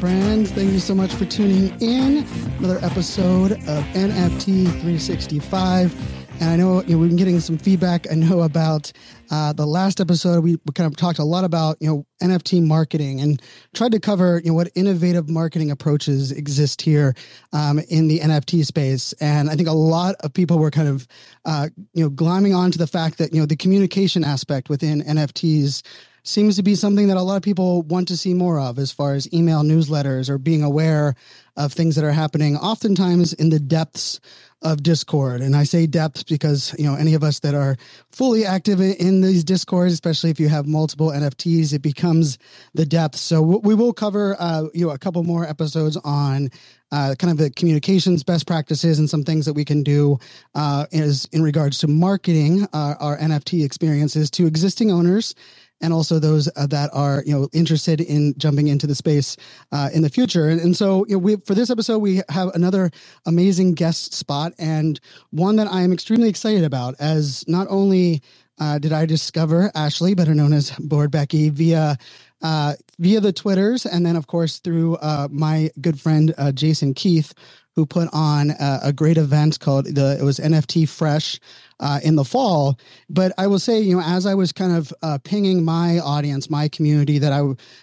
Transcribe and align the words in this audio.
Friends, 0.00 0.50
thank 0.50 0.72
you 0.72 0.78
so 0.78 0.94
much 0.94 1.12
for 1.12 1.26
tuning 1.26 1.78
in. 1.82 2.26
Another 2.58 2.82
episode 2.82 3.52
of 3.52 3.84
NFT 3.92 4.64
365. 4.64 5.94
And 6.40 6.48
I 6.48 6.56
know, 6.56 6.82
you 6.84 6.94
know 6.94 6.98
we've 6.98 7.10
been 7.10 7.18
getting 7.18 7.38
some 7.38 7.58
feedback. 7.58 8.10
I 8.10 8.14
know 8.14 8.40
about 8.40 8.90
uh, 9.30 9.52
the 9.52 9.66
last 9.66 10.00
episode. 10.00 10.42
We, 10.42 10.56
kind 10.72 10.90
of 10.90 10.96
talked 10.96 11.18
a 11.18 11.24
lot 11.24 11.44
about 11.44 11.76
you 11.80 11.88
know 11.88 12.06
NFT 12.22 12.62
marketing 12.62 13.20
and 13.20 13.42
tried 13.74 13.92
to 13.92 14.00
cover 14.00 14.40
you 14.42 14.52
know 14.52 14.54
what 14.54 14.70
innovative 14.74 15.28
marketing 15.28 15.70
approaches 15.70 16.32
exist 16.32 16.80
here 16.80 17.14
um, 17.52 17.78
in 17.90 18.08
the 18.08 18.20
NFT 18.20 18.64
space. 18.64 19.12
And 19.20 19.50
I 19.50 19.54
think 19.54 19.68
a 19.68 19.72
lot 19.72 20.14
of 20.20 20.32
people 20.32 20.58
were 20.58 20.70
kind 20.70 20.88
of 20.88 21.06
uh, 21.44 21.68
you 21.92 22.04
know 22.04 22.10
glomming 22.10 22.56
onto 22.56 22.78
the 22.78 22.86
fact 22.86 23.18
that 23.18 23.34
you 23.34 23.40
know 23.40 23.46
the 23.46 23.56
communication 23.56 24.24
aspect 24.24 24.70
within 24.70 25.02
NFTs 25.02 25.82
seems 26.22 26.56
to 26.56 26.62
be 26.62 26.74
something 26.74 27.08
that 27.08 27.16
a 27.16 27.22
lot 27.22 27.36
of 27.36 27.42
people 27.42 27.82
want 27.82 28.08
to 28.08 28.16
see 28.16 28.34
more 28.34 28.60
of 28.60 28.78
as 28.78 28.92
far 28.92 29.14
as 29.14 29.32
email 29.32 29.62
newsletters 29.62 30.28
or 30.28 30.38
being 30.38 30.62
aware 30.62 31.14
of 31.56 31.72
things 31.72 31.96
that 31.96 32.04
are 32.04 32.12
happening 32.12 32.56
oftentimes 32.56 33.32
in 33.34 33.50
the 33.50 33.60
depths 33.60 34.20
of 34.62 34.82
discord. 34.82 35.40
And 35.40 35.56
i 35.56 35.64
say 35.64 35.86
depths 35.86 36.22
because 36.22 36.74
you 36.78 36.84
know 36.84 36.94
any 36.94 37.14
of 37.14 37.24
us 37.24 37.40
that 37.40 37.54
are 37.54 37.76
fully 38.10 38.44
active 38.44 38.80
in 38.80 39.20
these 39.22 39.42
discords 39.42 39.92
especially 39.92 40.30
if 40.30 40.38
you 40.38 40.48
have 40.48 40.66
multiple 40.66 41.08
nfts 41.08 41.72
it 41.72 41.80
becomes 41.80 42.38
the 42.74 42.84
depths 42.84 43.20
so 43.20 43.40
we 43.40 43.74
will 43.74 43.92
cover 43.92 44.36
uh, 44.38 44.64
you 44.74 44.86
know 44.86 44.92
a 44.92 44.98
couple 44.98 45.22
more 45.22 45.46
episodes 45.46 45.96
on 46.04 46.50
uh, 46.92 47.14
kind 47.18 47.30
of 47.30 47.38
the 47.38 47.50
communications 47.50 48.22
best 48.22 48.46
practices 48.46 48.98
and 48.98 49.08
some 49.08 49.24
things 49.24 49.46
that 49.46 49.54
we 49.54 49.64
can 49.64 49.82
do 49.82 50.18
uh, 50.54 50.84
is 50.90 51.26
in 51.32 51.42
regards 51.42 51.78
to 51.78 51.88
marketing 51.88 52.66
uh, 52.74 52.94
our 53.00 53.16
nft 53.18 53.64
experiences 53.64 54.30
to 54.30 54.46
existing 54.46 54.90
owners 54.90 55.34
and 55.80 55.92
also 55.92 56.18
those 56.18 56.48
uh, 56.56 56.66
that 56.66 56.90
are 56.92 57.22
you 57.26 57.32
know 57.32 57.48
interested 57.52 58.00
in 58.00 58.34
jumping 58.38 58.68
into 58.68 58.86
the 58.86 58.94
space 58.94 59.36
uh, 59.72 59.88
in 59.92 60.02
the 60.02 60.08
future. 60.08 60.48
And, 60.48 60.60
and 60.60 60.76
so 60.76 61.06
you 61.06 61.14
know, 61.14 61.18
we, 61.18 61.36
for 61.36 61.54
this 61.54 61.70
episode, 61.70 61.98
we 61.98 62.22
have 62.28 62.48
another 62.54 62.90
amazing 63.26 63.74
guest 63.74 64.14
spot 64.14 64.52
and 64.58 65.00
one 65.30 65.56
that 65.56 65.68
I 65.68 65.82
am 65.82 65.92
extremely 65.92 66.28
excited 66.28 66.64
about. 66.64 66.94
As 66.98 67.44
not 67.48 67.66
only 67.70 68.22
uh, 68.58 68.78
did 68.78 68.92
I 68.92 69.06
discover 69.06 69.70
Ashley, 69.74 70.14
better 70.14 70.34
known 70.34 70.52
as 70.52 70.70
Bored 70.72 71.10
Becky, 71.10 71.48
via 71.48 71.96
uh, 72.42 72.74
via 72.98 73.20
the 73.20 73.32
Twitters, 73.32 73.86
and 73.86 74.04
then 74.04 74.16
of 74.16 74.26
course 74.26 74.58
through 74.58 74.96
uh, 74.96 75.28
my 75.30 75.70
good 75.80 75.98
friend 76.00 76.34
uh, 76.38 76.52
Jason 76.52 76.94
Keath, 76.94 77.34
who 77.80 77.86
put 77.86 78.08
on 78.12 78.50
a, 78.50 78.80
a 78.84 78.92
great 78.92 79.16
event 79.16 79.58
called 79.58 79.86
the 79.86 80.18
it 80.20 80.22
was 80.22 80.38
NFT 80.38 80.86
Fresh 80.86 81.40
uh, 81.80 81.98
in 82.04 82.14
the 82.14 82.24
fall. 82.24 82.78
But 83.08 83.32
I 83.38 83.46
will 83.46 83.58
say, 83.58 83.80
you 83.80 83.96
know, 83.96 84.02
as 84.04 84.26
I 84.26 84.34
was 84.34 84.52
kind 84.52 84.72
of 84.76 84.92
uh, 85.02 85.18
pinging 85.24 85.64
my 85.64 85.98
audience, 85.98 86.50
my 86.50 86.68
community, 86.68 87.18
that 87.18 87.32
I 87.32 87.40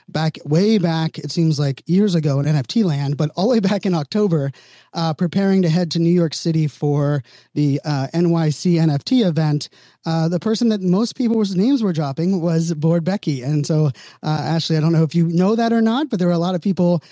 back 0.07 0.38
way 0.46 0.78
back, 0.78 1.18
it 1.18 1.31
seems 1.31 1.59
like 1.59 1.81
years 1.88 2.13
ago 2.16 2.40
in 2.40 2.46
NFT 2.46 2.84
land, 2.86 3.18
but 3.18 3.31
all 3.36 3.46
the 3.50 3.56
way 3.56 3.59
back 3.59 3.86
in 3.88 3.96
October, 3.96 4.52
uh, 4.94 5.13
preparing 5.13 5.63
to 5.63 5.69
head 5.69 5.91
to 5.91 6.00
New 6.00 6.12
York 6.12 6.34
City 6.36 6.68
for 6.68 7.24
the 7.56 7.81
uh, 7.84 8.07
NYC 8.13 8.75
NFT 8.75 9.28
event. 9.28 9.69
Uh, 10.06 10.30
the 10.30 10.40
person 10.40 10.69
that 10.69 10.81
most 10.81 11.18
people's 11.18 11.56
names 11.56 11.84
were 11.84 11.91
dropping 11.91 12.40
was 12.40 12.74
Bored 12.75 13.03
Becky. 13.03 13.41
And 13.41 13.66
so, 13.66 13.88
uh, 14.24 14.28
Ashley, 14.41 14.78
I 14.78 14.80
don't 14.80 14.94
know 14.94 15.03
if 15.03 15.13
you 15.13 15.28
know 15.28 15.56
that 15.56 15.74
or 15.74 15.81
not, 15.81 16.09
but 16.09 16.19
there 16.19 16.28
were 16.28 16.34
a 16.34 16.38
lot 16.38 16.56
of 16.56 16.62
people 16.62 17.03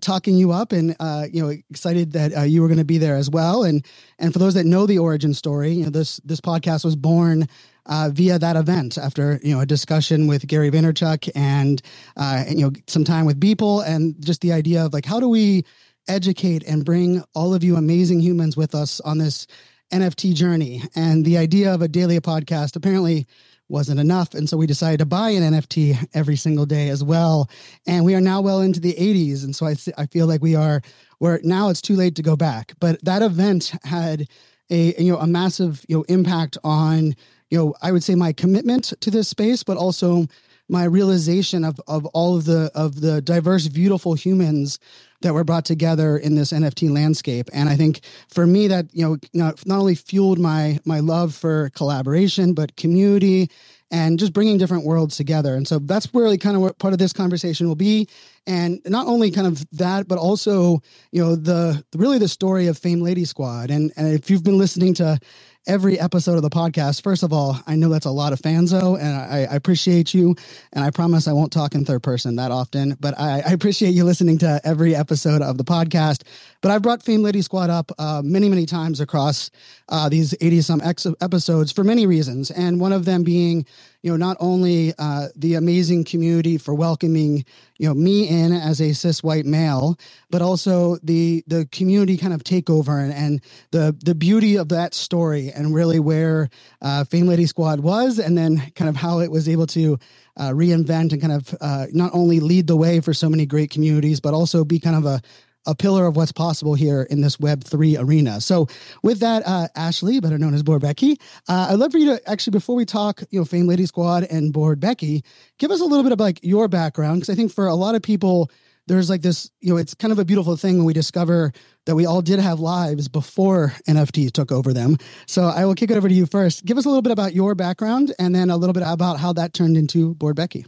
talking 0.00 0.36
you 0.36 0.52
up 0.52 0.72
and, 0.72 0.94
you 1.32 1.42
know, 1.42 1.52
excited 1.70 2.12
that 2.12 2.25
you 2.44 2.62
were 2.62 2.68
going 2.68 2.78
to 2.78 2.84
be 2.84 2.98
there 2.98 3.16
as 3.16 3.30
well. 3.30 3.64
And, 3.64 3.84
and 4.18 4.32
for 4.32 4.38
those 4.38 4.54
that 4.54 4.66
know 4.66 4.86
the 4.86 4.98
origin 4.98 5.34
story, 5.34 5.72
you 5.72 5.84
know, 5.84 5.90
this, 5.90 6.18
this 6.24 6.40
podcast 6.40 6.84
was 6.84 6.96
born 6.96 7.48
uh, 7.88 8.10
via 8.12 8.38
that 8.38 8.56
event 8.56 8.98
after 8.98 9.40
you 9.42 9.54
know 9.54 9.60
a 9.60 9.66
discussion 9.66 10.26
with 10.26 10.46
Gary 10.46 10.70
Vaynerchuk 10.70 11.30
and, 11.34 11.80
uh, 12.16 12.44
and, 12.46 12.58
you 12.58 12.66
know 12.66 12.72
some 12.86 13.04
time 13.04 13.26
with 13.26 13.40
Beeple 13.40 13.86
and 13.86 14.14
just 14.24 14.40
the 14.40 14.52
idea 14.52 14.84
of 14.84 14.92
like 14.92 15.04
how 15.04 15.20
do 15.20 15.28
we 15.28 15.64
educate 16.08 16.62
and 16.64 16.84
bring 16.84 17.22
all 17.34 17.54
of 17.54 17.64
you 17.64 17.76
amazing 17.76 18.20
humans 18.20 18.56
with 18.56 18.74
us 18.74 19.00
on 19.00 19.18
this 19.18 19.46
NFT 19.92 20.34
journey? 20.34 20.82
And 20.94 21.24
the 21.24 21.38
idea 21.38 21.72
of 21.72 21.82
a 21.82 21.88
daily 21.88 22.18
podcast 22.20 22.76
apparently 22.76 23.26
wasn't 23.68 23.98
enough. 23.98 24.34
And 24.34 24.48
so 24.48 24.56
we 24.56 24.66
decided 24.66 24.98
to 24.98 25.06
buy 25.06 25.30
an 25.30 25.42
NFT 25.42 26.08
every 26.14 26.36
single 26.36 26.66
day 26.66 26.88
as 26.88 27.02
well. 27.02 27.50
And 27.86 28.04
we 28.04 28.14
are 28.14 28.20
now 28.20 28.40
well 28.40 28.60
into 28.60 28.78
the 28.78 28.94
80s 28.94 29.44
and 29.44 29.54
so 29.54 29.66
I 29.66 29.74
I 29.98 30.06
feel 30.06 30.26
like 30.26 30.42
we 30.42 30.54
are 30.54 30.82
where 31.18 31.40
now 31.42 31.68
it's 31.68 31.82
too 31.82 31.96
late 31.96 32.14
to 32.14 32.22
go 32.22 32.36
back 32.36 32.74
but 32.80 33.02
that 33.04 33.22
event 33.22 33.72
had 33.84 34.28
a 34.70 34.94
you 35.02 35.12
know 35.12 35.18
a 35.18 35.26
massive 35.26 35.84
you 35.88 35.96
know 35.96 36.04
impact 36.08 36.58
on 36.64 37.14
you 37.50 37.58
know 37.58 37.74
I 37.82 37.92
would 37.92 38.02
say 38.02 38.14
my 38.14 38.32
commitment 38.32 38.92
to 39.00 39.10
this 39.10 39.28
space, 39.28 39.62
but 39.62 39.76
also 39.76 40.26
my 40.68 40.84
realization 40.84 41.64
of 41.64 41.80
of 41.86 42.04
all 42.06 42.36
of 42.36 42.44
the 42.44 42.70
of 42.74 43.00
the 43.00 43.20
diverse, 43.22 43.68
beautiful 43.68 44.14
humans 44.14 44.78
that 45.22 45.32
were 45.32 45.44
brought 45.44 45.64
together 45.64 46.18
in 46.18 46.34
this 46.34 46.52
NFT 46.52 46.90
landscape. 46.90 47.48
And 47.52 47.68
I 47.68 47.76
think 47.76 48.00
for 48.28 48.46
me 48.46 48.68
that 48.68 48.86
you 48.92 49.04
know 49.04 49.16
not, 49.32 49.64
not 49.66 49.78
only 49.78 49.94
fueled 49.94 50.38
my 50.38 50.78
my 50.84 51.00
love 51.00 51.34
for 51.34 51.70
collaboration, 51.70 52.52
but 52.52 52.76
community 52.76 53.50
and 53.90 54.18
just 54.18 54.32
bringing 54.32 54.58
different 54.58 54.84
worlds 54.84 55.16
together. 55.16 55.54
And 55.54 55.66
so 55.66 55.78
that's 55.78 56.12
really 56.14 56.38
kind 56.38 56.56
of 56.56 56.62
what 56.62 56.78
part 56.78 56.92
of 56.92 56.98
this 56.98 57.12
conversation 57.12 57.68
will 57.68 57.76
be. 57.76 58.08
And 58.46 58.80
not 58.86 59.06
only 59.06 59.30
kind 59.30 59.46
of 59.46 59.64
that, 59.72 60.08
but 60.08 60.18
also, 60.18 60.80
you 61.12 61.22
know, 61.22 61.36
the 61.36 61.84
really 61.94 62.18
the 62.18 62.28
story 62.28 62.66
of 62.66 62.78
Fame 62.78 63.00
Lady 63.00 63.24
Squad. 63.24 63.70
And, 63.70 63.92
and 63.96 64.12
if 64.12 64.30
you've 64.30 64.44
been 64.44 64.58
listening 64.58 64.94
to 64.94 65.18
every 65.66 65.98
episode 65.98 66.36
of 66.36 66.42
the 66.42 66.50
podcast. 66.50 67.02
First 67.02 67.22
of 67.22 67.32
all, 67.32 67.58
I 67.66 67.74
know 67.74 67.88
that's 67.88 68.06
a 68.06 68.10
lot 68.10 68.32
of 68.32 68.40
fanzo, 68.40 68.98
and 68.98 69.16
I, 69.16 69.46
I, 69.50 69.56
appreciate 69.56 70.14
you. 70.14 70.36
And 70.72 70.84
I 70.84 70.90
promise 70.90 71.26
I 71.26 71.32
won't 71.32 71.52
talk 71.52 71.74
in 71.74 71.84
third 71.84 72.02
person 72.02 72.36
that 72.36 72.50
often, 72.50 72.96
but 73.00 73.18
I, 73.18 73.42
I 73.44 73.50
appreciate 73.50 73.90
you 73.90 74.04
listening 74.04 74.38
to 74.38 74.60
every 74.64 74.94
episode 74.94 75.42
of 75.42 75.58
the 75.58 75.64
podcast. 75.64 76.22
But 76.60 76.70
I've 76.70 76.82
brought 76.82 77.02
Fame 77.02 77.22
Lady 77.22 77.42
Squad 77.42 77.70
up 77.70 77.92
uh, 77.98 78.22
many, 78.24 78.48
many 78.48 78.66
times 78.66 79.00
across 79.00 79.50
uh, 79.88 80.08
these 80.08 80.34
80 80.40 80.60
some 80.62 80.80
ex- 80.82 81.06
episodes 81.20 81.72
for 81.72 81.84
many 81.84 82.06
reasons. 82.06 82.50
And 82.50 82.80
one 82.80 82.92
of 82.92 83.04
them 83.04 83.22
being, 83.22 83.66
you 84.02 84.10
know, 84.10 84.16
not 84.16 84.36
only 84.40 84.92
uh, 84.98 85.28
the 85.36 85.54
amazing 85.54 86.04
community 86.04 86.58
for 86.58 86.74
welcoming, 86.74 87.44
you 87.78 87.88
know, 87.88 87.94
me 87.94 88.28
in 88.28 88.52
as 88.52 88.80
a 88.80 88.92
cis 88.92 89.22
white 89.22 89.46
male, 89.46 89.98
but 90.30 90.42
also 90.42 90.96
the 91.02 91.44
the 91.46 91.66
community 91.72 92.16
kind 92.16 92.32
of 92.32 92.42
takeover 92.42 93.02
and, 93.02 93.12
and 93.12 93.40
the 93.70 93.96
the 94.04 94.14
beauty 94.14 94.56
of 94.56 94.68
that 94.70 94.94
story 94.94 95.50
and 95.50 95.74
really 95.74 96.00
where 96.00 96.48
uh, 96.82 97.04
Fame 97.04 97.26
Lady 97.26 97.46
Squad 97.46 97.80
was, 97.80 98.18
and 98.18 98.36
then 98.36 98.62
kind 98.74 98.88
of 98.88 98.96
how 98.96 99.20
it 99.20 99.30
was 99.30 99.48
able 99.48 99.66
to 99.68 99.98
uh, 100.36 100.50
reinvent 100.50 101.12
and 101.12 101.20
kind 101.20 101.32
of 101.32 101.54
uh, 101.60 101.86
not 101.92 102.10
only 102.14 102.40
lead 102.40 102.66
the 102.66 102.76
way 102.76 103.00
for 103.00 103.14
so 103.14 103.28
many 103.28 103.46
great 103.46 103.70
communities, 103.70 104.20
but 104.20 104.34
also 104.34 104.64
be 104.64 104.78
kind 104.78 104.96
of 104.96 105.04
a 105.04 105.20
a 105.66 105.74
pillar 105.74 106.06
of 106.06 106.16
what's 106.16 106.32
possible 106.32 106.74
here 106.74 107.02
in 107.02 107.20
this 107.20 107.36
Web3 107.38 107.98
arena. 108.00 108.40
So, 108.40 108.66
with 109.02 109.20
that, 109.20 109.42
uh, 109.46 109.68
Ashley, 109.76 110.20
better 110.20 110.38
known 110.38 110.54
as 110.54 110.62
Bored 110.62 110.82
Becky, 110.82 111.18
uh, 111.48 111.68
I'd 111.70 111.78
love 111.78 111.92
for 111.92 111.98
you 111.98 112.16
to 112.16 112.30
actually, 112.30 112.52
before 112.52 112.76
we 112.76 112.84
talk, 112.84 113.22
you 113.30 113.38
know, 113.38 113.44
Fame 113.44 113.66
Lady 113.66 113.86
Squad 113.86 114.24
and 114.24 114.52
Bored 114.52 114.80
Becky, 114.80 115.24
give 115.58 115.70
us 115.70 115.80
a 115.80 115.84
little 115.84 116.02
bit 116.02 116.12
of 116.12 116.20
like 116.20 116.40
your 116.42 116.68
background. 116.68 117.20
Because 117.20 117.30
I 117.30 117.36
think 117.36 117.52
for 117.52 117.66
a 117.66 117.74
lot 117.74 117.94
of 117.94 118.02
people, 118.02 118.50
there's 118.86 119.10
like 119.10 119.22
this, 119.22 119.50
you 119.60 119.70
know, 119.70 119.76
it's 119.78 119.94
kind 119.94 120.12
of 120.12 120.18
a 120.18 120.24
beautiful 120.24 120.56
thing 120.56 120.76
when 120.76 120.86
we 120.86 120.92
discover 120.92 121.52
that 121.86 121.96
we 121.96 122.06
all 122.06 122.22
did 122.22 122.38
have 122.38 122.60
lives 122.60 123.08
before 123.08 123.74
NFTs 123.88 124.32
took 124.32 124.52
over 124.52 124.72
them. 124.72 124.96
So, 125.26 125.44
I 125.44 125.64
will 125.64 125.74
kick 125.74 125.90
it 125.90 125.96
over 125.96 126.08
to 126.08 126.14
you 126.14 126.26
first. 126.26 126.64
Give 126.64 126.78
us 126.78 126.84
a 126.84 126.88
little 126.88 127.02
bit 127.02 127.12
about 127.12 127.34
your 127.34 127.54
background 127.54 128.14
and 128.18 128.34
then 128.34 128.50
a 128.50 128.56
little 128.56 128.74
bit 128.74 128.84
about 128.86 129.18
how 129.18 129.32
that 129.34 129.52
turned 129.54 129.76
into 129.76 130.14
Bored 130.14 130.36
Becky. 130.36 130.66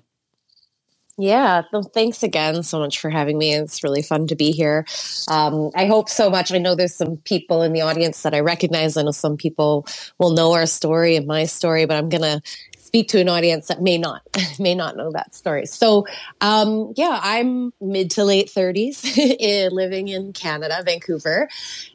Yeah, 1.18 1.62
well, 1.72 1.82
thanks 1.82 2.22
again 2.22 2.62
so 2.62 2.78
much 2.78 3.00
for 3.00 3.10
having 3.10 3.38
me. 3.38 3.52
It's 3.52 3.82
really 3.82 4.02
fun 4.02 4.28
to 4.28 4.36
be 4.36 4.52
here. 4.52 4.86
Um, 5.28 5.70
I 5.74 5.86
hope 5.86 6.08
so 6.08 6.30
much. 6.30 6.52
I 6.52 6.58
know 6.58 6.76
there's 6.76 6.94
some 6.94 7.16
people 7.18 7.62
in 7.62 7.72
the 7.72 7.80
audience 7.82 8.22
that 8.22 8.34
I 8.34 8.40
recognize. 8.40 8.96
I 8.96 9.02
know 9.02 9.10
some 9.10 9.36
people 9.36 9.86
will 10.18 10.32
know 10.32 10.52
our 10.52 10.66
story 10.66 11.16
and 11.16 11.26
my 11.26 11.46
story, 11.46 11.86
but 11.86 11.96
I'm 11.96 12.08
going 12.08 12.22
to 12.22 12.40
speak 12.78 13.08
to 13.08 13.20
an 13.20 13.28
audience 13.28 13.66
that 13.66 13.82
may 13.82 13.98
not 13.98 14.22
may 14.60 14.74
not 14.76 14.96
know 14.96 15.10
that 15.12 15.34
story. 15.34 15.66
So, 15.66 16.06
um, 16.40 16.92
yeah, 16.96 17.20
I'm 17.22 17.72
mid 17.80 18.12
to 18.12 18.24
late 18.24 18.48
30s, 18.48 19.70
living 19.72 20.08
in 20.08 20.32
Canada, 20.32 20.82
Vancouver, 20.84 21.48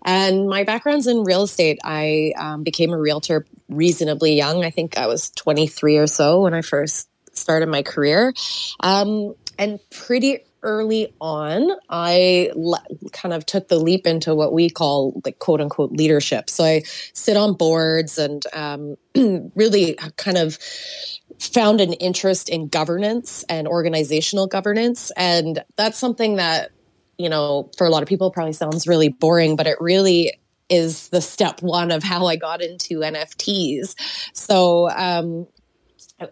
and 0.06 0.50
my 0.50 0.66
background's 0.66 1.08
in 1.08 1.24
real 1.24 1.44
estate. 1.44 1.80
I 1.84 2.34
um, 2.38 2.64
became 2.64 2.92
a 2.92 3.00
realtor 3.00 3.46
reasonably 3.70 4.36
young. 4.36 4.66
I 4.66 4.70
think 4.70 4.98
I 4.98 5.08
was 5.08 5.32
23 5.32 5.98
or 5.98 6.08
so 6.08 6.42
when 6.42 6.54
I 6.54 6.62
first 6.62 7.10
started 7.34 7.70
my 7.70 7.84
career, 7.84 8.34
um, 8.80 9.34
and 9.58 9.80
pretty 9.90 10.40
early 10.64 11.14
on, 11.22 11.70
I 11.90 12.52
le- 12.56 12.84
kind 13.12 13.34
of 13.34 13.46
took 13.46 13.68
the 13.68 13.78
leap 13.78 14.08
into 14.08 14.34
what 14.34 14.54
we 14.54 14.70
call 14.70 15.22
like 15.24 15.40
quote 15.40 15.62
unquote 15.62 15.92
leadership. 15.92 16.50
So 16.50 16.64
I 16.64 16.84
sit 17.14 17.38
on 17.38 17.54
boards 17.54 18.18
and 18.18 18.44
um, 18.54 18.96
really 19.56 19.96
kind 20.16 20.38
of 20.38 20.58
found 21.40 21.82
an 21.82 21.94
interest 21.94 22.50
in 22.50 22.68
governance 22.68 23.44
and 23.50 23.68
organizational 23.68 24.48
governance. 24.48 25.12
And 25.18 25.64
that's 25.76 25.98
something 25.98 26.38
that, 26.38 26.72
you 27.18 27.30
know, 27.30 27.70
for 27.78 27.86
a 27.86 27.90
lot 27.90 28.02
of 28.02 28.10
people 28.10 28.32
probably 28.32 28.54
sounds 28.54 28.88
really 28.88 29.10
boring, 29.10 29.56
but 29.56 29.68
it 29.68 29.78
really 29.80 30.40
is 30.70 31.10
the 31.10 31.22
step 31.22 31.62
one 31.62 31.92
of 31.92 32.04
how 32.04 32.26
I 32.26 32.38
got 32.38 32.62
into 32.62 33.00
NFTs. 33.00 33.96
So, 34.34 34.90
um, 34.90 35.48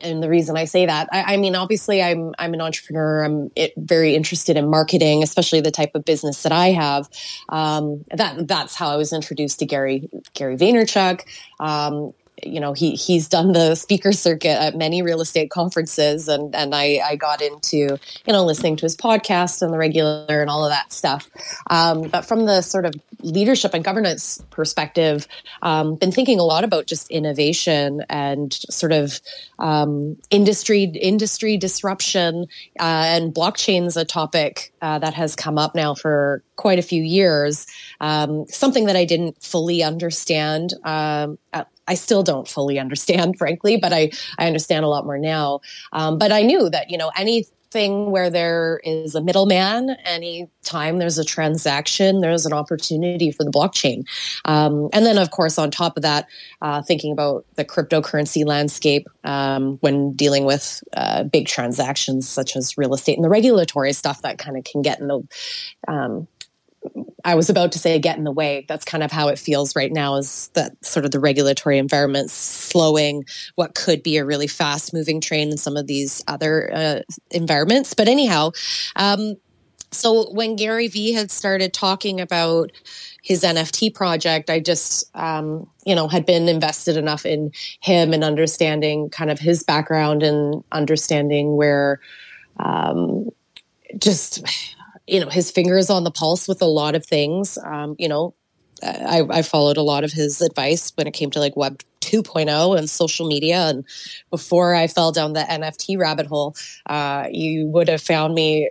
and 0.01 0.23
the 0.23 0.29
reason 0.29 0.57
I 0.57 0.65
say 0.65 0.85
that, 0.85 1.09
I, 1.11 1.33
I, 1.33 1.37
mean, 1.37 1.55
obviously, 1.55 2.01
I'm 2.01 2.33
I'm 2.39 2.53
an 2.53 2.61
entrepreneur. 2.61 3.23
I'm 3.23 3.51
it, 3.55 3.73
very 3.77 4.15
interested 4.15 4.57
in 4.57 4.69
marketing, 4.69 5.23
especially 5.23 5.61
the 5.61 5.71
type 5.71 5.91
of 5.95 6.05
business 6.05 6.43
that 6.43 6.51
I 6.51 6.67
have. 6.67 7.09
Um, 7.49 8.05
that 8.11 8.47
that's 8.47 8.75
how 8.75 8.89
I 8.89 8.95
was 8.95 9.13
introduced 9.13 9.59
to 9.59 9.65
Gary 9.65 10.09
Gary 10.33 10.57
Vaynerchuk. 10.57 11.23
Um, 11.59 12.13
you 12.43 12.59
know 12.59 12.73
he 12.73 12.91
he's 12.91 13.27
done 13.27 13.51
the 13.51 13.75
speaker 13.75 14.11
circuit 14.11 14.61
at 14.61 14.75
many 14.75 15.01
real 15.01 15.21
estate 15.21 15.49
conferences 15.49 16.27
and 16.27 16.55
and 16.55 16.73
I, 16.75 17.01
I 17.03 17.15
got 17.15 17.41
into 17.41 17.77
you 17.77 17.99
know 18.27 18.43
listening 18.45 18.75
to 18.77 18.85
his 18.85 18.95
podcast 18.95 19.61
and 19.61 19.73
the 19.73 19.77
regular 19.77 20.41
and 20.41 20.49
all 20.49 20.65
of 20.65 20.71
that 20.71 20.93
stuff. 20.93 21.29
Um, 21.69 22.03
but 22.03 22.25
from 22.25 22.45
the 22.45 22.61
sort 22.61 22.85
of 22.85 22.93
leadership 23.21 23.73
and 23.73 23.83
governance 23.83 24.43
perspective 24.49 25.27
um, 25.61 25.95
been 25.95 26.11
thinking 26.11 26.39
a 26.39 26.43
lot 26.43 26.63
about 26.63 26.87
just 26.87 27.09
innovation 27.11 28.03
and 28.09 28.53
sort 28.53 28.91
of 28.91 29.19
um, 29.59 30.17
industry 30.29 30.83
industry 30.83 31.57
disruption 31.57 32.47
uh, 32.79 33.05
and 33.07 33.33
blockchain's 33.33 33.97
a 33.97 34.05
topic 34.05 34.73
uh, 34.81 34.99
that 34.99 35.13
has 35.13 35.35
come 35.35 35.57
up 35.57 35.75
now 35.75 35.93
for 35.93 36.43
quite 36.55 36.79
a 36.79 36.83
few 36.83 37.01
years. 37.01 37.65
Um, 37.99 38.45
something 38.47 38.85
that 38.85 38.95
I 38.95 39.05
didn't 39.05 39.41
fully 39.43 39.83
understand 39.83 40.73
um, 40.83 41.37
I 41.91 41.95
still 41.95 42.23
don't 42.23 42.47
fully 42.47 42.79
understand, 42.79 43.37
frankly, 43.37 43.75
but 43.75 43.91
I, 43.91 44.11
I 44.39 44.47
understand 44.47 44.85
a 44.85 44.87
lot 44.87 45.05
more 45.05 45.17
now. 45.17 45.59
Um, 45.91 46.17
but 46.17 46.31
I 46.31 46.41
knew 46.41 46.69
that, 46.69 46.89
you 46.89 46.97
know, 46.97 47.11
anything 47.17 48.11
where 48.11 48.29
there 48.29 48.79
is 48.83 49.13
a 49.13 49.21
middleman, 49.21 49.97
any 50.05 50.49
time 50.63 50.99
there's 50.99 51.17
a 51.17 51.25
transaction, 51.25 52.21
there's 52.21 52.45
an 52.45 52.53
opportunity 52.53 53.29
for 53.31 53.43
the 53.43 53.51
blockchain. 53.51 54.05
Um, 54.45 54.89
and 54.93 55.05
then, 55.05 55.17
of 55.17 55.31
course, 55.31 55.57
on 55.57 55.69
top 55.69 55.97
of 55.97 56.03
that, 56.03 56.27
uh, 56.61 56.81
thinking 56.81 57.11
about 57.11 57.45
the 57.55 57.65
cryptocurrency 57.65 58.45
landscape 58.45 59.07
um, 59.25 59.77
when 59.81 60.13
dealing 60.13 60.45
with 60.45 60.81
uh, 60.93 61.23
big 61.23 61.47
transactions 61.47 62.27
such 62.27 62.55
as 62.55 62.77
real 62.77 62.93
estate 62.93 63.17
and 63.17 63.23
the 63.23 63.29
regulatory 63.29 63.91
stuff 63.91 64.21
that 64.21 64.37
kind 64.37 64.57
of 64.57 64.63
can 64.63 64.81
get 64.81 64.99
in 64.99 65.07
the 65.07 65.27
um, 65.89 66.27
I 67.23 67.35
was 67.35 67.49
about 67.49 67.71
to 67.73 67.79
say 67.79 67.99
get 67.99 68.17
in 68.17 68.23
the 68.23 68.31
way. 68.31 68.65
That's 68.67 68.85
kind 68.85 69.03
of 69.03 69.11
how 69.11 69.27
it 69.27 69.37
feels 69.37 69.75
right 69.75 69.91
now 69.91 70.15
is 70.15 70.49
that 70.53 70.83
sort 70.83 71.05
of 71.05 71.11
the 71.11 71.19
regulatory 71.19 71.77
environment 71.77 72.31
slowing 72.31 73.25
what 73.55 73.75
could 73.75 74.01
be 74.01 74.17
a 74.17 74.25
really 74.25 74.47
fast 74.47 74.93
moving 74.93 75.21
train 75.21 75.51
in 75.51 75.57
some 75.57 75.77
of 75.77 75.87
these 75.87 76.23
other 76.27 76.71
uh, 76.73 76.99
environments. 77.29 77.93
But 77.93 78.07
anyhow, 78.07 78.51
um, 78.95 79.35
so 79.91 80.31
when 80.31 80.55
Gary 80.55 80.87
Vee 80.87 81.11
had 81.11 81.31
started 81.31 81.73
talking 81.73 82.21
about 82.21 82.71
his 83.21 83.43
NFT 83.43 83.93
project, 83.93 84.49
I 84.49 84.59
just, 84.59 85.09
um, 85.15 85.67
you 85.85 85.95
know, 85.95 86.07
had 86.07 86.25
been 86.25 86.47
invested 86.47 86.95
enough 86.95 87.25
in 87.25 87.51
him 87.81 88.13
and 88.13 88.23
understanding 88.23 89.09
kind 89.09 89.29
of 89.29 89.37
his 89.37 89.63
background 89.63 90.23
and 90.23 90.63
understanding 90.71 91.57
where, 91.57 91.99
um, 92.57 93.29
just 93.97 94.45
you 95.07 95.19
know 95.19 95.29
his 95.29 95.51
fingers 95.51 95.89
on 95.89 96.03
the 96.03 96.11
pulse 96.11 96.47
with 96.47 96.61
a 96.61 96.67
lot 96.67 96.95
of 96.95 97.05
things. 97.05 97.57
Um, 97.63 97.95
you 97.97 98.07
know, 98.07 98.33
I, 98.83 99.23
I 99.29 99.41
followed 99.41 99.77
a 99.77 99.81
lot 99.81 100.03
of 100.03 100.11
his 100.11 100.41
advice 100.41 100.91
when 100.95 101.07
it 101.07 101.11
came 101.11 101.31
to 101.31 101.39
like 101.39 101.55
Web 101.55 101.81
2.0 102.01 102.77
and 102.77 102.89
social 102.89 103.27
media. 103.27 103.69
And 103.69 103.85
before 104.29 104.75
I 104.75 104.87
fell 104.87 105.11
down 105.11 105.33
the 105.33 105.41
NFT 105.41 105.97
rabbit 105.97 106.27
hole, 106.27 106.55
uh, 106.87 107.27
you 107.31 107.67
would 107.67 107.87
have 107.89 108.01
found 108.01 108.33
me 108.33 108.69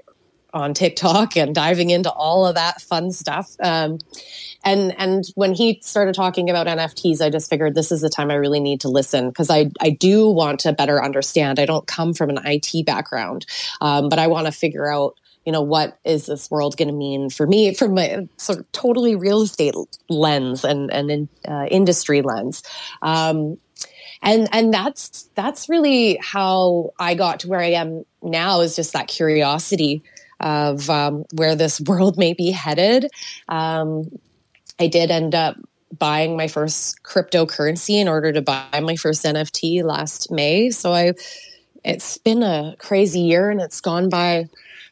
on 0.52 0.74
TikTok 0.74 1.36
and 1.36 1.54
diving 1.54 1.90
into 1.90 2.10
all 2.10 2.44
of 2.44 2.56
that 2.56 2.80
fun 2.80 3.12
stuff. 3.12 3.54
Um, 3.60 3.98
and 4.64 4.94
and 4.98 5.24
when 5.36 5.54
he 5.54 5.80
started 5.82 6.14
talking 6.14 6.50
about 6.50 6.66
NFTs, 6.66 7.20
I 7.20 7.30
just 7.30 7.48
figured 7.48 7.74
this 7.74 7.92
is 7.92 8.00
the 8.00 8.10
time 8.10 8.30
I 8.30 8.34
really 8.34 8.60
need 8.60 8.80
to 8.80 8.88
listen 8.88 9.28
because 9.28 9.48
I 9.48 9.70
I 9.80 9.90
do 9.90 10.28
want 10.28 10.60
to 10.60 10.72
better 10.72 11.02
understand. 11.02 11.58
I 11.58 11.66
don't 11.66 11.86
come 11.86 12.12
from 12.12 12.30
an 12.30 12.40
IT 12.44 12.84
background, 12.84 13.46
um, 13.80 14.08
but 14.08 14.18
I 14.18 14.26
want 14.26 14.46
to 14.46 14.52
figure 14.52 14.92
out 14.92 15.16
you 15.50 15.52
know, 15.52 15.62
what 15.62 15.98
is 16.04 16.26
this 16.26 16.48
world 16.48 16.76
going 16.76 16.86
to 16.86 16.94
mean 16.94 17.28
for 17.28 17.44
me 17.44 17.74
from 17.74 17.94
my 17.94 18.28
sort 18.36 18.60
of 18.60 18.70
totally 18.70 19.16
real 19.16 19.42
estate 19.42 19.74
lens 20.08 20.62
and, 20.62 20.92
and 20.92 21.10
in, 21.10 21.28
uh, 21.48 21.66
industry 21.68 22.22
lens. 22.22 22.62
Um, 23.02 23.58
and, 24.22 24.48
and 24.52 24.72
that's, 24.72 25.28
that's 25.34 25.68
really 25.68 26.20
how 26.22 26.92
I 27.00 27.16
got 27.16 27.40
to 27.40 27.48
where 27.48 27.58
I 27.58 27.72
am 27.72 28.04
now 28.22 28.60
is 28.60 28.76
just 28.76 28.92
that 28.92 29.08
curiosity 29.08 30.04
of 30.38 30.88
um, 30.88 31.24
where 31.34 31.56
this 31.56 31.80
world 31.88 32.16
may 32.16 32.32
be 32.32 32.52
headed. 32.52 33.08
Um, 33.48 34.08
I 34.78 34.86
did 34.86 35.10
end 35.10 35.34
up 35.34 35.56
buying 35.98 36.36
my 36.36 36.46
first 36.46 37.02
cryptocurrency 37.02 38.00
in 38.00 38.06
order 38.06 38.32
to 38.32 38.40
buy 38.40 38.78
my 38.80 38.94
first 38.94 39.24
NFT 39.24 39.82
last 39.82 40.30
May. 40.30 40.70
So 40.70 40.92
I, 40.92 41.14
it's 41.84 42.18
been 42.18 42.44
a 42.44 42.76
crazy 42.78 43.22
year 43.22 43.50
and 43.50 43.60
it's 43.60 43.80
gone 43.80 44.08
by 44.08 44.48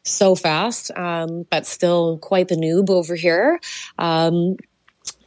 so 0.09 0.35
fast, 0.35 0.91
um, 0.97 1.45
but 1.49 1.65
still 1.65 2.17
quite 2.19 2.47
the 2.47 2.55
noob 2.55 2.89
over 2.89 3.15
here. 3.15 3.59
Um, 3.97 4.57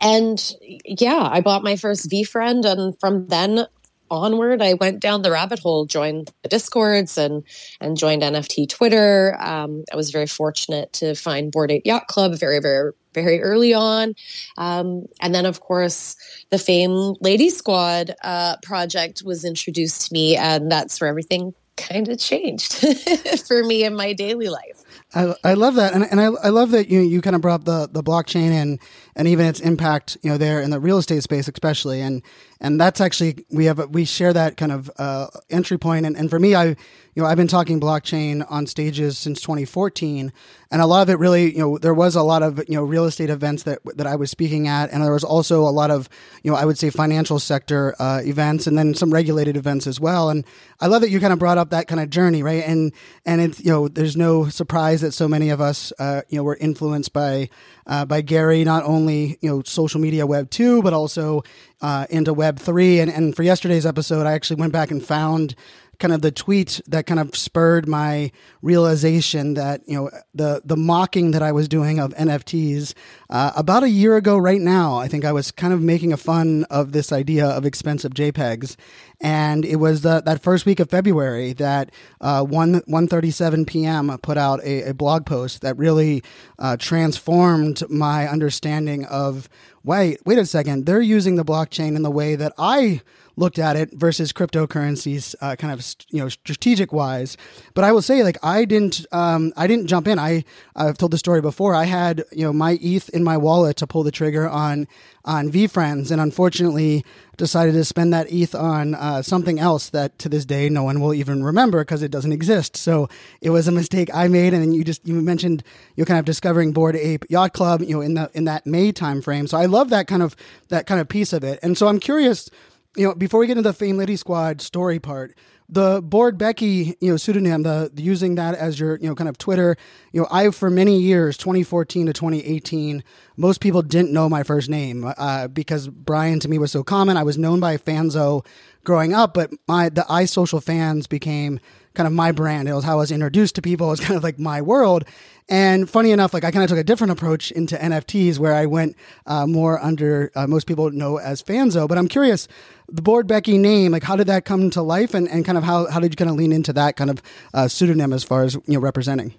and 0.00 0.54
yeah, 0.84 1.28
I 1.30 1.40
bought 1.40 1.62
my 1.62 1.76
first 1.76 2.10
VeeFriend, 2.10 2.64
and 2.64 2.98
from 2.98 3.28
then 3.28 3.66
onward, 4.10 4.60
I 4.60 4.74
went 4.74 5.00
down 5.00 5.22
the 5.22 5.30
rabbit 5.30 5.58
hole, 5.60 5.86
joined 5.86 6.30
the 6.42 6.48
discords, 6.48 7.16
and 7.16 7.44
and 7.80 7.96
joined 7.96 8.22
NFT 8.22 8.68
Twitter. 8.68 9.36
Um, 9.40 9.84
I 9.92 9.96
was 9.96 10.10
very 10.10 10.26
fortunate 10.26 10.92
to 10.94 11.14
find 11.14 11.50
Bored 11.50 11.70
Ape 11.70 11.86
Yacht 11.86 12.08
Club 12.08 12.34
very, 12.34 12.60
very, 12.60 12.92
very 13.14 13.40
early 13.40 13.72
on, 13.74 14.14
um, 14.58 15.06
and 15.20 15.34
then 15.34 15.46
of 15.46 15.60
course 15.60 16.16
the 16.50 16.58
Fame 16.58 17.14
Lady 17.20 17.48
Squad 17.48 18.14
uh, 18.22 18.56
project 18.62 19.22
was 19.24 19.44
introduced 19.44 20.08
to 20.08 20.12
me, 20.12 20.36
and 20.36 20.70
that's 20.70 21.00
where 21.00 21.08
everything 21.08 21.54
kind 21.76 22.08
of 22.08 22.18
changed 22.18 22.74
for 23.46 23.64
me 23.64 23.84
in 23.84 23.94
my 23.94 24.12
daily 24.12 24.48
life. 24.48 24.82
I, 25.14 25.34
I 25.44 25.54
love 25.54 25.74
that, 25.74 25.92
and, 25.94 26.04
and 26.04 26.20
I, 26.20 26.24
I 26.24 26.48
love 26.48 26.70
that 26.70 26.88
you 26.88 27.00
you 27.00 27.20
kind 27.20 27.36
of 27.36 27.42
brought 27.42 27.64
the 27.64 27.88
the 27.90 28.02
blockchain 28.02 28.50
and 28.50 28.78
and 29.14 29.28
even 29.28 29.46
its 29.46 29.60
impact, 29.60 30.16
you 30.22 30.30
know, 30.30 30.38
there 30.38 30.60
in 30.60 30.70
the 30.70 30.80
real 30.80 30.98
estate 30.98 31.22
space, 31.22 31.48
especially, 31.48 32.00
and 32.00 32.22
and 32.60 32.80
that's 32.80 33.00
actually 33.00 33.44
we 33.50 33.66
have 33.66 33.90
we 33.90 34.04
share 34.04 34.32
that 34.32 34.56
kind 34.56 34.72
of 34.72 34.90
uh, 34.96 35.26
entry 35.50 35.78
point, 35.78 36.06
and, 36.06 36.16
and 36.16 36.30
for 36.30 36.38
me, 36.38 36.54
I 36.54 36.64
you 36.64 36.76
know 37.16 37.26
I've 37.26 37.36
been 37.36 37.48
talking 37.48 37.80
blockchain 37.80 38.46
on 38.48 38.66
stages 38.66 39.18
since 39.18 39.40
2014, 39.40 40.32
and 40.70 40.80
a 40.80 40.86
lot 40.86 41.02
of 41.02 41.10
it 41.10 41.18
really, 41.18 41.52
you 41.52 41.58
know, 41.58 41.76
there 41.76 41.92
was 41.92 42.14
a 42.14 42.22
lot 42.22 42.42
of 42.42 42.58
you 42.68 42.76
know 42.76 42.84
real 42.84 43.04
estate 43.04 43.28
events 43.30 43.64
that 43.64 43.80
that 43.96 44.06
I 44.06 44.16
was 44.16 44.30
speaking 44.30 44.68
at, 44.68 44.90
and 44.90 45.02
there 45.02 45.12
was 45.12 45.24
also 45.24 45.62
a 45.62 45.70
lot 45.70 45.90
of 45.90 46.08
you 46.42 46.50
know 46.50 46.56
I 46.56 46.64
would 46.64 46.78
say 46.78 46.88
financial 46.88 47.38
sector 47.38 47.94
uh, 47.98 48.20
events, 48.24 48.66
and 48.66 48.78
then 48.78 48.94
some 48.94 49.12
regulated 49.12 49.56
events 49.56 49.86
as 49.86 50.00
well, 50.00 50.30
and 50.30 50.44
I 50.80 50.86
love 50.86 51.02
that 51.02 51.10
you 51.10 51.20
kind 51.20 51.32
of 51.32 51.38
brought 51.38 51.58
up 51.58 51.70
that 51.70 51.88
kind 51.88 52.00
of 52.00 52.08
journey, 52.08 52.42
right, 52.42 52.64
and 52.64 52.92
and 53.26 53.40
it's 53.40 53.60
you 53.60 53.70
know 53.70 53.88
there's 53.88 54.16
no 54.16 54.48
surprise 54.48 55.00
that 55.00 55.12
so 55.12 55.28
many 55.28 55.50
of 55.50 55.60
us 55.60 55.92
uh, 55.98 56.22
you 56.28 56.38
know 56.38 56.44
were 56.44 56.56
influenced 56.56 57.12
by 57.12 57.50
uh, 57.86 58.04
by 58.04 58.20
Gary, 58.20 58.62
not 58.64 58.84
only 58.84 59.01
you 59.10 59.36
know 59.42 59.62
social 59.64 60.00
media 60.00 60.26
Web 60.26 60.50
two, 60.50 60.82
but 60.82 60.92
also 60.92 61.42
uh, 61.80 62.06
into 62.10 62.32
Web 62.32 62.58
three. 62.58 63.00
And 63.00 63.10
and 63.10 63.34
for 63.34 63.42
yesterday's 63.42 63.86
episode, 63.86 64.26
I 64.26 64.32
actually 64.32 64.60
went 64.60 64.72
back 64.72 64.90
and 64.90 65.04
found 65.04 65.54
kind 66.02 66.12
of 66.12 66.20
the 66.20 66.32
tweet 66.32 66.80
that 66.88 67.06
kind 67.06 67.20
of 67.20 67.36
spurred 67.36 67.86
my 67.86 68.32
realization 68.60 69.54
that 69.54 69.82
you 69.86 69.96
know 69.96 70.10
the 70.34 70.60
the 70.64 70.76
mocking 70.76 71.30
that 71.30 71.42
I 71.42 71.52
was 71.52 71.68
doing 71.68 72.00
of 72.00 72.12
NFTs 72.14 72.94
uh, 73.30 73.52
about 73.54 73.84
a 73.84 73.88
year 73.88 74.16
ago 74.16 74.36
right 74.36 74.60
now. 74.60 74.98
I 74.98 75.06
think 75.06 75.24
I 75.24 75.32
was 75.32 75.52
kind 75.52 75.72
of 75.72 75.80
making 75.80 76.12
a 76.12 76.16
fun 76.16 76.64
of 76.70 76.90
this 76.90 77.12
idea 77.12 77.46
of 77.46 77.64
expensive 77.64 78.12
JPEGs, 78.14 78.76
and 79.22 79.64
it 79.64 79.76
was 79.76 80.00
the, 80.02 80.20
that 80.22 80.42
first 80.42 80.66
week 80.66 80.80
of 80.80 80.90
February 80.90 81.52
that 81.54 81.90
uh, 82.20 82.42
one 82.42 82.80
One37pm 82.82 84.20
put 84.20 84.36
out 84.36 84.62
a, 84.64 84.90
a, 84.90 84.94
blog 84.94 85.24
post 85.24 85.62
that 85.62 85.78
really 85.78 86.24
uh, 86.58 86.76
transformed 86.76 87.88
my 87.88 88.26
understanding 88.26 89.04
of 89.04 89.48
wait, 89.84 90.18
wait 90.26 90.38
a 90.38 90.46
second, 90.46 90.86
they're 90.86 91.00
using 91.00 91.36
the 91.36 91.44
blockchain 91.44 91.94
in 91.96 92.02
the 92.02 92.10
way 92.10 92.34
that 92.34 92.52
I 92.58 93.00
looked 93.36 93.58
at 93.58 93.76
it 93.76 93.90
versus 93.92 94.32
cryptocurrencies, 94.32 95.34
uh, 95.40 95.56
kind 95.56 95.72
of 95.72 95.84
you 96.10 96.20
know 96.20 96.28
strategic 96.28 96.92
wise. 96.92 97.36
But 97.74 97.84
I 97.84 97.92
will 97.92 98.02
say, 98.02 98.22
like 98.22 98.38
I 98.42 98.64
didn't, 98.64 99.06
um, 99.12 99.52
I 99.56 99.66
didn't 99.66 99.86
jump 99.86 100.06
in. 100.06 100.18
I 100.18 100.44
I've 100.76 100.98
told 100.98 101.12
the 101.12 101.18
story 101.18 101.40
before. 101.40 101.74
I 101.74 101.84
had 101.84 102.24
you 102.32 102.44
know 102.44 102.52
my 102.52 102.78
ETH 102.80 103.08
in 103.10 103.24
my 103.24 103.36
wallet 103.36 103.76
to 103.78 103.86
pull 103.86 104.02
the 104.02 104.10
trigger 104.10 104.48
on 104.48 104.86
on 105.24 105.50
VeeFriends, 105.50 106.10
and 106.10 106.20
unfortunately 106.20 107.04
decided 107.36 107.72
to 107.72 107.84
spend 107.84 108.12
that 108.12 108.30
ETH 108.30 108.54
on 108.54 108.94
uh, 108.94 109.22
something 109.22 109.58
else 109.58 109.88
that 109.90 110.18
to 110.18 110.28
this 110.28 110.44
day 110.44 110.68
no 110.68 110.82
one 110.82 111.00
will 111.00 111.14
even 111.14 111.42
remember 111.42 111.80
because 111.80 112.02
it 112.02 112.10
doesn't 112.10 112.32
exist. 112.32 112.76
So 112.76 113.08
it 113.40 113.50
was 113.50 113.68
a 113.68 113.72
mistake 113.72 114.10
I 114.12 114.28
made. 114.28 114.52
And 114.52 114.62
then 114.62 114.72
you 114.72 114.84
just 114.84 115.06
you 115.06 115.14
mentioned 115.14 115.62
you 115.96 116.04
kind 116.04 116.18
of 116.18 116.24
discovering 116.24 116.72
Bored 116.72 116.96
Ape 116.96 117.24
Yacht 117.28 117.52
Club, 117.52 117.82
you 117.82 117.94
know, 117.94 118.00
in 118.00 118.14
the 118.14 118.30
in 118.34 118.44
that 118.44 118.66
May 118.66 118.92
timeframe. 118.92 119.48
So 119.48 119.58
I 119.58 119.66
love 119.66 119.90
that 119.90 120.06
kind 120.06 120.22
of 120.22 120.36
that 120.68 120.86
kind 120.86 121.00
of 121.00 121.08
piece 121.08 121.32
of 121.32 121.44
it. 121.44 121.58
And 121.62 121.76
so 121.78 121.88
I'm 121.88 122.00
curious 122.00 122.50
you 122.96 123.06
know, 123.06 123.14
before 123.14 123.40
we 123.40 123.46
get 123.46 123.56
into 123.56 123.68
the 123.68 123.72
Fame 123.72 123.96
Lady 123.96 124.16
Squad 124.16 124.60
story 124.60 124.98
part, 124.98 125.34
the 125.68 126.02
Bored 126.02 126.36
Becky, 126.36 126.96
you 127.00 127.10
know, 127.10 127.16
pseudonym, 127.16 127.62
the, 127.62 127.90
the, 127.92 128.02
using 128.02 128.34
that 128.34 128.54
as 128.54 128.78
your, 128.78 128.98
you 128.98 129.08
know, 129.08 129.14
kind 129.14 129.28
of 129.28 129.38
Twitter, 129.38 129.76
you 130.12 130.20
know, 130.20 130.28
I 130.30 130.50
for 130.50 130.68
many 130.68 131.00
years, 131.00 131.38
2014 131.38 132.06
to 132.06 132.12
2018, 132.12 133.02
most 133.38 133.62
people 133.62 133.80
didn't 133.80 134.12
know 134.12 134.28
my 134.28 134.42
first 134.42 134.68
name 134.68 135.10
uh, 135.16 135.48
because 135.48 135.88
Brian 135.88 136.40
to 136.40 136.48
me 136.48 136.58
was 136.58 136.70
so 136.70 136.82
common. 136.82 137.16
I 137.16 137.22
was 137.22 137.38
known 137.38 137.60
by 137.60 137.78
Fanzo 137.78 138.44
growing 138.84 139.14
up, 139.14 139.32
but 139.32 139.50
my 139.66 139.88
the 139.88 140.02
iSocialFanz 140.02 141.08
became 141.08 141.58
kind 141.94 142.06
of 142.06 142.12
my 142.12 142.32
brand. 142.32 142.68
It 142.68 142.74
was 142.74 142.84
how 142.84 142.92
I 142.92 142.96
was 142.96 143.12
introduced 143.12 143.54
to 143.56 143.62
people. 143.62 143.88
It 143.88 143.90
was 143.90 144.00
kind 144.00 144.16
of 144.16 144.22
like 144.22 144.38
my 144.38 144.60
world. 144.62 145.04
And 145.48 145.90
funny 145.90 146.12
enough, 146.12 146.32
like 146.32 146.44
I 146.44 146.50
kind 146.50 146.62
of 146.62 146.70
took 146.70 146.78
a 146.78 146.84
different 146.84 147.10
approach 147.10 147.50
into 147.50 147.76
NFTs 147.76 148.38
where 148.38 148.54
I 148.54 148.66
went 148.66 148.96
uh, 149.26 149.46
more 149.46 149.82
under 149.82 150.30
uh, 150.34 150.46
most 150.46 150.66
people 150.66 150.90
know 150.90 151.18
as 151.18 151.42
Fanzo. 151.42 151.88
But 151.88 151.98
I'm 151.98 152.08
curious, 152.08 152.48
the 152.88 153.02
Bored 153.02 153.26
Becky 153.26 153.58
name, 153.58 153.92
like 153.92 154.04
how 154.04 154.16
did 154.16 154.28
that 154.28 154.44
come 154.44 154.70
to 154.70 154.82
life, 154.82 155.14
and, 155.14 155.28
and 155.28 155.44
kind 155.44 155.58
of 155.58 155.64
how 155.64 155.90
how 155.90 156.00
did 156.00 156.12
you 156.12 156.16
kind 156.16 156.30
of 156.30 156.36
lean 156.36 156.52
into 156.52 156.72
that 156.74 156.96
kind 156.96 157.10
of 157.10 157.22
uh, 157.54 157.68
pseudonym 157.68 158.12
as 158.12 158.24
far 158.24 158.44
as 158.44 158.54
you 158.54 158.62
know 158.68 158.80
representing? 158.80 159.34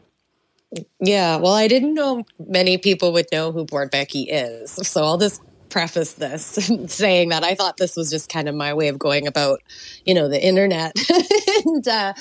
Yeah, 1.00 1.38
well, 1.38 1.54
I 1.54 1.68
didn't 1.68 1.94
know 1.94 2.24
many 2.40 2.78
people 2.78 3.14
would 3.14 3.28
know 3.32 3.52
who 3.52 3.64
Bored 3.66 3.92
Becky 3.92 4.24
is, 4.24 4.72
so 4.72 5.04
I'll 5.04 5.18
just 5.18 5.42
preface 5.74 6.14
this 6.14 6.44
saying 6.88 7.30
that 7.30 7.44
I 7.44 7.56
thought 7.56 7.78
this 7.78 7.98
was 7.98 8.12
just 8.12 8.32
kind 8.32 8.48
of 8.48 8.56
my 8.56 8.74
way 8.74 8.88
of 8.90 9.00
going 9.00 9.28
about, 9.28 9.62
you 10.06 10.14
know, 10.14 10.30
the 10.30 10.42
internet 10.42 10.94
and 11.66 11.88
uh, 11.88 12.14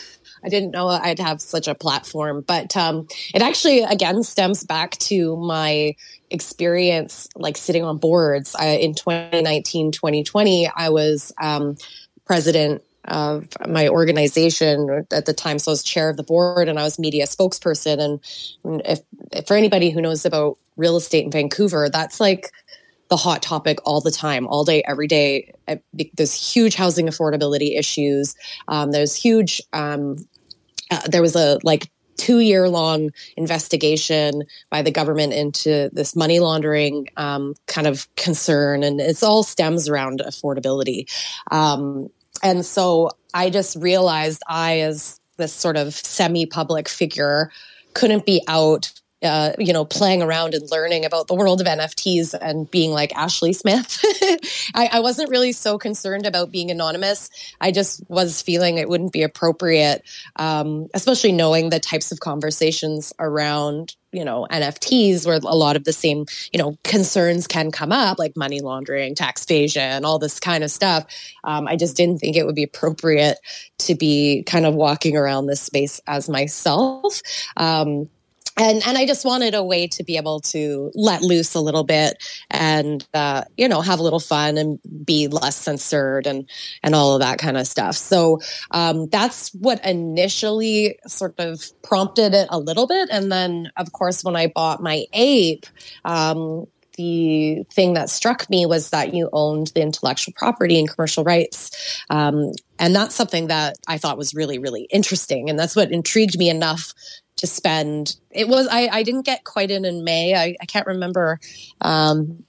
I 0.44 0.48
didn't 0.48 0.72
know 0.72 0.88
I'd 0.88 1.18
have 1.18 1.40
such 1.40 1.68
a 1.68 1.74
platform, 1.74 2.44
but 2.46 2.76
um, 2.76 3.06
it 3.34 3.42
actually 3.42 3.80
again 3.80 4.22
stems 4.22 4.64
back 4.64 4.92
to 4.98 5.36
my 5.36 5.94
experience 6.32 7.28
like 7.36 7.56
sitting 7.56 7.84
on 7.84 7.98
boards 7.98 8.54
I, 8.54 8.68
in 8.68 8.94
2019 8.94 9.92
2020 9.92 10.70
i 10.74 10.88
was 10.88 11.32
um, 11.40 11.76
president 12.24 12.82
of 13.04 13.48
my 13.68 13.88
organization 13.88 15.06
at 15.12 15.26
the 15.26 15.34
time 15.34 15.58
so 15.58 15.70
i 15.70 15.72
was 15.72 15.82
chair 15.82 16.08
of 16.08 16.16
the 16.16 16.22
board 16.22 16.68
and 16.68 16.78
i 16.78 16.82
was 16.82 16.98
media 16.98 17.26
spokesperson 17.26 18.20
and 18.64 18.82
if, 18.86 19.00
if 19.32 19.46
for 19.46 19.56
anybody 19.56 19.90
who 19.90 20.00
knows 20.00 20.24
about 20.24 20.56
real 20.76 20.96
estate 20.96 21.24
in 21.24 21.30
vancouver 21.30 21.90
that's 21.90 22.18
like 22.18 22.50
the 23.12 23.16
hot 23.18 23.42
topic 23.42 23.78
all 23.84 24.00
the 24.00 24.10
time, 24.10 24.46
all 24.46 24.64
day, 24.64 24.82
every 24.88 25.06
day. 25.06 25.52
There's 26.14 26.32
huge 26.32 26.74
housing 26.74 27.06
affordability 27.08 27.78
issues. 27.78 28.34
Um, 28.68 28.90
there's 28.90 29.14
huge 29.14 29.60
um, 29.74 30.16
uh, 30.92 31.00
there 31.08 31.22
was 31.22 31.34
a 31.34 31.58
like 31.62 31.90
two 32.16 32.40
year 32.40 32.68
long 32.68 33.10
investigation 33.36 34.44
by 34.70 34.82
the 34.82 34.90
government 34.90 35.32
into 35.32 35.90
this 35.92 36.14
money 36.14 36.38
laundering 36.38 37.08
um, 37.16 37.54
kind 37.66 37.86
of 37.86 38.14
concern, 38.16 38.82
and 38.82 39.00
it's 39.00 39.22
all 39.22 39.42
stems 39.42 39.88
around 39.88 40.22
affordability. 40.24 41.10
Um, 41.50 42.08
and 42.42 42.64
so 42.64 43.10
I 43.34 43.50
just 43.50 43.76
realized 43.76 44.42
I, 44.48 44.80
as 44.80 45.20
this 45.36 45.52
sort 45.52 45.76
of 45.76 45.94
semi 45.94 46.46
public 46.46 46.88
figure, 46.88 47.50
couldn't 47.94 48.26
be 48.26 48.42
out 48.48 48.92
uh, 49.22 49.52
you 49.58 49.72
know, 49.72 49.84
playing 49.84 50.20
around 50.20 50.54
and 50.54 50.68
learning 50.70 51.04
about 51.04 51.28
the 51.28 51.34
world 51.34 51.60
of 51.60 51.66
NFTs 51.66 52.34
and 52.40 52.68
being 52.70 52.90
like 52.90 53.14
Ashley 53.14 53.52
Smith. 53.52 54.04
I, 54.74 54.88
I, 54.94 55.00
wasn't 55.00 55.30
really 55.30 55.52
so 55.52 55.78
concerned 55.78 56.26
about 56.26 56.50
being 56.50 56.72
anonymous. 56.72 57.30
I 57.60 57.70
just 57.70 58.02
was 58.08 58.42
feeling 58.42 58.78
it 58.78 58.88
wouldn't 58.88 59.12
be 59.12 59.22
appropriate, 59.22 60.02
um, 60.36 60.88
especially 60.92 61.30
knowing 61.30 61.70
the 61.70 61.78
types 61.78 62.10
of 62.10 62.18
conversations 62.18 63.12
around, 63.20 63.94
you 64.10 64.24
know, 64.24 64.48
NFTs 64.50 65.24
where 65.24 65.36
a 65.36 65.56
lot 65.56 65.76
of 65.76 65.84
the 65.84 65.92
same, 65.92 66.26
you 66.52 66.58
know, 66.58 66.76
concerns 66.82 67.46
can 67.46 67.70
come 67.70 67.92
up, 67.92 68.18
like 68.18 68.36
money 68.36 68.60
laundering, 68.60 69.14
tax 69.14 69.44
evasion, 69.44 70.04
all 70.04 70.18
this 70.18 70.40
kind 70.40 70.64
of 70.64 70.70
stuff. 70.70 71.06
Um, 71.44 71.68
I 71.68 71.76
just 71.76 71.96
didn't 71.96 72.18
think 72.18 72.36
it 72.36 72.44
would 72.44 72.56
be 72.56 72.64
appropriate 72.64 73.38
to 73.78 73.94
be 73.94 74.42
kind 74.46 74.66
of 74.66 74.74
walking 74.74 75.16
around 75.16 75.46
this 75.46 75.60
space 75.60 76.00
as 76.08 76.28
myself. 76.28 77.20
Um, 77.56 78.08
and 78.56 78.82
and 78.86 78.98
I 78.98 79.06
just 79.06 79.24
wanted 79.24 79.54
a 79.54 79.64
way 79.64 79.86
to 79.88 80.04
be 80.04 80.16
able 80.16 80.40
to 80.40 80.90
let 80.94 81.22
loose 81.22 81.54
a 81.54 81.60
little 81.60 81.84
bit 81.84 82.22
and 82.50 83.06
uh, 83.14 83.44
you 83.56 83.68
know 83.68 83.80
have 83.80 83.98
a 83.98 84.02
little 84.02 84.20
fun 84.20 84.58
and 84.58 84.78
be 85.04 85.28
less 85.28 85.56
censored 85.56 86.26
and 86.26 86.48
and 86.82 86.94
all 86.94 87.14
of 87.14 87.20
that 87.20 87.38
kind 87.38 87.56
of 87.56 87.66
stuff. 87.66 87.96
So 87.96 88.40
um, 88.70 89.08
that's 89.08 89.54
what 89.54 89.84
initially 89.84 90.98
sort 91.06 91.34
of 91.38 91.62
prompted 91.82 92.34
it 92.34 92.48
a 92.50 92.58
little 92.58 92.86
bit, 92.86 93.08
and 93.10 93.32
then 93.32 93.70
of 93.76 93.92
course 93.92 94.22
when 94.22 94.36
I 94.36 94.48
bought 94.48 94.82
my 94.82 95.06
ape. 95.12 95.66
Um, 96.04 96.66
the 97.02 97.64
thing 97.72 97.94
that 97.94 98.10
struck 98.10 98.48
me 98.48 98.64
was 98.64 98.90
that 98.90 99.12
you 99.12 99.28
owned 99.32 99.72
the 99.74 99.82
intellectual 99.82 100.32
property 100.36 100.78
and 100.78 100.88
commercial 100.88 101.24
rights. 101.24 102.00
Um, 102.10 102.52
and 102.78 102.94
that's 102.94 103.14
something 103.14 103.48
that 103.48 103.76
I 103.88 103.98
thought 103.98 104.16
was 104.18 104.34
really, 104.34 104.58
really 104.58 104.82
interesting. 104.84 105.50
And 105.50 105.58
that's 105.58 105.74
what 105.74 105.90
intrigued 105.90 106.38
me 106.38 106.48
enough 106.48 106.94
to 107.36 107.46
spend. 107.48 108.16
It 108.30 108.48
was 108.48 108.68
I, 108.70 108.88
I 108.92 109.02
didn't 109.02 109.26
get 109.26 109.42
quite 109.42 109.72
in 109.72 109.84
in 109.84 110.04
May. 110.04 110.34
I, 110.34 110.54
I 110.60 110.66
can't 110.66 110.86
remember. 110.86 111.40
Um, 111.80 112.44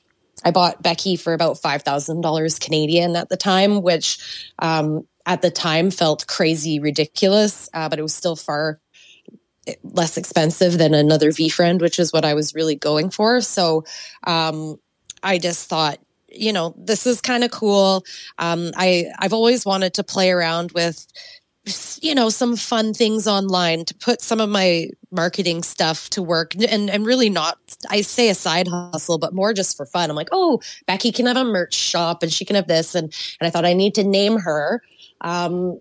I 0.45 0.51
bought 0.51 0.83
Becky 0.83 1.15
for 1.15 1.33
about 1.33 1.59
five 1.59 1.81
thousand 1.81 2.21
dollars 2.21 2.59
Canadian 2.59 3.15
at 3.15 3.29
the 3.29 3.37
time, 3.37 3.81
which 3.81 4.19
um, 4.59 5.07
at 5.25 5.41
the 5.41 5.49
time 5.49 5.89
felt 5.89 6.27
crazy 6.27 6.79
ridiculous, 6.79 7.69
uh, 7.73 7.89
but 7.89 7.97
it 7.97 8.03
was 8.03 8.13
still 8.13 8.35
far 8.35 8.79
less 9.83 10.17
expensive 10.17 10.77
than 10.77 10.93
another 10.93 11.31
VeeFriend, 11.31 11.81
which 11.81 11.99
is 11.99 12.11
what 12.11 12.25
I 12.25 12.33
was 12.33 12.53
really 12.53 12.75
going 12.75 13.09
for. 13.09 13.41
So 13.41 13.83
um, 14.25 14.77
I 15.21 15.37
just 15.37 15.69
thought, 15.69 15.99
you 16.27 16.51
know, 16.51 16.73
this 16.77 17.05
is 17.05 17.21
kind 17.21 17.43
of 17.43 17.51
cool. 17.51 18.03
Um, 18.39 18.71
I 18.75 19.05
I've 19.19 19.33
always 19.33 19.65
wanted 19.65 19.93
to 19.95 20.03
play 20.03 20.31
around 20.31 20.71
with 20.71 21.05
you 22.01 22.13
know 22.13 22.27
some 22.27 22.57
fun 22.57 22.93
things 22.93 23.25
online 23.25 23.85
to 23.85 23.95
put 23.95 24.19
some 24.19 24.41
of 24.41 24.49
my 24.49 24.89
marketing 25.11 25.63
stuff 25.63 26.09
to 26.09 26.21
work 26.21 26.53
and 26.55 26.89
and 26.89 27.05
really 27.05 27.29
not 27.29 27.57
I 27.89 28.01
say 28.01 28.27
a 28.27 28.35
side 28.35 28.67
hustle 28.67 29.17
but 29.17 29.33
more 29.33 29.53
just 29.53 29.77
for 29.77 29.85
fun. 29.85 30.09
I'm 30.09 30.15
like, 30.15 30.29
"Oh, 30.31 30.59
Becky 30.87 31.11
can 31.11 31.25
have 31.27 31.37
a 31.37 31.45
merch 31.45 31.73
shop 31.73 32.21
and 32.21 32.33
she 32.33 32.43
can 32.43 32.55
have 32.55 32.67
this." 32.67 32.95
And 32.95 33.13
and 33.39 33.47
I 33.47 33.49
thought 33.49 33.65
I 33.65 33.73
need 33.73 33.95
to 33.95 34.03
name 34.03 34.39
her. 34.39 34.81
Um 35.21 35.79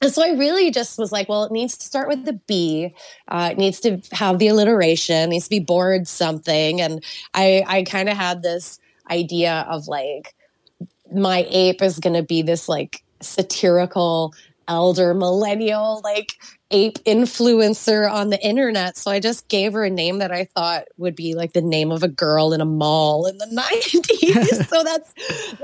and 0.00 0.12
so 0.12 0.24
I 0.24 0.30
really 0.30 0.70
just 0.70 0.98
was 0.98 1.10
like, 1.10 1.28
well, 1.28 1.44
it 1.44 1.52
needs 1.52 1.76
to 1.76 1.84
start 1.84 2.08
with 2.08 2.24
the 2.24 2.34
B. 2.46 2.94
Uh, 3.26 3.48
it 3.52 3.58
needs 3.58 3.80
to 3.80 4.00
have 4.12 4.38
the 4.38 4.48
alliteration. 4.48 5.16
It 5.16 5.26
needs 5.28 5.44
to 5.44 5.50
be 5.50 5.60
bored 5.60 6.06
something. 6.06 6.80
And 6.80 7.02
I, 7.34 7.64
I 7.66 7.82
kind 7.82 8.08
of 8.08 8.16
had 8.16 8.42
this 8.42 8.78
idea 9.10 9.66
of 9.68 9.88
like, 9.88 10.34
my 11.12 11.46
ape 11.50 11.82
is 11.82 11.98
going 11.98 12.14
to 12.14 12.22
be 12.22 12.42
this 12.42 12.68
like 12.68 13.02
satirical 13.20 14.34
elder 14.68 15.14
millennial 15.14 16.00
like 16.04 16.34
ape 16.70 16.98
influencer 17.04 18.10
on 18.10 18.28
the 18.28 18.40
internet. 18.44 18.96
So 18.98 19.10
I 19.10 19.20
just 19.20 19.48
gave 19.48 19.72
her 19.72 19.84
a 19.84 19.90
name 19.90 20.18
that 20.18 20.30
I 20.30 20.44
thought 20.44 20.84
would 20.98 21.16
be 21.16 21.34
like 21.34 21.54
the 21.54 21.62
name 21.62 21.90
of 21.90 22.02
a 22.02 22.08
girl 22.08 22.52
in 22.52 22.60
a 22.60 22.66
mall 22.66 23.26
in 23.26 23.38
the 23.38 23.46
90s. 23.46 24.66
so 24.68 24.84
that's 24.84 25.14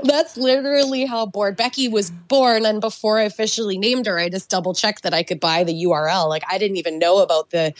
that's 0.03 0.35
literally 0.35 1.05
how 1.05 1.27
Bored 1.27 1.55
Becky 1.55 1.87
was 1.87 2.09
born. 2.09 2.65
And 2.65 2.81
before 2.81 3.19
I 3.19 3.23
officially 3.23 3.77
named 3.77 4.07
her, 4.07 4.17
I 4.17 4.29
just 4.29 4.49
double 4.49 4.73
checked 4.73 5.03
that 5.03 5.13
I 5.13 5.23
could 5.23 5.39
buy 5.39 5.63
the 5.63 5.85
URL. 5.85 6.27
Like 6.27 6.43
I 6.49 6.57
didn't 6.57 6.77
even 6.77 6.97
know 6.97 7.19
about 7.19 7.51
the, 7.51 7.73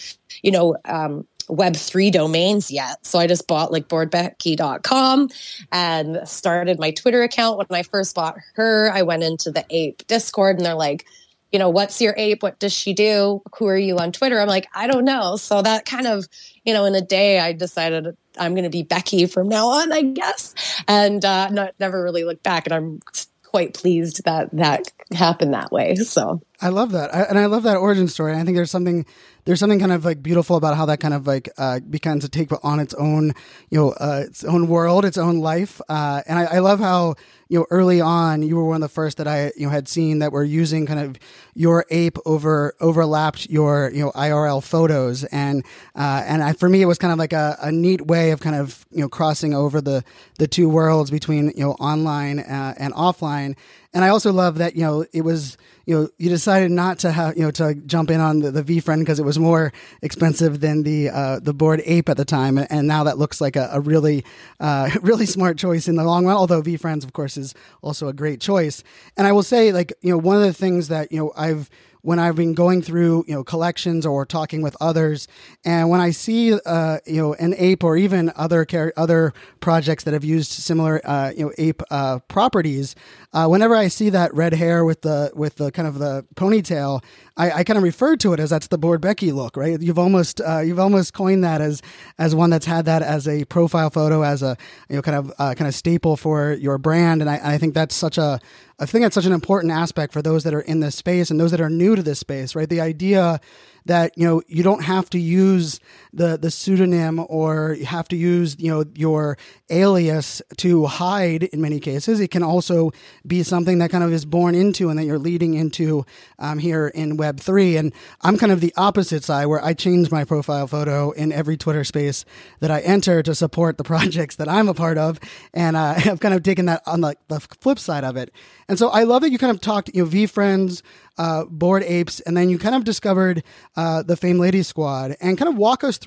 you 0.43 0.51
know, 0.51 0.77
um, 0.85 1.27
web3 1.47 2.11
domains 2.11 2.71
yet. 2.71 3.05
So 3.05 3.19
i 3.19 3.27
just 3.27 3.47
bought 3.47 3.71
like 3.71 3.87
boredbecky.com 3.87 5.29
and 5.71 6.27
started 6.27 6.79
my 6.79 6.91
twitter 6.91 7.23
account. 7.23 7.57
When 7.57 7.67
i 7.71 7.83
first 7.83 8.15
bought 8.15 8.37
her 8.55 8.91
i 8.91 9.01
went 9.03 9.23
into 9.23 9.51
the 9.51 9.65
ape 9.69 10.05
discord 10.07 10.57
and 10.57 10.65
they're 10.65 10.73
like 10.73 11.05
you 11.51 11.59
know 11.59 11.69
what's 11.69 12.01
your 12.01 12.13
ape 12.17 12.43
what 12.43 12.59
does 12.59 12.73
she 12.73 12.93
do? 12.93 13.41
Who 13.57 13.67
are 13.67 13.77
you 13.77 13.97
on 13.97 14.11
twitter? 14.11 14.39
I'm 14.39 14.47
like 14.47 14.67
i 14.73 14.87
don't 14.87 15.05
know. 15.05 15.35
So 15.35 15.61
that 15.61 15.85
kind 15.85 16.07
of 16.07 16.25
you 16.63 16.73
know 16.73 16.85
in 16.85 16.95
a 16.95 17.01
day 17.01 17.39
i 17.39 17.53
decided 17.53 18.15
i'm 18.37 18.53
going 18.53 18.63
to 18.63 18.69
be 18.69 18.83
becky 18.83 19.25
from 19.27 19.47
now 19.47 19.67
on 19.67 19.91
i 19.91 20.01
guess. 20.01 20.55
And 20.87 21.23
uh 21.23 21.49
not, 21.49 21.75
never 21.79 22.01
really 22.03 22.23
looked 22.23 22.43
back 22.43 22.65
and 22.65 22.73
i'm 22.73 22.99
quite 23.43 23.73
pleased 23.73 24.25
that 24.25 24.49
that 24.51 24.91
happened 25.13 25.53
that 25.53 25.71
way. 25.71 25.95
So 25.95 26.41
i 26.59 26.69
love 26.69 26.91
that. 26.91 27.13
I, 27.13 27.21
and 27.23 27.37
i 27.37 27.45
love 27.45 27.63
that 27.63 27.77
origin 27.77 28.07
story. 28.07 28.33
I 28.33 28.43
think 28.43 28.57
there's 28.57 28.71
something 28.71 29.05
there's 29.45 29.59
something 29.59 29.79
kind 29.79 29.91
of 29.91 30.03
like 30.03 30.21
beautiful 30.21 30.55
about 30.55 30.75
how 30.75 30.85
that 30.87 30.99
kind 30.99 31.13
of 31.13 31.27
like 31.27 31.49
uh, 31.57 31.79
begins 31.79 32.23
to 32.23 32.29
take 32.29 32.49
on 32.63 32.79
its 32.79 32.93
own, 32.95 33.33
you 33.69 33.79
know, 33.79 33.91
uh, 33.91 34.23
its 34.25 34.43
own 34.43 34.67
world, 34.67 35.05
its 35.05 35.17
own 35.17 35.39
life. 35.39 35.79
Uh, 35.87 36.21
and 36.27 36.39
I, 36.39 36.55
I 36.55 36.59
love 36.59 36.79
how 36.79 37.15
you 37.47 37.59
know, 37.59 37.65
early 37.69 38.01
on, 38.01 38.41
you 38.41 38.55
were 38.55 38.65
one 38.65 38.77
of 38.77 38.81
the 38.81 38.93
first 38.93 39.17
that 39.17 39.27
I 39.27 39.51
you 39.55 39.67
know 39.67 39.69
had 39.69 39.87
seen 39.87 40.19
that 40.19 40.31
were 40.31 40.43
using 40.43 40.85
kind 40.85 40.99
of 40.99 41.17
your 41.53 41.85
ape 41.91 42.17
over 42.25 42.73
overlapped 42.79 43.49
your 43.49 43.91
you 43.93 44.03
know 44.03 44.11
IRL 44.11 44.63
photos, 44.63 45.23
and 45.25 45.63
uh, 45.95 46.23
and 46.25 46.41
I, 46.41 46.53
for 46.53 46.67
me 46.67 46.81
it 46.81 46.85
was 46.85 46.97
kind 46.97 47.13
of 47.13 47.19
like 47.19 47.33
a, 47.33 47.55
a 47.61 47.71
neat 47.71 48.01
way 48.07 48.31
of 48.31 48.39
kind 48.39 48.55
of 48.55 48.85
you 48.91 49.01
know 49.01 49.09
crossing 49.09 49.53
over 49.53 49.79
the 49.79 50.03
the 50.39 50.47
two 50.47 50.67
worlds 50.67 51.11
between 51.11 51.47
you 51.55 51.63
know 51.63 51.73
online 51.73 52.39
uh, 52.39 52.73
and 52.77 52.93
offline. 52.93 53.55
And 53.93 54.03
I 54.03 54.09
also 54.09 54.33
love 54.33 54.57
that 54.57 54.75
you 54.75 54.81
know 54.81 55.05
it 55.13 55.21
was 55.21 55.55
you 55.85 55.95
know 55.95 56.09
you 56.17 56.29
decided 56.29 56.71
not 56.71 56.99
to 56.99 57.11
have 57.11 57.37
you 57.37 57.43
know 57.43 57.51
to 57.51 57.75
jump 57.75 58.09
in 58.09 58.19
on 58.19 58.39
the, 58.39 58.51
the 58.51 58.63
VeeFriend 58.63 58.99
because 58.99 59.19
it 59.19 59.25
was 59.25 59.39
more 59.39 59.71
expensive 60.01 60.59
than 60.59 60.83
the 60.83 61.09
uh, 61.09 61.39
the 61.39 61.53
Bored 61.53 61.81
Ape 61.85 62.09
at 62.09 62.17
the 62.17 62.25
time, 62.25 62.57
and 62.57 62.87
now 62.87 63.03
that 63.03 63.17
looks 63.17 63.39
like 63.39 63.55
a, 63.55 63.69
a 63.71 63.79
really 63.79 64.23
uh, 64.59 64.89
really 65.01 65.25
smart 65.25 65.57
choice 65.57 65.87
in 65.87 65.95
the 65.95 66.03
long 66.03 66.25
run. 66.25 66.35
Although 66.35 66.61
VeeFriends, 66.61 67.03
of 67.03 67.13
course, 67.13 67.37
is 67.37 67.53
also 67.81 68.07
a 68.07 68.13
great 68.13 68.41
choice. 68.41 68.83
And 69.17 69.27
I 69.27 69.31
will 69.31 69.43
say, 69.43 69.71
like 69.71 69.93
you 70.01 70.11
know, 70.11 70.17
one 70.17 70.37
of 70.37 70.43
the 70.43 70.53
things 70.53 70.87
that 70.87 71.11
you 71.11 71.19
know 71.19 71.33
I've 71.35 71.69
when 72.05 72.19
I've 72.19 72.35
been 72.35 72.53
going 72.53 72.83
through, 72.83 73.25
you 73.27 73.33
know, 73.33 73.43
collections 73.43 74.05
or 74.05 74.27
talking 74.27 74.61
with 74.61 74.77
others, 74.79 75.27
and 75.65 75.89
when 75.89 75.99
I 75.99 76.11
see, 76.11 76.53
uh, 76.53 76.99
you 77.07 77.19
know, 77.19 77.33
an 77.33 77.55
ape 77.57 77.83
or 77.83 77.97
even 77.97 78.31
other 78.35 78.63
car- 78.63 78.93
other 78.95 79.33
projects 79.59 80.03
that 80.03 80.13
have 80.13 80.23
used 80.23 80.51
similar, 80.51 81.01
uh, 81.03 81.31
you 81.35 81.45
know, 81.45 81.51
ape 81.57 81.81
uh, 81.89 82.19
properties, 82.27 82.95
uh, 83.35 83.47
whenever 83.49 83.75
I 83.75 83.89
see 83.89 84.09
that 84.11 84.33
red 84.33 84.53
hair 84.53 84.85
with 84.85 85.01
the 85.01 85.29
with 85.35 85.55
the 85.55 85.69
kind 85.69 85.89
of 85.89 85.99
the 85.99 86.25
ponytail, 86.35 87.03
I, 87.35 87.51
I 87.51 87.63
kind 87.65 87.75
of 87.75 87.83
refer 87.83 88.15
to 88.15 88.31
it 88.31 88.39
as 88.39 88.49
that's 88.49 88.67
the 88.67 88.77
Bored 88.77 89.01
Becky 89.01 89.33
look, 89.33 89.57
right? 89.57 89.79
You've 89.81 89.99
almost 89.99 90.39
uh, 90.39 90.59
you've 90.59 90.79
almost 90.79 91.13
coined 91.13 91.43
that 91.43 91.59
as 91.59 91.81
as 92.17 92.33
one 92.33 92.49
that's 92.49 92.65
had 92.65 92.85
that 92.85 93.01
as 93.01 93.27
a 93.27 93.43
profile 93.43 93.89
photo, 93.89 94.21
as 94.21 94.41
a 94.41 94.55
you 94.87 94.95
know 94.95 95.01
kind 95.01 95.17
of 95.17 95.33
uh, 95.37 95.53
kind 95.53 95.67
of 95.67 95.75
staple 95.75 96.15
for 96.15 96.53
your 96.53 96.77
brand, 96.77 97.19
and 97.19 97.29
I, 97.29 97.55
I 97.55 97.57
think 97.57 97.73
that's 97.73 97.93
such 97.93 98.17
a 98.17 98.39
I 98.79 98.85
think 98.85 99.03
that's 99.03 99.15
such 99.15 99.25
an 99.25 99.33
important 99.33 99.73
aspect 99.73 100.13
for 100.13 100.21
those 100.21 100.45
that 100.45 100.53
are 100.53 100.61
in 100.61 100.79
this 100.79 100.95
space 100.95 101.29
and 101.29 101.37
those 101.37 101.51
that 101.51 101.59
are 101.59 101.69
new 101.69 101.97
to 101.97 102.03
this 102.03 102.19
space, 102.19 102.55
right? 102.55 102.69
The 102.69 102.79
idea 102.79 103.41
that 103.85 104.17
you 104.17 104.25
know 104.25 104.41
you 104.47 104.63
don't 104.63 104.83
have 104.83 105.09
to 105.09 105.19
use 105.19 105.81
the 106.15 106.37
the 106.37 106.49
pseudonym 106.49 107.25
or 107.29 107.75
you 107.77 107.85
have 107.85 108.07
to 108.07 108.15
use 108.15 108.55
you 108.57 108.71
know 108.71 108.85
your 108.95 109.37
alias 109.69 110.41
to 110.57 110.85
hide 110.85 111.43
in 111.43 111.61
many 111.61 111.79
cases. 111.79 112.19
It 112.19 112.31
can 112.31 112.43
also 112.43 112.91
be 113.25 113.43
something 113.43 113.79
that 113.79 113.89
kind 113.89 114.03
of 114.03 114.13
is 114.13 114.25
born 114.25 114.55
into 114.55 114.89
and 114.89 114.97
that 114.97 115.05
you're 115.05 115.19
leading 115.19 115.55
into 115.55 116.05
um, 116.39 116.59
here 116.59 116.87
in 116.87 117.17
web 117.17 117.39
3 117.39 117.77
and 117.77 117.93
i'm 118.21 118.37
kind 118.37 118.51
of 118.51 118.61
the 118.61 118.73
opposite 118.77 119.23
side 119.23 119.45
where 119.45 119.63
i 119.63 119.73
change 119.73 120.11
my 120.11 120.23
profile 120.23 120.67
photo 120.67 121.11
in 121.11 121.31
every 121.31 121.57
twitter 121.57 121.83
space 121.83 122.25
that 122.59 122.71
i 122.71 122.79
enter 122.81 123.23
to 123.23 123.33
support 123.33 123.77
the 123.77 123.83
projects 123.93 124.35
that 124.35 124.47
i'm 124.47 124.69
a 124.69 124.73
part 124.73 124.97
of. 124.97 125.19
And 125.53 125.75
uh, 125.75 125.95
i've 126.05 126.19
kind 126.19 126.33
of 126.33 126.43
taken 126.43 126.65
that 126.65 126.81
on 126.85 127.01
the, 127.01 127.15
the 127.27 127.39
flip 127.39 127.79
side 127.79 128.03
of 128.03 128.17
it. 128.17 128.31
And 128.69 128.77
so 128.79 128.89
i 128.89 129.03
love 129.03 129.21
that 129.21 129.31
you 129.31 129.37
kind 129.37 129.51
of 129.51 129.61
talked 129.61 129.89
you 129.93 130.03
know 130.03 130.09
VeeFriends 130.09 130.81
uh, 131.17 131.45
Bored 131.45 131.83
Apes, 131.83 132.19
and 132.21 132.35
then 132.35 132.49
you 132.49 132.57
kind 132.57 132.75
of 132.75 132.83
discovered 132.83 133.43
uh, 133.75 134.03
the 134.03 134.17
Fame 134.17 134.37
Ladies 134.37 134.67
Squad, 134.67 135.15
and 135.21 135.37
kind 135.37 135.49
of 135.49 135.57
walk 135.57 135.83
us 135.83 135.97
through 135.97 136.04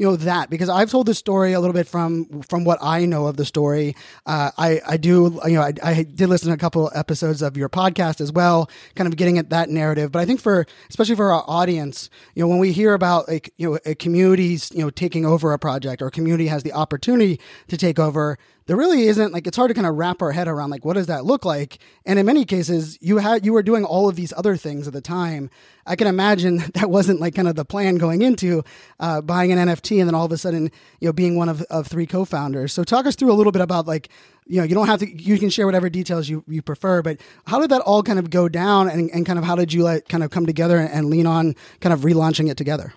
you 0.00 0.06
know 0.06 0.16
that 0.16 0.48
because 0.48 0.70
I've 0.70 0.90
told 0.90 1.04
the 1.04 1.14
story 1.14 1.52
a 1.52 1.60
little 1.60 1.74
bit 1.74 1.86
from 1.86 2.40
from 2.40 2.64
what 2.64 2.78
I 2.80 3.04
know 3.04 3.26
of 3.26 3.36
the 3.36 3.44
story. 3.44 3.94
Uh, 4.24 4.50
I 4.56 4.80
I 4.88 4.96
do 4.96 5.38
you 5.44 5.52
know 5.52 5.60
I, 5.60 5.74
I 5.82 6.02
did 6.04 6.30
listen 6.30 6.48
to 6.48 6.54
a 6.54 6.58
couple 6.58 6.90
episodes 6.94 7.42
of 7.42 7.54
your 7.54 7.68
podcast 7.68 8.22
as 8.22 8.32
well, 8.32 8.70
kind 8.94 9.06
of 9.06 9.16
getting 9.16 9.36
at 9.36 9.50
that 9.50 9.68
narrative. 9.68 10.10
But 10.10 10.20
I 10.20 10.24
think 10.24 10.40
for 10.40 10.66
especially 10.88 11.16
for 11.16 11.30
our 11.30 11.44
audience, 11.46 12.08
you 12.34 12.42
know, 12.42 12.48
when 12.48 12.58
we 12.58 12.72
hear 12.72 12.94
about 12.94 13.28
like 13.28 13.52
you 13.58 13.70
know 13.70 13.78
a 13.84 13.94
community's 13.94 14.72
you 14.72 14.80
know 14.80 14.88
taking 14.88 15.26
over 15.26 15.52
a 15.52 15.58
project 15.58 16.00
or 16.00 16.06
a 16.06 16.10
community 16.10 16.46
has 16.46 16.62
the 16.62 16.72
opportunity 16.72 17.38
to 17.68 17.76
take 17.76 17.98
over, 17.98 18.38
there 18.66 18.76
really 18.76 19.02
isn't 19.02 19.32
like 19.32 19.46
it's 19.46 19.56
hard 19.56 19.68
to 19.68 19.74
kind 19.74 19.86
of 19.86 19.96
wrap 19.96 20.22
our 20.22 20.32
head 20.32 20.48
around 20.48 20.70
like 20.70 20.84
what 20.84 20.94
does 20.94 21.06
that 21.06 21.24
look 21.24 21.44
like? 21.44 21.78
And 22.06 22.18
in 22.18 22.26
many 22.26 22.44
cases 22.44 22.98
you 23.00 23.18
had 23.18 23.44
you 23.44 23.52
were 23.52 23.62
doing 23.62 23.84
all 23.84 24.08
of 24.08 24.16
these 24.16 24.32
other 24.36 24.56
things 24.56 24.86
at 24.86 24.92
the 24.92 25.00
time. 25.00 25.50
I 25.86 25.96
can 25.96 26.06
imagine 26.06 26.58
that 26.74 26.90
wasn't 26.90 27.20
like 27.20 27.34
kind 27.34 27.48
of 27.48 27.56
the 27.56 27.64
plan 27.64 27.96
going 27.96 28.22
into 28.22 28.62
uh, 29.00 29.20
buying 29.22 29.50
an 29.50 29.58
nft 29.58 29.98
and 29.98 30.08
then 30.08 30.14
all 30.14 30.26
of 30.26 30.32
a 30.32 30.38
sudden 30.38 30.70
you 31.00 31.08
know 31.08 31.12
being 31.12 31.36
one 31.36 31.48
of, 31.48 31.62
of 31.62 31.86
three 31.86 32.06
co-founders. 32.06 32.72
So 32.72 32.84
talk 32.84 33.06
us 33.06 33.16
through 33.16 33.32
a 33.32 33.34
little 33.34 33.52
bit 33.52 33.62
about 33.62 33.86
like 33.86 34.08
you 34.46 34.58
know 34.58 34.64
you 34.64 34.74
don't 34.74 34.86
have 34.86 35.00
to 35.00 35.20
you 35.20 35.38
can 35.38 35.50
share 35.50 35.66
whatever 35.66 35.88
details 35.88 36.28
you, 36.28 36.44
you 36.46 36.62
prefer 36.62 37.02
but 37.02 37.20
how 37.46 37.60
did 37.60 37.70
that 37.70 37.80
all 37.82 38.02
kind 38.02 38.18
of 38.18 38.30
go 38.30 38.48
down 38.48 38.88
and, 38.88 39.10
and 39.10 39.26
kind 39.26 39.38
of 39.38 39.44
how 39.44 39.56
did 39.56 39.72
you 39.72 39.82
like 39.82 40.08
kind 40.08 40.22
of 40.22 40.30
come 40.30 40.46
together 40.46 40.78
and, 40.78 40.90
and 40.92 41.10
lean 41.10 41.26
on 41.26 41.56
kind 41.80 41.92
of 41.92 42.00
relaunching 42.00 42.50
it 42.50 42.56
together? 42.56 42.92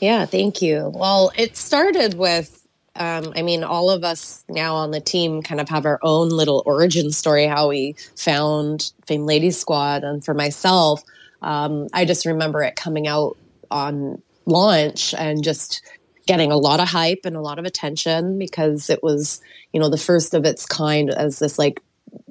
Yeah 0.00 0.24
thank 0.24 0.62
you. 0.62 0.90
Well 0.94 1.30
it 1.36 1.56
started 1.56 2.14
with 2.14 2.63
um, 2.96 3.32
I 3.34 3.42
mean, 3.42 3.64
all 3.64 3.90
of 3.90 4.04
us 4.04 4.44
now 4.48 4.76
on 4.76 4.92
the 4.92 5.00
team 5.00 5.42
kind 5.42 5.60
of 5.60 5.68
have 5.68 5.84
our 5.84 5.98
own 6.02 6.28
little 6.28 6.62
origin 6.64 7.10
story 7.10 7.46
how 7.46 7.68
we 7.68 7.96
found 8.16 8.92
Fame 9.06 9.26
Ladies 9.26 9.58
Squad. 9.58 10.04
And 10.04 10.24
for 10.24 10.34
myself, 10.34 11.02
um, 11.42 11.88
I 11.92 12.04
just 12.04 12.24
remember 12.24 12.62
it 12.62 12.76
coming 12.76 13.08
out 13.08 13.36
on 13.70 14.22
launch 14.46 15.12
and 15.14 15.42
just 15.42 15.82
getting 16.26 16.52
a 16.52 16.56
lot 16.56 16.80
of 16.80 16.88
hype 16.88 17.20
and 17.24 17.36
a 17.36 17.40
lot 17.40 17.58
of 17.58 17.64
attention 17.64 18.38
because 18.38 18.88
it 18.88 19.02
was, 19.02 19.40
you 19.72 19.80
know, 19.80 19.88
the 19.88 19.98
first 19.98 20.32
of 20.32 20.44
its 20.44 20.64
kind 20.64 21.10
as 21.10 21.38
this 21.38 21.58
like 21.58 21.82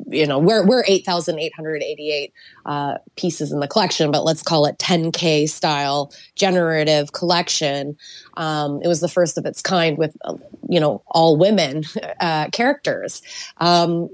you 0.08 0.26
know 0.26 0.40
we're 0.40 0.66
we're 0.66 0.84
8888 0.86 2.34
uh, 2.66 2.98
pieces 3.16 3.52
in 3.52 3.60
the 3.60 3.68
collection 3.68 4.12
but 4.12 4.24
let's 4.24 4.44
call 4.44 4.66
it 4.66 4.78
10k 4.78 5.50
style 5.50 6.12
generative 6.36 7.14
collection. 7.14 7.98
Um, 8.36 8.82
it 8.84 8.88
was 8.88 9.00
the 9.00 9.08
first 9.08 9.38
of 9.38 9.46
its 9.46 9.62
kind 9.62 9.98
with 9.98 10.16
uh, 10.24 10.36
you 10.70 10.80
know 10.80 11.02
all 11.08 11.38
women 11.38 11.84
uh, 12.20 12.50
characters. 12.50 13.22
Um, 13.58 14.10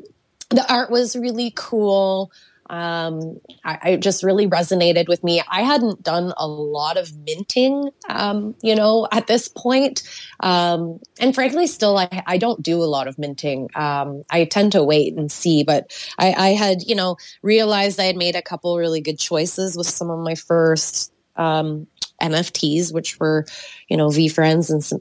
the 0.50 0.66
art 0.72 0.90
was 0.90 1.16
really 1.16 1.54
cool 1.56 2.32
um, 2.70 3.40
I, 3.66 3.80
I, 3.82 3.96
just 3.96 4.24
really 4.24 4.48
resonated 4.48 5.08
with 5.08 5.24
me. 5.24 5.42
I 5.50 5.64
hadn't 5.64 6.04
done 6.04 6.34
a 6.38 6.48
lot 6.48 6.98
of 6.98 7.12
minting, 7.26 7.90
um, 8.08 8.56
you 8.62 8.76
know, 8.76 9.08
at 9.12 9.26
this 9.26 9.48
point. 9.48 10.04
Um, 10.42 11.00
and 11.20 11.34
frankly, 11.34 11.66
still, 11.66 11.98
I, 11.98 12.24
I, 12.28 12.38
don't 12.38 12.62
do 12.62 12.84
a 12.84 12.86
lot 12.86 13.08
of 13.08 13.18
minting. 13.18 13.70
Um, 13.74 14.22
I 14.30 14.46
tend 14.46 14.74
to 14.74 14.84
wait 14.84 15.16
and 15.16 15.32
see, 15.32 15.64
but 15.64 15.92
I, 16.20 16.34
I, 16.34 16.50
had, 16.50 16.84
you 16.84 16.94
know, 16.94 17.18
realized 17.42 18.00
I 18.00 18.04
had 18.04 18.18
made 18.18 18.36
a 18.36 18.42
couple 18.42 18.78
really 18.78 19.02
good 19.02 19.18
choices 19.18 19.76
with 19.76 19.88
some 19.88 20.12
of 20.12 20.20
my 20.20 20.36
first 20.36 21.12
um, 21.38 21.88
NFTs, 22.22 22.94
which 22.94 23.20
were, 23.20 23.46
you 23.88 23.98
know, 23.98 24.10
VeeFriends 24.10 24.70
and 24.70 24.84
some 24.84 25.00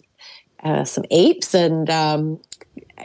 uh, 0.64 0.84
some 0.84 1.04
apes 1.12 1.54
and 1.54 1.88
um, 1.88 2.40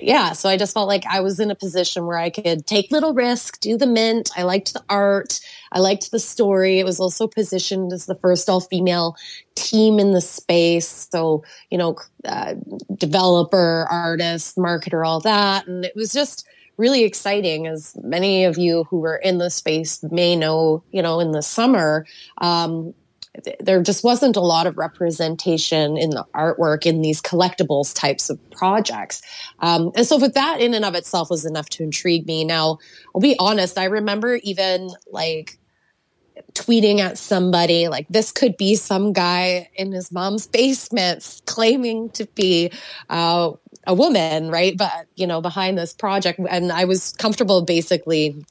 yeah, 0.01 0.33
so 0.33 0.49
I 0.49 0.57
just 0.57 0.73
felt 0.73 0.87
like 0.87 1.05
I 1.05 1.19
was 1.19 1.39
in 1.39 1.51
a 1.51 1.55
position 1.55 2.05
where 2.05 2.17
I 2.17 2.29
could 2.29 2.65
take 2.65 2.91
little 2.91 3.13
risk, 3.13 3.59
do 3.59 3.77
the 3.77 3.87
mint. 3.87 4.31
I 4.35 4.43
liked 4.43 4.73
the 4.73 4.83
art. 4.89 5.39
I 5.71 5.79
liked 5.79 6.11
the 6.11 6.19
story. 6.19 6.79
It 6.79 6.85
was 6.85 6.99
also 6.99 7.27
positioned 7.27 7.93
as 7.93 8.05
the 8.05 8.15
first 8.15 8.49
all 8.49 8.61
female 8.61 9.15
team 9.55 9.99
in 9.99 10.11
the 10.11 10.21
space. 10.21 11.07
So, 11.11 11.43
you 11.69 11.77
know, 11.77 11.95
uh, 12.25 12.55
developer, 12.95 13.87
artist, 13.89 14.57
marketer, 14.57 15.05
all 15.05 15.19
that. 15.21 15.67
And 15.67 15.85
it 15.85 15.95
was 15.95 16.11
just 16.11 16.47
really 16.77 17.03
exciting 17.03 17.67
as 17.67 17.95
many 18.01 18.45
of 18.45 18.57
you 18.57 18.85
who 18.85 18.99
were 18.99 19.17
in 19.17 19.37
the 19.37 19.49
space 19.49 20.03
may 20.11 20.35
know, 20.35 20.83
you 20.91 21.01
know, 21.01 21.19
in 21.19 21.31
the 21.31 21.41
summer, 21.41 22.05
um, 22.39 22.93
there 23.59 23.81
just 23.81 24.03
wasn't 24.03 24.35
a 24.35 24.41
lot 24.41 24.67
of 24.67 24.77
representation 24.77 25.97
in 25.97 26.11
the 26.11 26.25
artwork 26.35 26.85
in 26.85 27.01
these 27.01 27.21
collectibles 27.21 27.95
types 27.95 28.29
of 28.29 28.39
projects. 28.51 29.21
Um, 29.59 29.91
and 29.95 30.05
so, 30.05 30.17
with 30.17 30.35
that 30.35 30.61
in 30.61 30.73
and 30.73 30.85
of 30.85 30.93
itself 30.93 31.29
was 31.29 31.45
enough 31.45 31.69
to 31.69 31.83
intrigue 31.83 32.27
me. 32.27 32.45
Now, 32.45 32.77
I'll 33.13 33.21
be 33.21 33.35
honest, 33.39 33.77
I 33.77 33.85
remember 33.85 34.35
even 34.43 34.91
like 35.11 35.57
tweeting 36.53 36.99
at 36.99 37.17
somebody 37.17 37.87
like 37.87 38.07
this 38.09 38.31
could 38.31 38.57
be 38.57 38.75
some 38.75 39.13
guy 39.13 39.69
in 39.75 39.91
his 39.91 40.11
mom's 40.11 40.47
basement 40.53 41.41
claiming 41.45 42.09
to 42.11 42.25
be 42.35 42.71
uh, 43.09 43.51
a 43.85 43.93
woman, 43.93 44.49
right? 44.49 44.77
But, 44.77 45.07
you 45.15 45.27
know, 45.27 45.41
behind 45.41 45.77
this 45.77 45.93
project. 45.93 46.39
And 46.49 46.71
I 46.71 46.85
was 46.85 47.13
comfortable 47.13 47.63
basically 47.63 48.45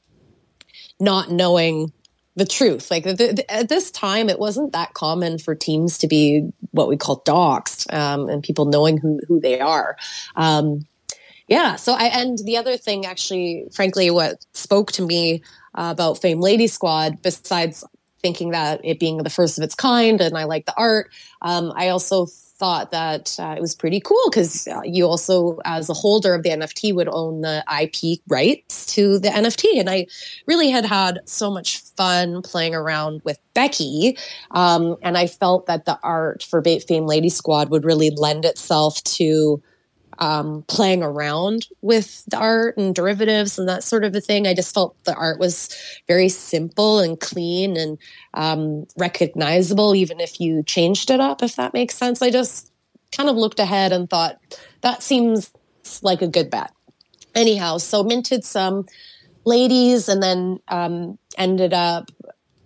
not 1.00 1.30
knowing 1.30 1.92
the 2.34 2.46
truth. 2.46 2.90
Like 2.90 3.04
the, 3.04 3.14
the, 3.14 3.50
at 3.50 3.68
this 3.68 3.90
time, 3.90 4.28
it 4.28 4.38
wasn't 4.38 4.72
that 4.72 4.94
common 4.94 5.38
for 5.38 5.54
teams 5.54 5.98
to 5.98 6.08
be 6.08 6.48
what 6.70 6.88
we 6.88 6.96
call 6.96 7.22
doxxed 7.22 7.92
um, 7.92 8.28
and 8.28 8.42
people 8.42 8.64
knowing 8.64 8.98
who, 8.98 9.20
who 9.28 9.40
they 9.40 9.60
are. 9.60 9.96
Um, 10.36 10.86
yeah. 11.48 11.76
So 11.76 11.92
I, 11.92 12.04
and 12.04 12.38
the 12.38 12.56
other 12.56 12.76
thing, 12.76 13.04
actually, 13.04 13.66
frankly, 13.72 14.10
what 14.10 14.44
spoke 14.54 14.92
to 14.92 15.06
me 15.06 15.42
uh, 15.74 15.90
about 15.92 16.20
Fame 16.20 16.40
Lady 16.40 16.66
Squad, 16.66 17.20
besides 17.20 17.84
thinking 18.22 18.52
that 18.52 18.80
it 18.84 19.00
being 19.00 19.18
the 19.18 19.30
first 19.30 19.58
of 19.58 19.64
its 19.64 19.74
kind 19.74 20.20
and 20.20 20.38
I 20.38 20.44
like 20.44 20.64
the 20.64 20.76
art, 20.76 21.10
um, 21.42 21.72
I 21.76 21.88
also 21.88 22.26
thought 22.62 22.92
that 22.92 23.34
uh, 23.40 23.54
it 23.56 23.60
was 23.60 23.74
pretty 23.74 23.98
cool 23.98 24.30
because 24.30 24.68
uh, 24.68 24.82
you 24.84 25.04
also, 25.04 25.58
as 25.64 25.90
a 25.90 25.94
holder 25.94 26.32
of 26.32 26.44
the 26.44 26.50
NFT, 26.50 26.94
would 26.94 27.08
own 27.08 27.40
the 27.40 27.64
IP 27.82 28.20
rights 28.28 28.86
to 28.94 29.18
the 29.18 29.30
NFT. 29.30 29.80
And 29.80 29.90
I 29.90 30.06
really 30.46 30.70
had 30.70 30.86
had 30.86 31.18
so 31.24 31.50
much 31.50 31.80
fun 31.96 32.40
playing 32.40 32.72
around 32.72 33.20
with 33.24 33.40
Becky. 33.52 34.16
Um, 34.52 34.94
and 35.02 35.18
I 35.18 35.26
felt 35.26 35.66
that 35.66 35.86
the 35.86 35.98
art 36.04 36.44
for 36.44 36.60
Bait 36.60 36.84
Fame 36.84 37.06
Lady 37.06 37.30
Squad 37.30 37.68
would 37.70 37.84
really 37.84 38.10
lend 38.10 38.44
itself 38.44 39.02
to 39.18 39.60
um, 40.22 40.62
playing 40.68 41.02
around 41.02 41.66
with 41.80 42.24
the 42.26 42.36
art 42.36 42.76
and 42.76 42.94
derivatives 42.94 43.58
and 43.58 43.68
that 43.68 43.82
sort 43.82 44.04
of 44.04 44.14
a 44.14 44.20
thing. 44.20 44.46
I 44.46 44.54
just 44.54 44.72
felt 44.72 44.94
the 45.02 45.16
art 45.16 45.40
was 45.40 45.68
very 46.06 46.28
simple 46.28 47.00
and 47.00 47.18
clean 47.18 47.76
and 47.76 47.98
um, 48.32 48.86
recognizable, 48.96 49.96
even 49.96 50.20
if 50.20 50.40
you 50.40 50.62
changed 50.62 51.10
it 51.10 51.18
up, 51.18 51.42
if 51.42 51.56
that 51.56 51.74
makes 51.74 51.96
sense. 51.96 52.22
I 52.22 52.30
just 52.30 52.70
kind 53.10 53.28
of 53.28 53.34
looked 53.34 53.58
ahead 53.58 53.90
and 53.90 54.08
thought 54.08 54.38
that 54.82 55.02
seems 55.02 55.50
like 56.02 56.22
a 56.22 56.28
good 56.28 56.50
bet. 56.50 56.70
Anyhow, 57.34 57.78
so 57.78 58.04
minted 58.04 58.44
some 58.44 58.86
ladies 59.44 60.08
and 60.08 60.22
then 60.22 60.60
um, 60.68 61.18
ended 61.36 61.72
up 61.72 62.12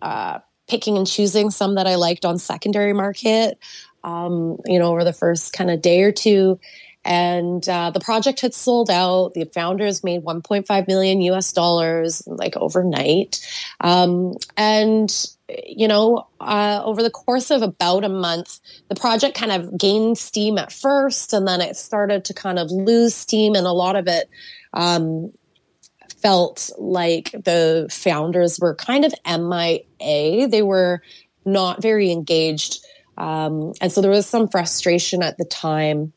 uh, 0.03 0.41
picking 0.69 0.99
and 0.99 1.07
choosing 1.07 1.51
some 1.51 1.77
that 1.77 1.87
I 1.87 1.95
liked 1.95 2.27
on 2.27 2.37
secondary 2.37 2.93
market. 2.93 3.59
Um, 4.05 4.59
you 4.67 4.79
know, 4.79 4.91
over 4.91 5.05
the 5.05 5.15
first 5.15 5.55
kind 5.55 5.71
of 5.71 5.81
day 5.81 6.03
or 6.03 6.13
two 6.13 6.61
and 7.07 7.67
uh, 7.69 7.91
the 7.93 8.01
project 8.01 8.41
had 8.41 8.53
sold 8.53 8.91
out. 8.91 9.33
The 9.35 9.45
founders 9.45 10.03
made 10.03 10.25
1.5 10.25 10.89
million 10.89 11.21
US 11.23 11.53
dollars 11.53 12.23
like 12.27 12.57
overnight. 12.57 13.41
Um, 13.81 14.35
and 14.57 15.11
you 15.49 15.87
know, 15.87 16.27
uh, 16.41 16.83
over 16.85 17.05
the 17.05 17.11
course 17.11 17.53
of 17.53 17.63
about 17.63 18.03
a 18.03 18.09
month, 18.09 18.59
the 18.89 18.97
project 18.97 19.39
kind 19.39 19.53
of 19.53 19.79
gained 19.79 20.19
steam 20.19 20.59
at 20.59 20.73
first, 20.73 21.33
and 21.33 21.47
then 21.47 21.61
it 21.61 21.77
started 21.77 22.25
to 22.25 22.35
kind 22.35 22.59
of 22.59 22.73
lose 22.73 23.15
steam, 23.15 23.55
and 23.55 23.65
a 23.65 23.73
lot 23.73 23.95
of 23.95 24.09
it 24.09 24.29
um, 24.73 25.33
felt 26.21 26.71
like 26.77 27.31
the 27.31 27.87
founders 27.89 28.59
were 28.59 28.75
kind 28.75 29.05
of 29.05 29.15
MIA. 29.25 30.49
They 30.49 30.63
were 30.63 31.01
not 31.45 31.81
very 31.81 32.11
engaged. 32.11 32.85
Um, 33.17 33.73
and 33.81 33.93
so 33.93 34.03
there 34.03 34.11
was 34.11 34.27
some 34.27 34.49
frustration 34.49 35.23
at 35.23 35.39
the 35.39 35.45
time 35.45 36.13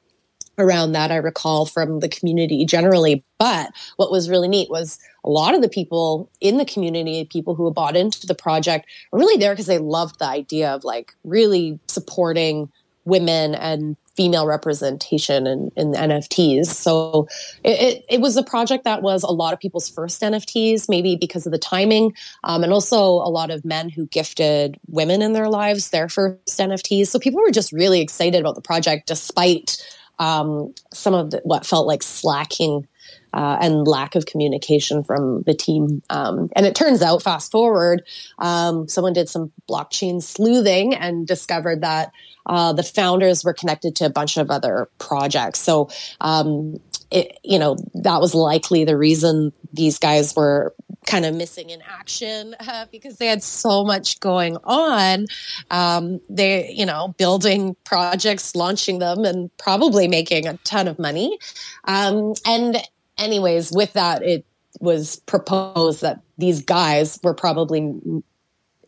around 0.62 0.94
that, 0.94 1.12
I 1.12 1.18
recall 1.18 1.66
from 1.66 2.00
the 2.00 2.10
community 2.10 2.66
generally. 2.66 3.24
But 3.38 3.72
what 3.98 4.12
was 4.12 4.30
really 4.30 4.48
neat 4.48 4.70
was 4.70 5.00
a 5.24 5.30
lot 5.30 5.56
of 5.56 5.62
the 5.62 5.70
people 5.70 6.30
in 6.42 6.58
the 6.58 6.66
community, 6.66 7.26
people 7.26 7.56
who 7.56 7.72
bought 7.72 7.96
into 7.96 8.28
the 8.28 8.36
project, 8.36 8.88
were 9.12 9.20
really 9.20 9.38
there 9.38 9.54
because 9.54 9.68
they 9.68 9.78
loved 9.78 10.20
the 10.20 10.28
idea 10.28 10.72
of 10.72 10.84
like 10.84 11.14
really 11.24 11.80
supporting 11.88 12.72
women 13.06 13.56
and 13.56 13.96
female 14.20 14.46
representation 14.46 15.48
in, 15.48 15.72
in 15.78 15.94
NFTs. 15.94 16.66
So 16.66 17.30
it, 17.64 17.80
it, 17.80 18.06
it, 18.10 18.20
was 18.20 18.36
a 18.36 18.44
project 18.44 18.84
that 18.84 19.02
was 19.02 19.24
a 19.24 19.32
lot 19.32 19.54
of 19.54 19.62
people's 19.62 19.90
first 19.90 20.22
NFTs, 20.22 20.90
maybe 20.90 21.16
because 21.16 21.46
of 21.46 21.54
the 21.54 21.58
timing, 21.58 22.14
um, 22.44 22.66
and 22.66 22.74
also 22.74 23.00
a 23.00 23.32
lot 23.32 23.50
of 23.50 23.64
men 23.64 23.88
who 23.88 24.08
gifted 24.08 24.78
women 24.88 25.22
in 25.22 25.32
their 25.32 25.48
lives 25.48 25.92
their 25.92 26.10
first 26.10 26.60
NFTs. 26.60 27.08
So 27.08 27.18
people 27.18 27.40
were 27.40 27.50
just 27.50 27.72
really 27.72 28.02
excited 28.02 28.42
about 28.42 28.56
the 28.56 28.62
project 28.62 29.08
despite 29.08 29.78
um, 30.20 30.74
some 30.94 31.14
of 31.14 31.32
the, 31.32 31.42
what 31.44 31.66
felt 31.66 31.88
like 31.88 32.04
slacking 32.04 32.88
uh, 33.34 33.58
and 33.62 33.88
lack 33.88 34.16
of 34.16 34.26
communication 34.26 35.04
from 35.04 35.44
the 35.44 35.54
team. 35.54 36.02
Um, 36.10 36.50
and 36.56 36.66
it 36.66 36.76
turns 36.76 37.02
out, 37.02 37.24
fast 37.24 37.52
forward, 37.52 38.04
um, 38.40 38.88
someone 38.88 39.14
did 39.14 39.30
some 39.30 39.52
blockchain 39.70 40.22
sleuthing 40.22 40.94
and 40.94 41.28
discovered 41.28 41.82
that 41.82 42.12
uh, 42.46 42.74
the 42.74 42.84
founders 42.84 43.44
were 43.44 43.54
connected 43.54 43.96
to 43.98 44.06
a 44.06 44.10
bunch 44.10 44.38
of 44.38 44.50
other 44.50 44.90
projects. 44.98 45.60
So, 45.60 45.90
um, 46.20 46.80
it, 47.12 47.40
you 47.44 47.58
know, 47.58 47.78
that 47.96 48.22
was 48.22 48.36
likely 48.36 48.84
the 48.84 48.98
reason 48.98 49.52
these 49.74 49.98
guys 49.98 50.36
were 50.36 50.74
kind 51.06 51.26
of 51.26 51.36
missing 51.36 51.70
in 51.70 51.82
action 51.82 52.56
uh, 52.60 52.86
because 52.92 53.18
they 53.18 53.28
had 53.28 53.44
so 53.44 53.84
much 53.84 54.20
going 54.20 54.58
on. 54.64 55.26
Um, 55.72 56.22
they, 56.30 56.72
you 56.72 56.86
know, 56.86 57.16
building 57.18 57.76
projects, 57.84 58.56
launching 58.56 59.00
them, 59.00 59.26
and 59.26 59.56
probably 59.58 60.08
making 60.08 60.48
a 60.48 60.58
ton 60.58 60.88
of 60.88 61.00
money. 61.00 61.38
Um, 61.86 62.34
and, 62.46 62.78
anyways, 63.18 63.72
with 63.72 63.94
that, 63.94 64.24
it 64.24 64.46
was 64.80 65.18
proposed 65.26 66.02
that 66.02 66.22
these 66.38 66.62
guys 66.62 67.20
were 67.24 67.34
probably 67.34 67.94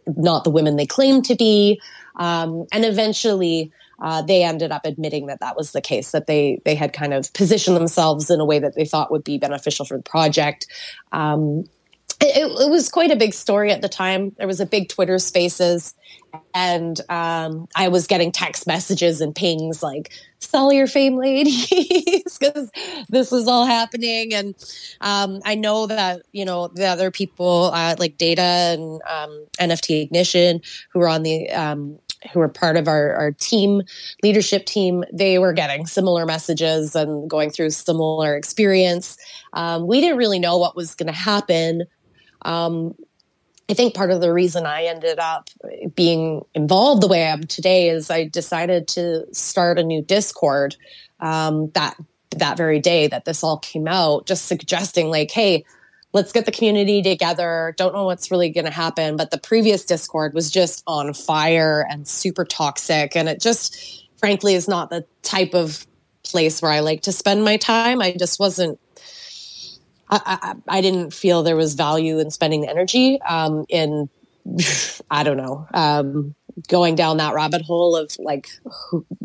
not 0.05 0.43
the 0.43 0.49
women 0.49 0.75
they 0.75 0.85
claimed 0.85 1.25
to 1.25 1.35
be. 1.35 1.81
Um, 2.15 2.65
and 2.71 2.85
eventually, 2.85 3.71
uh, 4.01 4.21
they 4.21 4.43
ended 4.43 4.71
up 4.71 4.85
admitting 4.85 5.27
that 5.27 5.39
that 5.39 5.55
was 5.55 5.71
the 5.71 5.81
case 5.81 6.11
that 6.11 6.27
they 6.27 6.61
they 6.65 6.75
had 6.75 6.91
kind 6.91 7.13
of 7.13 7.31
positioned 7.33 7.77
themselves 7.77 8.29
in 8.29 8.39
a 8.39 8.45
way 8.45 8.59
that 8.59 8.75
they 8.75 8.85
thought 8.85 9.11
would 9.11 9.23
be 9.23 9.37
beneficial 9.37 9.85
for 9.85 9.97
the 9.97 10.03
project 10.03 10.67
um, 11.11 11.63
it, 12.21 12.45
it, 12.45 12.69
was 12.69 12.87
quite 12.89 13.11
a 13.11 13.15
big 13.15 13.33
story 13.33 13.71
at 13.71 13.81
the 13.81 13.89
time. 13.89 14.33
There 14.37 14.47
was 14.47 14.59
a 14.59 14.65
big 14.65 14.89
Twitter 14.89 15.17
Spaces, 15.17 15.95
and 16.53 16.99
um, 17.09 17.67
I 17.75 17.87
was 17.87 18.05
getting 18.05 18.31
text 18.31 18.67
messages 18.67 19.21
and 19.21 19.33
pings 19.33 19.81
like 19.81 20.11
"Sell 20.37 20.71
your 20.71 20.85
fame, 20.85 21.15
ladies," 21.15 21.67
because 22.39 22.69
this 23.09 23.31
was 23.31 23.47
all 23.47 23.65
happening. 23.65 24.33
And 24.33 24.55
um, 25.01 25.41
I 25.45 25.55
know 25.55 25.87
that 25.87 26.21
you 26.31 26.45
know 26.45 26.67
the 26.67 26.85
other 26.85 27.09
people 27.09 27.71
uh, 27.73 27.95
like 27.97 28.17
Data 28.17 28.41
and 28.41 29.01
um, 29.09 29.45
NFT 29.59 30.03
Ignition 30.03 30.61
who 30.91 30.99
were 30.99 31.09
on 31.09 31.23
the 31.23 31.49
um, 31.49 31.97
who 32.31 32.39
were 32.39 32.49
part 32.49 32.77
of 32.77 32.87
our, 32.87 33.13
our 33.13 33.31
team 33.31 33.81
leadership 34.23 34.65
team 34.65 35.03
they 35.11 35.39
were 35.39 35.53
getting 35.53 35.85
similar 35.85 36.25
messages 36.25 36.95
and 36.95 37.29
going 37.29 37.49
through 37.49 37.69
similar 37.69 38.35
experience. 38.35 39.17
Um, 39.53 39.87
we 39.87 40.01
didn't 40.01 40.17
really 40.17 40.39
know 40.39 40.57
what 40.57 40.75
was 40.75 40.95
going 40.95 41.07
to 41.07 41.17
happen. 41.17 41.83
Um, 42.43 42.95
I 43.69 43.73
think 43.73 43.93
part 43.93 44.11
of 44.11 44.19
the 44.19 44.33
reason 44.33 44.65
I 44.65 44.83
ended 44.83 45.17
up 45.17 45.49
being 45.95 46.43
involved 46.53 47.01
the 47.01 47.07
way 47.07 47.23
I 47.23 47.29
am 47.29 47.43
today 47.43 47.89
is 47.89 48.11
I 48.11 48.27
decided 48.27 48.87
to 48.89 49.25
start 49.33 49.79
a 49.79 49.83
new 49.83 50.01
Discord 50.01 50.75
um, 51.21 51.71
that 51.71 51.95
that 52.31 52.57
very 52.57 52.79
day 52.79 53.07
that 53.07 53.25
this 53.25 53.43
all 53.43 53.59
came 53.59 53.87
out, 53.87 54.25
just 54.25 54.45
suggesting 54.45 55.09
like, 55.09 55.31
hey, 55.31 55.65
let's 56.13 56.31
get 56.31 56.45
the 56.45 56.51
community 56.51 57.01
together. 57.01 57.73
Don't 57.77 57.93
know 57.93 58.05
what's 58.05 58.31
really 58.31 58.49
going 58.49 58.65
to 58.65 58.71
happen, 58.71 59.15
but 59.15 59.31
the 59.31 59.37
previous 59.37 59.85
Discord 59.85 60.33
was 60.33 60.51
just 60.51 60.83
on 60.87 61.13
fire 61.13 61.85
and 61.89 62.07
super 62.07 62.45
toxic, 62.45 63.15
and 63.15 63.29
it 63.29 63.41
just, 63.41 64.07
frankly, 64.17 64.55
is 64.55 64.67
not 64.67 64.89
the 64.89 65.05
type 65.23 65.53
of 65.53 65.85
place 66.23 66.61
where 66.61 66.71
I 66.71 66.79
like 66.79 67.01
to 67.03 67.11
spend 67.11 67.43
my 67.43 67.57
time. 67.57 68.01
I 68.01 68.13
just 68.13 68.39
wasn't 68.39 68.79
I, 70.11 70.55
I, 70.67 70.77
I 70.77 70.81
didn't 70.81 71.13
feel 71.13 71.41
there 71.41 71.55
was 71.55 71.73
value 71.73 72.19
in 72.19 72.29
spending 72.31 72.61
the 72.61 72.69
energy 72.69 73.19
um, 73.21 73.65
in 73.69 74.09
I 75.11 75.23
don't 75.23 75.37
know 75.37 75.67
um, 75.73 76.35
going 76.67 76.95
down 76.95 77.17
that 77.17 77.33
rabbit 77.33 77.61
hole 77.61 77.95
of 77.95 78.15
like 78.19 78.49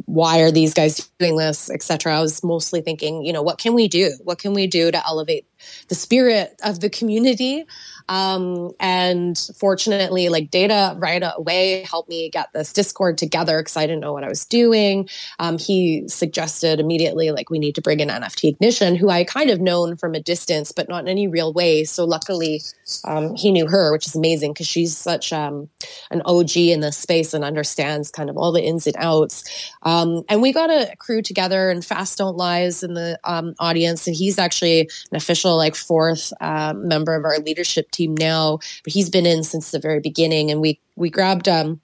why 0.07 0.41
are 0.41 0.51
these 0.51 0.75
guys 0.75 1.09
doing 1.19 1.37
this 1.37 1.71
etc 1.71 2.17
i 2.17 2.21
was 2.21 2.43
mostly 2.45 2.81
thinking 2.81 3.25
you 3.25 3.33
know 3.33 3.43
what 3.43 3.59
can 3.59 3.75
we 3.75 3.89
do? 3.89 4.12
What 4.25 4.39
can 4.39 4.55
we 4.55 4.67
do 4.67 4.91
to 4.91 5.07
elevate 5.07 5.47
the 5.89 5.95
spirit 5.95 6.59
of 6.62 6.81
the 6.81 6.91
community 6.91 7.65
um, 8.09 8.73
and 8.79 9.37
fortunately, 9.59 10.29
like 10.29 10.51
data 10.51 10.95
right 10.99 11.23
away 11.25 11.83
helped 11.83 12.09
me 12.09 12.31
get 12.31 12.53
this 12.53 12.73
Discord 12.73 13.19
together 13.19 13.59
because 13.61 13.77
I 13.77 13.87
didn't 13.87 14.01
know 14.01 14.12
what 14.12 14.25
I 14.25 14.29
was 14.29 14.45
doing. 14.45 15.09
Um, 15.38 15.59
he 15.59 16.07
suggested 16.09 16.79
immediately, 16.79 17.31
like, 17.31 17.51
we 17.51 17.59
need 17.59 17.75
to 17.75 17.83
bring 17.83 18.01
in 18.01 18.09
NFT 18.09 18.51
Ignition, 18.51 18.97
who 18.97 19.11
I 19.11 19.25
kind 19.25 19.51
of 19.51 19.61
known 19.61 19.97
from 19.97 20.14
a 20.14 20.21
distance, 20.21 20.73
but 20.73 20.88
not 20.88 21.03
in 21.03 21.09
any 21.09 21.27
real 21.27 21.53
way. 21.53 21.85
So 21.85 22.05
luckily, 22.05 22.62
um, 23.05 23.35
he 23.35 23.51
knew 23.51 23.66
her, 23.66 23.92
which 23.92 24.07
is 24.07 24.14
amazing 24.14 24.53
because 24.53 24.69
she's 24.69 24.97
such 24.97 25.33
um, 25.33 25.69
an 26.11 26.23
OG 26.25 26.57
in 26.57 26.81
this 26.81 26.97
space 26.97 27.35
and 27.35 27.45
understands 27.45 28.11
kind 28.11 28.31
of 28.31 28.37
all 28.37 28.53
the 28.53 28.62
ins 28.62 28.87
and 28.87 28.97
outs. 28.99 29.73
Um, 29.83 30.23
and 30.29 30.40
we 30.42 30.53
got 30.53 30.71
a 30.71 30.95
crew 30.99 31.23
together, 31.23 31.71
and 31.71 31.85
Fast 31.85 32.19
Don't 32.19 32.37
Lies 32.37 32.83
in 32.83 32.95
the 32.95 33.19
um, 33.25 33.55
audience, 33.59 34.07
and 34.07 34.14
he's 34.14 34.38
actually 34.38 34.81
an 34.81 35.16
official, 35.16 35.57
like, 35.57 35.75
fourth 35.75 36.33
uh, 36.40 36.73
member 36.77 37.14
of 37.14 37.25
our 37.25 37.38
leadership 37.38 37.90
team 37.97 38.15
now, 38.17 38.59
but 38.85 38.93
he's 38.93 39.11
been 39.11 39.27
in 39.27 39.43
since 39.43 39.71
the 39.71 39.79
very 39.79 40.01
beginning. 40.01 40.51
And 40.51 40.61
we 40.61 40.81
we 40.97 41.11
grabbed 41.11 41.49
um, 41.49 41.81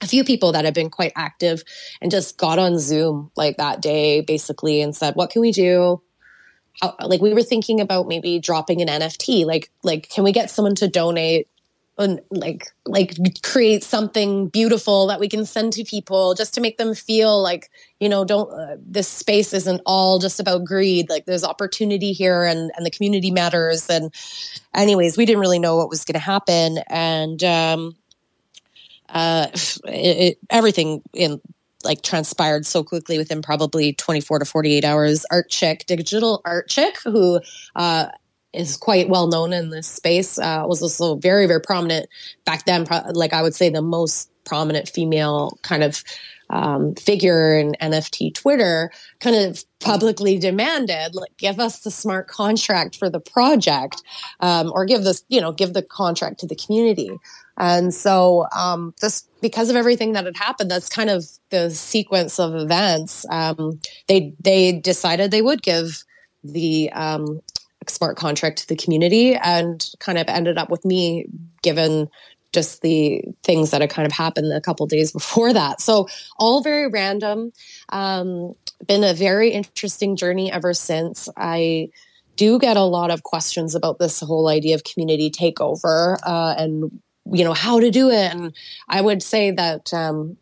a 0.00 0.06
few 0.06 0.24
people 0.24 0.52
that 0.52 0.64
have 0.64 0.74
been 0.74 0.90
quite 0.90 1.12
active 1.16 1.62
and 2.00 2.10
just 2.10 2.38
got 2.38 2.58
on 2.58 2.78
Zoom 2.78 3.30
like 3.36 3.56
that 3.56 3.80
day 3.80 4.20
basically 4.20 4.80
and 4.80 4.94
said, 4.94 5.14
"What 5.14 5.30
can 5.30 5.42
we 5.42 5.52
do?" 5.52 6.02
How, 6.80 6.94
like 7.04 7.22
we 7.22 7.32
were 7.32 7.42
thinking 7.42 7.80
about 7.80 8.06
maybe 8.06 8.38
dropping 8.38 8.82
an 8.82 8.88
NFT. 8.88 9.44
Like 9.44 9.70
like 9.82 10.08
can 10.08 10.24
we 10.24 10.32
get 10.32 10.50
someone 10.50 10.74
to 10.76 10.88
donate 10.88 11.48
and 11.98 12.20
like 12.30 12.66
like 12.84 13.16
create 13.42 13.82
something 13.82 14.48
beautiful 14.48 15.06
that 15.06 15.20
we 15.20 15.28
can 15.28 15.46
send 15.46 15.72
to 15.72 15.84
people 15.84 16.34
just 16.34 16.54
to 16.54 16.60
make 16.60 16.76
them 16.76 16.94
feel 16.94 17.42
like 17.42 17.70
you 18.00 18.08
know 18.08 18.24
don't 18.24 18.52
uh, 18.52 18.76
this 18.78 19.08
space 19.08 19.52
isn't 19.52 19.80
all 19.86 20.18
just 20.18 20.38
about 20.38 20.64
greed. 20.64 21.08
Like 21.08 21.24
there's 21.26 21.44
opportunity 21.44 22.12
here 22.12 22.44
and 22.44 22.70
and 22.76 22.84
the 22.84 22.90
community 22.90 23.30
matters. 23.30 23.88
And 23.88 24.12
anyways 24.74 25.16
we 25.16 25.24
didn't 25.24 25.40
really 25.40 25.58
know 25.58 25.76
what 25.76 25.88
was 25.88 26.04
going 26.04 26.14
to 26.14 26.18
happen. 26.18 26.78
And 26.88 27.42
um 27.42 27.96
uh 29.08 29.48
it, 29.54 29.86
it, 29.86 30.38
everything 30.50 31.02
in 31.14 31.40
like 31.86 32.02
transpired 32.02 32.66
so 32.66 32.82
quickly 32.82 33.16
within 33.16 33.40
probably 33.40 33.94
24 33.94 34.40
to 34.40 34.44
48 34.44 34.84
hours. 34.84 35.24
ArtChick, 35.32 35.86
digital 35.86 36.42
ArtChick, 36.44 36.96
who 37.04 37.40
uh, 37.76 38.08
is 38.56 38.76
quite 38.76 39.08
well 39.08 39.26
known 39.26 39.52
in 39.52 39.70
this 39.70 39.86
space, 39.86 40.38
uh, 40.38 40.64
was 40.66 40.82
also 40.82 41.16
very, 41.16 41.46
very 41.46 41.60
prominent 41.60 42.08
back 42.44 42.64
then. 42.64 42.86
Pro- 42.86 43.02
like 43.12 43.32
I 43.32 43.42
would 43.42 43.54
say, 43.54 43.68
the 43.68 43.82
most 43.82 44.30
prominent 44.44 44.88
female 44.88 45.58
kind 45.62 45.82
of 45.82 46.02
um, 46.50 46.94
figure 46.94 47.58
in 47.58 47.74
NFT 47.80 48.34
Twitter 48.34 48.90
kind 49.20 49.36
of 49.36 49.64
publicly 49.80 50.38
demanded, 50.38 51.14
like, 51.14 51.36
give 51.36 51.58
us 51.58 51.80
the 51.80 51.90
smart 51.90 52.28
contract 52.28 52.96
for 52.96 53.10
the 53.10 53.20
project, 53.20 54.02
um, 54.40 54.70
or 54.72 54.84
give 54.84 55.02
this, 55.02 55.24
you 55.28 55.40
know, 55.40 55.52
give 55.52 55.72
the 55.72 55.82
contract 55.82 56.40
to 56.40 56.46
the 56.46 56.54
community. 56.54 57.10
And 57.58 57.92
so, 57.92 58.46
um, 58.54 58.94
this 59.00 59.26
because 59.40 59.70
of 59.70 59.76
everything 59.76 60.12
that 60.12 60.24
had 60.24 60.36
happened, 60.36 60.70
that's 60.70 60.88
kind 60.88 61.10
of 61.10 61.24
the 61.50 61.70
sequence 61.70 62.38
of 62.38 62.54
events. 62.54 63.24
Um, 63.30 63.80
they 64.08 64.34
they 64.40 64.72
decided 64.72 65.30
they 65.30 65.42
would 65.42 65.62
give 65.62 66.04
the 66.44 66.90
um, 66.92 67.40
smart 67.90 68.16
contract 68.16 68.58
to 68.58 68.68
the 68.68 68.76
community, 68.76 69.34
and 69.34 69.88
kind 69.98 70.18
of 70.18 70.28
ended 70.28 70.58
up 70.58 70.70
with 70.70 70.84
me 70.84 71.26
given 71.62 72.08
just 72.52 72.80
the 72.80 73.22
things 73.42 73.70
that 73.70 73.82
had 73.82 73.90
kind 73.90 74.06
of 74.06 74.12
happened 74.12 74.52
a 74.52 74.60
couple 74.60 74.86
days 74.86 75.12
before 75.12 75.52
that. 75.52 75.80
So 75.80 76.08
all 76.38 76.62
very 76.62 76.88
random. 76.88 77.52
Um, 77.90 78.54
been 78.86 79.04
a 79.04 79.14
very 79.14 79.50
interesting 79.50 80.16
journey 80.16 80.50
ever 80.50 80.72
since. 80.74 81.28
I 81.36 81.90
do 82.36 82.58
get 82.58 82.76
a 82.76 82.82
lot 82.82 83.10
of 83.10 83.22
questions 83.22 83.74
about 83.74 83.98
this 83.98 84.20
whole 84.20 84.48
idea 84.48 84.74
of 84.74 84.84
community 84.84 85.30
takeover 85.30 86.18
uh, 86.22 86.54
and 86.58 87.00
you 87.32 87.44
know 87.44 87.54
how 87.54 87.80
to 87.80 87.90
do 87.90 88.10
it. 88.10 88.32
And 88.32 88.54
I 88.88 89.00
would 89.00 89.22
say 89.22 89.50
that 89.50 89.92
um, 89.92 90.36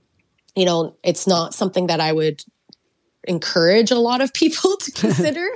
you 0.54 0.66
know 0.66 0.96
it's 1.02 1.26
not 1.26 1.54
something 1.54 1.86
that 1.86 2.00
I 2.00 2.12
would 2.12 2.44
encourage 3.26 3.90
a 3.90 3.98
lot 3.98 4.20
of 4.20 4.32
people 4.32 4.76
to 4.80 4.90
consider. 4.92 5.46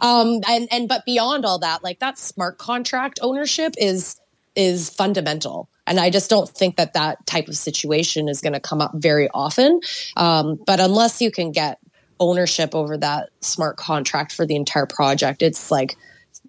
um, 0.00 0.40
and 0.48 0.68
and 0.70 0.88
but 0.88 1.04
beyond 1.04 1.44
all 1.44 1.58
that, 1.58 1.82
like 1.82 1.98
that 2.00 2.18
smart 2.18 2.58
contract 2.58 3.18
ownership 3.22 3.74
is 3.78 4.20
is 4.54 4.90
fundamental. 4.90 5.68
And 5.86 5.98
I 5.98 6.10
just 6.10 6.28
don't 6.28 6.48
think 6.48 6.76
that 6.76 6.92
that 6.92 7.24
type 7.26 7.48
of 7.48 7.56
situation 7.56 8.28
is 8.28 8.40
going 8.40 8.52
to 8.52 8.60
come 8.60 8.80
up 8.80 8.92
very 8.94 9.28
often. 9.32 9.80
Um, 10.16 10.60
but 10.66 10.80
unless 10.80 11.22
you 11.22 11.30
can 11.30 11.50
get 11.50 11.78
ownership 12.20 12.74
over 12.74 12.96
that 12.98 13.30
smart 13.40 13.76
contract 13.76 14.32
for 14.32 14.44
the 14.44 14.56
entire 14.56 14.84
project, 14.84 15.40
it's 15.40 15.70
like, 15.70 15.96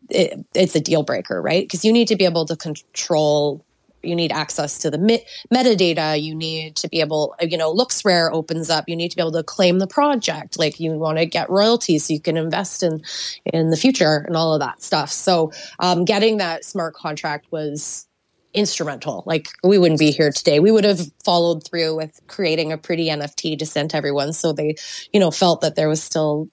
it, 0.09 0.43
it's 0.55 0.75
a 0.75 0.81
deal 0.81 1.03
breaker, 1.03 1.41
right? 1.41 1.63
Because 1.63 1.85
you 1.85 1.93
need 1.93 2.07
to 2.09 2.15
be 2.15 2.25
able 2.25 2.45
to 2.47 2.57
control 2.57 3.63
you 4.03 4.15
need 4.15 4.31
access 4.31 4.77
to 4.77 4.89
the 4.89 4.97
met- 4.97 5.25
metadata 5.53 6.21
you 6.21 6.33
need 6.35 6.75
to 6.75 6.87
be 6.89 6.99
able 6.99 7.35
you 7.41 7.57
know 7.57 7.73
LooksRare 7.73 8.31
opens 8.31 8.69
up 8.69 8.85
you 8.87 8.95
need 8.95 9.09
to 9.09 9.15
be 9.15 9.21
able 9.21 9.31
to 9.31 9.43
claim 9.43 9.79
the 9.79 9.87
project 9.87 10.57
like 10.57 10.79
you 10.79 10.91
want 10.91 11.17
to 11.17 11.25
get 11.25 11.49
royalties 11.49 12.05
so 12.05 12.13
you 12.13 12.21
can 12.21 12.37
invest 12.37 12.83
in 12.83 13.01
in 13.45 13.69
the 13.69 13.77
future 13.77 14.23
and 14.27 14.35
all 14.35 14.53
of 14.53 14.59
that 14.59 14.81
stuff 14.81 15.09
so 15.09 15.51
um, 15.79 16.05
getting 16.05 16.37
that 16.37 16.65
smart 16.65 16.93
contract 16.93 17.47
was 17.51 18.07
instrumental. 18.53 19.23
Like 19.25 19.47
we 19.63 19.77
wouldn't 19.77 19.99
be 19.99 20.11
here 20.11 20.31
today. 20.31 20.59
We 20.59 20.71
would 20.71 20.83
have 20.83 21.01
followed 21.23 21.63
through 21.63 21.95
with 21.95 22.19
creating 22.27 22.71
a 22.71 22.77
pretty 22.77 23.07
NFT 23.07 23.59
to 23.59 23.65
send 23.65 23.91
to 23.91 23.97
everyone 23.97 24.33
so 24.33 24.53
they, 24.53 24.75
you 25.13 25.19
know, 25.19 25.31
felt 25.31 25.61
that 25.61 25.75
there 25.75 25.89
was 25.89 26.01
still 26.01 26.49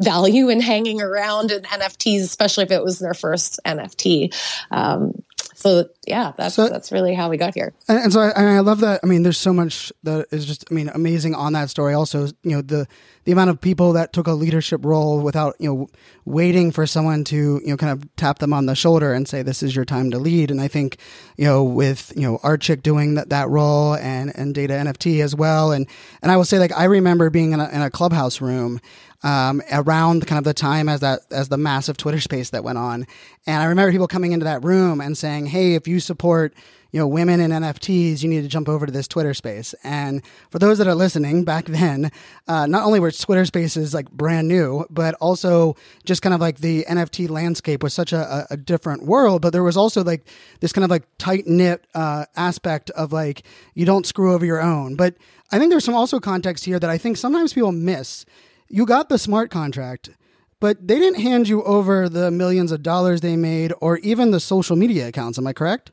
value 0.00 0.48
in 0.48 0.60
hanging 0.60 1.00
around 1.00 1.50
in 1.50 1.62
NFTs, 1.62 2.22
especially 2.22 2.64
if 2.64 2.70
it 2.70 2.84
was 2.84 2.98
their 2.98 3.14
first 3.14 3.58
NFT. 3.64 4.34
Um, 4.70 5.12
so 5.58 5.88
yeah, 6.06 6.34
that's 6.36 6.54
so, 6.54 6.68
that's 6.68 6.92
really 6.92 7.14
how 7.14 7.28
we 7.28 7.36
got 7.36 7.52
here. 7.52 7.74
And, 7.88 7.98
and 7.98 8.12
so 8.12 8.20
I, 8.20 8.30
I, 8.30 8.60
love 8.60 8.78
that. 8.78 9.00
I 9.02 9.08
mean, 9.08 9.24
there's 9.24 9.38
so 9.38 9.52
much 9.52 9.92
that 10.04 10.28
is 10.30 10.46
just 10.46 10.64
I 10.70 10.74
mean 10.74 10.88
amazing 10.88 11.34
on 11.34 11.52
that 11.54 11.68
story. 11.68 11.94
Also, 11.94 12.26
you 12.44 12.52
know 12.52 12.62
the 12.62 12.86
the 13.24 13.32
amount 13.32 13.50
of 13.50 13.60
people 13.60 13.94
that 13.94 14.12
took 14.12 14.28
a 14.28 14.32
leadership 14.32 14.84
role 14.84 15.20
without 15.20 15.56
you 15.58 15.68
know 15.68 15.88
waiting 16.24 16.70
for 16.70 16.86
someone 16.86 17.24
to 17.24 17.60
you 17.64 17.70
know 17.70 17.76
kind 17.76 17.90
of 17.90 18.08
tap 18.14 18.38
them 18.38 18.52
on 18.52 18.66
the 18.66 18.76
shoulder 18.76 19.12
and 19.12 19.26
say 19.26 19.42
this 19.42 19.60
is 19.60 19.74
your 19.74 19.84
time 19.84 20.12
to 20.12 20.18
lead. 20.20 20.52
And 20.52 20.60
I 20.60 20.68
think 20.68 20.98
you 21.36 21.44
know 21.44 21.64
with 21.64 22.12
you 22.14 22.22
know 22.22 22.38
ArtChick 22.38 22.82
doing 22.84 23.14
that 23.14 23.30
that 23.30 23.48
role 23.48 23.94
and 23.94 24.32
and 24.36 24.54
Data 24.54 24.74
NFT 24.74 25.24
as 25.24 25.34
well. 25.34 25.72
And 25.72 25.88
and 26.22 26.30
I 26.30 26.36
will 26.36 26.44
say 26.44 26.60
like 26.60 26.72
I 26.78 26.84
remember 26.84 27.30
being 27.30 27.50
in 27.50 27.58
a, 27.58 27.68
in 27.70 27.82
a 27.82 27.90
clubhouse 27.90 28.40
room 28.40 28.80
um, 29.22 29.62
around 29.72 30.26
kind 30.26 30.38
of 30.38 30.44
the 30.44 30.54
time 30.54 30.88
as 30.88 31.00
that 31.00 31.20
as 31.30 31.48
the 31.48 31.58
massive 31.58 31.96
Twitter 31.96 32.20
space 32.28 32.50
that 32.50 32.64
went 32.64 32.78
on. 32.78 33.06
And 33.46 33.62
I 33.62 33.66
remember 33.66 33.90
people 33.90 34.08
coming 34.08 34.32
into 34.32 34.44
that 34.44 34.64
room 34.64 35.00
and 35.00 35.16
saying, 35.16 35.46
"Hey, 35.48 35.74
if 35.74 35.88
you 35.88 36.00
support." 36.00 36.54
You 36.90 36.98
know, 36.98 37.06
women 37.06 37.38
in 37.38 37.50
NFTs, 37.50 38.22
you 38.22 38.30
need 38.30 38.40
to 38.40 38.48
jump 38.48 38.66
over 38.66 38.86
to 38.86 38.90
this 38.90 39.06
Twitter 39.06 39.34
space. 39.34 39.74
And 39.84 40.24
for 40.50 40.58
those 40.58 40.78
that 40.78 40.86
are 40.86 40.94
listening, 40.94 41.44
back 41.44 41.64
then, 41.66 42.10
uh, 42.46 42.64
not 42.64 42.84
only 42.84 42.98
were 42.98 43.10
Twitter 43.10 43.44
spaces 43.44 43.92
like 43.92 44.10
brand 44.10 44.48
new, 44.48 44.86
but 44.88 45.14
also 45.16 45.76
just 46.06 46.22
kind 46.22 46.32
of 46.32 46.40
like 46.40 46.60
the 46.60 46.86
NFT 46.88 47.28
landscape 47.28 47.82
was 47.82 47.92
such 47.92 48.14
a, 48.14 48.46
a 48.48 48.56
different 48.56 49.04
world. 49.04 49.42
But 49.42 49.52
there 49.52 49.62
was 49.62 49.76
also 49.76 50.02
like 50.02 50.26
this 50.60 50.72
kind 50.72 50.82
of 50.82 50.90
like 50.90 51.04
tight 51.18 51.46
knit 51.46 51.86
uh, 51.94 52.24
aspect 52.36 52.88
of 52.92 53.12
like 53.12 53.42
you 53.74 53.84
don't 53.84 54.06
screw 54.06 54.32
over 54.32 54.46
your 54.46 54.62
own. 54.62 54.96
But 54.96 55.14
I 55.52 55.58
think 55.58 55.68
there's 55.68 55.84
some 55.84 55.94
also 55.94 56.18
context 56.18 56.64
here 56.64 56.78
that 56.78 56.88
I 56.88 56.96
think 56.96 57.18
sometimes 57.18 57.52
people 57.52 57.70
miss 57.70 58.24
you 58.68 58.84
got 58.84 59.08
the 59.08 59.18
smart 59.18 59.50
contract, 59.50 60.10
but 60.60 60.86
they 60.86 60.98
didn't 60.98 61.20
hand 61.20 61.48
you 61.48 61.62
over 61.62 62.08
the 62.08 62.30
millions 62.30 62.72
of 62.72 62.82
dollars 62.82 63.20
they 63.20 63.36
made 63.36 63.72
or 63.80 63.98
even 63.98 64.30
the 64.30 64.40
social 64.40 64.76
media 64.76 65.08
accounts. 65.08 65.38
Am 65.38 65.46
I 65.46 65.52
correct? 65.52 65.92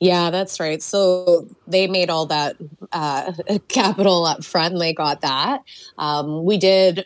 Yeah, 0.00 0.30
that's 0.30 0.58
right. 0.58 0.82
So 0.82 1.46
they 1.66 1.86
made 1.86 2.08
all 2.08 2.26
that 2.26 2.56
uh, 2.90 3.32
capital 3.68 4.24
up 4.24 4.44
front 4.44 4.72
and 4.72 4.80
they 4.80 4.94
got 4.94 5.20
that. 5.20 5.62
Um, 5.98 6.44
we 6.44 6.56
did 6.56 7.04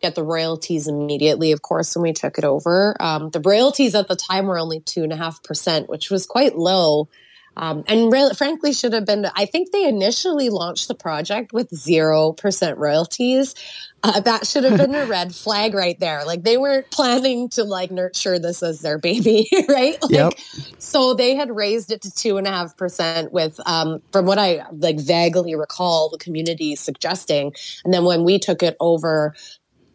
get 0.00 0.14
the 0.14 0.22
royalties 0.22 0.86
immediately, 0.86 1.52
of 1.52 1.62
course, 1.62 1.96
when 1.96 2.02
we 2.02 2.12
took 2.12 2.36
it 2.36 2.44
over. 2.44 2.96
Um, 3.00 3.30
the 3.30 3.40
royalties 3.40 3.94
at 3.94 4.08
the 4.08 4.16
time 4.16 4.46
were 4.46 4.58
only 4.58 4.80
2.5%, 4.80 5.88
which 5.88 6.10
was 6.10 6.26
quite 6.26 6.56
low 6.56 7.08
um, 7.56 7.84
and 7.86 8.10
really, 8.12 8.34
frankly, 8.34 8.72
should 8.72 8.92
have 8.92 9.06
been. 9.06 9.26
I 9.34 9.46
think 9.46 9.70
they 9.70 9.86
initially 9.86 10.50
launched 10.50 10.88
the 10.88 10.94
project 10.94 11.52
with 11.52 11.74
zero 11.74 12.32
percent 12.32 12.78
royalties. 12.78 13.54
Uh, 14.02 14.20
that 14.20 14.46
should 14.46 14.64
have 14.64 14.76
been 14.76 14.94
a 14.94 15.06
red 15.06 15.34
flag 15.34 15.72
right 15.72 15.98
there. 15.98 16.24
Like 16.26 16.42
they 16.42 16.58
weren't 16.58 16.90
planning 16.90 17.48
to 17.50 17.64
like 17.64 17.90
nurture 17.90 18.38
this 18.38 18.62
as 18.62 18.80
their 18.80 18.98
baby, 18.98 19.48
right? 19.68 20.00
Like, 20.02 20.10
yep. 20.10 20.32
So 20.78 21.14
they 21.14 21.34
had 21.34 21.54
raised 21.54 21.90
it 21.90 22.02
to 22.02 22.10
two 22.14 22.36
and 22.36 22.46
a 22.46 22.50
half 22.50 22.76
percent 22.76 23.32
with, 23.32 23.58
um, 23.66 24.02
from 24.12 24.26
what 24.26 24.38
I 24.38 24.66
like 24.72 25.00
vaguely 25.00 25.54
recall, 25.54 26.10
the 26.10 26.18
community 26.18 26.76
suggesting. 26.76 27.54
And 27.84 27.94
then 27.94 28.04
when 28.04 28.24
we 28.24 28.38
took 28.38 28.62
it 28.62 28.76
over, 28.78 29.34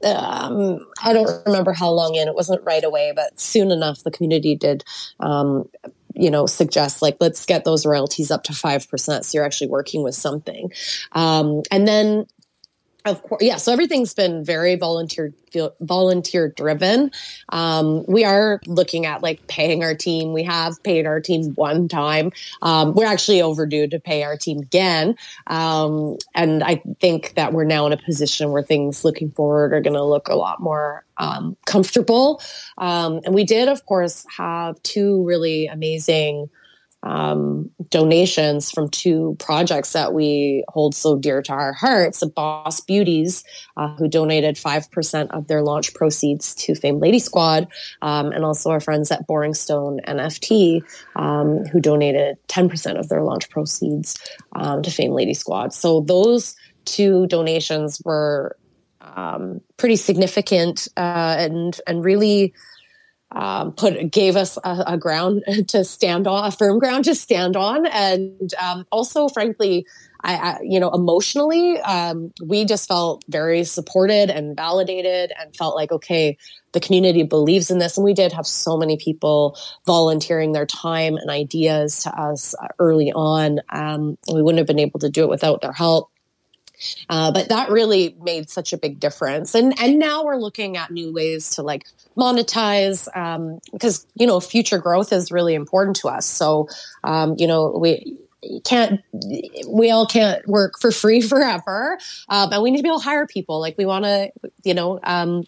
um, 0.03 0.79
I 1.03 1.13
don't 1.13 1.45
remember 1.45 1.73
how 1.73 1.89
long 1.91 2.15
in. 2.15 2.27
It 2.27 2.33
wasn't 2.33 2.63
right 2.63 2.83
away, 2.83 3.11
but 3.15 3.39
soon 3.39 3.69
enough, 3.69 4.03
the 4.03 4.11
community 4.11 4.55
did 4.55 4.83
um, 5.19 5.69
you 6.19 6.29
know, 6.29 6.45
suggest 6.45 7.01
like, 7.01 7.17
let's 7.19 7.45
get 7.45 7.63
those 7.63 7.85
royalties 7.85 8.29
up 8.29 8.43
to 8.43 8.53
5%. 8.53 9.23
So 9.23 9.37
you're 9.37 9.45
actually 9.45 9.69
working 9.69 10.03
with 10.03 10.15
something. 10.15 10.71
Um, 11.13 11.63
and 11.71 11.87
then 11.87 12.27
of 13.05 13.23
course, 13.23 13.41
yeah. 13.41 13.55
So 13.57 13.71
everything's 13.71 14.13
been 14.13 14.43
very 14.43 14.75
volunteer 14.75 15.33
volunteer 15.79 16.49
driven. 16.49 17.11
Um, 17.49 18.05
we 18.07 18.23
are 18.25 18.59
looking 18.67 19.05
at 19.05 19.23
like 19.23 19.47
paying 19.47 19.83
our 19.83 19.95
team. 19.95 20.33
We 20.33 20.43
have 20.43 20.81
paid 20.83 21.05
our 21.07 21.19
team 21.19 21.53
one 21.55 21.87
time. 21.87 22.31
Um, 22.61 22.93
we're 22.93 23.05
actually 23.05 23.41
overdue 23.41 23.87
to 23.87 23.99
pay 23.99 24.23
our 24.23 24.37
team 24.37 24.59
again, 24.59 25.15
um, 25.47 26.17
and 26.35 26.63
I 26.63 26.83
think 26.99 27.35
that 27.35 27.53
we're 27.53 27.63
now 27.63 27.85
in 27.87 27.93
a 27.93 27.97
position 27.97 28.51
where 28.51 28.63
things 28.63 29.05
looking 29.05 29.31
forward 29.31 29.73
are 29.73 29.81
going 29.81 29.93
to 29.93 30.03
look 30.03 30.27
a 30.27 30.35
lot 30.35 30.61
more 30.61 31.05
um, 31.17 31.55
comfortable. 31.65 32.41
Um, 32.77 33.21
and 33.25 33.33
we 33.33 33.43
did, 33.43 33.69
of 33.69 33.85
course, 33.85 34.25
have 34.37 34.81
two 34.83 35.25
really 35.25 35.67
amazing 35.67 36.49
um, 37.03 37.69
donations 37.89 38.71
from 38.71 38.89
two 38.89 39.35
projects 39.39 39.93
that 39.93 40.13
we 40.13 40.63
hold 40.67 40.93
so 40.93 41.17
dear 41.17 41.41
to 41.41 41.53
our 41.53 41.73
hearts. 41.73 42.19
The 42.19 42.27
Boss 42.27 42.81
Beauties, 42.81 43.43
uh, 43.77 43.95
who 43.95 44.07
donated 44.07 44.55
5% 44.55 45.27
of 45.31 45.47
their 45.47 45.61
launch 45.61 45.93
proceeds 45.93 46.53
to 46.55 46.75
Fame 46.75 46.99
Lady 46.99 47.19
Squad, 47.19 47.67
um, 48.01 48.31
and 48.31 48.43
also 48.43 48.69
our 48.69 48.79
friends 48.79 49.11
at 49.11 49.25
Boring 49.27 49.53
Stone 49.53 50.01
NFT, 50.07 50.83
um, 51.15 51.65
who 51.65 51.79
donated 51.79 52.37
10% 52.47 52.99
of 52.99 53.07
their 53.09 53.23
launch 53.23 53.49
proceeds 53.49 54.17
um, 54.53 54.81
to 54.81 54.91
Fame 54.91 55.11
Lady 55.11 55.33
Squad. 55.33 55.73
So 55.73 56.01
those 56.01 56.55
two 56.85 57.27
donations 57.27 58.01
were 58.03 58.57
um, 59.01 59.61
pretty 59.77 59.95
significant 59.95 60.87
uh, 60.97 61.35
and 61.39 61.79
and 61.87 62.03
really 62.03 62.53
um, 63.31 63.73
put 63.73 64.11
gave 64.11 64.35
us 64.35 64.57
a, 64.63 64.83
a, 64.87 64.97
ground 64.97 65.43
to 65.67 65.83
stand 65.83 66.27
on, 66.27 66.47
a 66.47 66.51
firm 66.51 66.79
ground 66.79 67.05
to 67.05 67.15
stand 67.15 67.55
on, 67.55 67.85
and 67.85 68.53
um, 68.55 68.85
also, 68.91 69.27
frankly, 69.27 69.85
I, 70.21 70.35
I, 70.35 70.59
you 70.63 70.79
know, 70.79 70.89
emotionally, 70.89 71.79
um, 71.79 72.33
we 72.43 72.65
just 72.65 72.87
felt 72.87 73.23
very 73.29 73.63
supported 73.63 74.29
and 74.31 74.55
validated, 74.55 75.31
and 75.39 75.55
felt 75.55 75.75
like 75.75 75.91
okay, 75.91 76.37
the 76.71 76.79
community 76.79 77.23
believes 77.23 77.69
in 77.69 77.77
this, 77.77 77.97
and 77.97 78.03
we 78.03 78.15
did 78.15 78.33
have 78.33 78.47
so 78.47 78.77
many 78.77 78.97
people 78.97 79.57
volunteering 79.85 80.51
their 80.51 80.65
time 80.65 81.15
and 81.15 81.29
ideas 81.29 82.03
to 82.03 82.19
us 82.19 82.55
early 82.79 83.11
on. 83.11 83.59
Um, 83.69 84.17
we 84.33 84.41
wouldn't 84.41 84.57
have 84.57 84.67
been 84.67 84.79
able 84.79 84.99
to 85.01 85.09
do 85.09 85.23
it 85.23 85.29
without 85.29 85.61
their 85.61 85.73
help. 85.73 86.09
Uh, 87.09 87.31
but 87.31 87.49
that 87.49 87.69
really 87.69 88.15
made 88.21 88.49
such 88.49 88.73
a 88.73 88.77
big 88.77 88.99
difference. 88.99 89.55
And 89.55 89.79
and 89.79 89.99
now 89.99 90.23
we're 90.23 90.37
looking 90.37 90.77
at 90.77 90.91
new 90.91 91.13
ways 91.13 91.51
to 91.51 91.63
like 91.63 91.85
monetize 92.17 93.07
um, 93.15 93.59
because 93.71 94.05
you 94.15 94.27
know 94.27 94.39
future 94.39 94.77
growth 94.77 95.11
is 95.13 95.31
really 95.31 95.55
important 95.55 95.95
to 95.97 96.09
us. 96.09 96.25
So 96.25 96.67
um, 97.03 97.35
you 97.37 97.47
know 97.47 97.77
we 97.79 98.17
can't 98.63 99.01
we 99.67 99.91
all 99.91 100.05
can't 100.05 100.47
work 100.47 100.79
for 100.79 100.91
free 100.91 101.21
forever 101.33 101.97
um, 102.29 102.51
and 102.53 102.63
we 102.63 102.71
need 102.71 102.77
to 102.77 102.83
be 102.83 102.89
able 102.89 102.99
to 102.99 103.03
hire 103.03 103.27
people 103.27 103.59
like 103.59 103.77
we 103.77 103.85
want 103.85 104.05
to 104.05 104.31
you 104.63 104.73
know 104.73 104.99
um, 105.03 105.43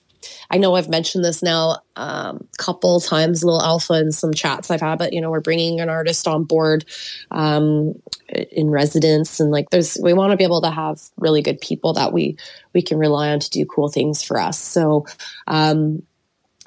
I 0.49 0.57
know 0.57 0.75
I've 0.75 0.89
mentioned 0.89 1.23
this 1.23 1.41
now 1.41 1.77
a 1.95 2.01
um, 2.01 2.47
couple 2.57 2.99
times, 2.99 3.43
little 3.43 3.61
alpha 3.61 3.93
in 3.95 4.11
some 4.11 4.33
chats 4.33 4.71
I've 4.71 4.81
had, 4.81 4.99
but 4.99 5.13
you 5.13 5.21
know, 5.21 5.29
we're 5.29 5.41
bringing 5.41 5.79
an 5.79 5.89
artist 5.89 6.27
on 6.27 6.43
board 6.43 6.85
um, 7.31 7.95
in 8.29 8.69
residence, 8.69 9.39
and 9.39 9.51
like, 9.51 9.69
there's 9.69 9.97
we 10.01 10.13
want 10.13 10.31
to 10.31 10.37
be 10.37 10.43
able 10.43 10.61
to 10.61 10.71
have 10.71 11.01
really 11.17 11.41
good 11.41 11.59
people 11.61 11.93
that 11.93 12.13
we 12.13 12.37
we 12.73 12.81
can 12.81 12.97
rely 12.97 13.29
on 13.31 13.39
to 13.39 13.49
do 13.49 13.65
cool 13.65 13.89
things 13.89 14.23
for 14.23 14.39
us. 14.39 14.57
So, 14.59 15.05
um, 15.47 16.03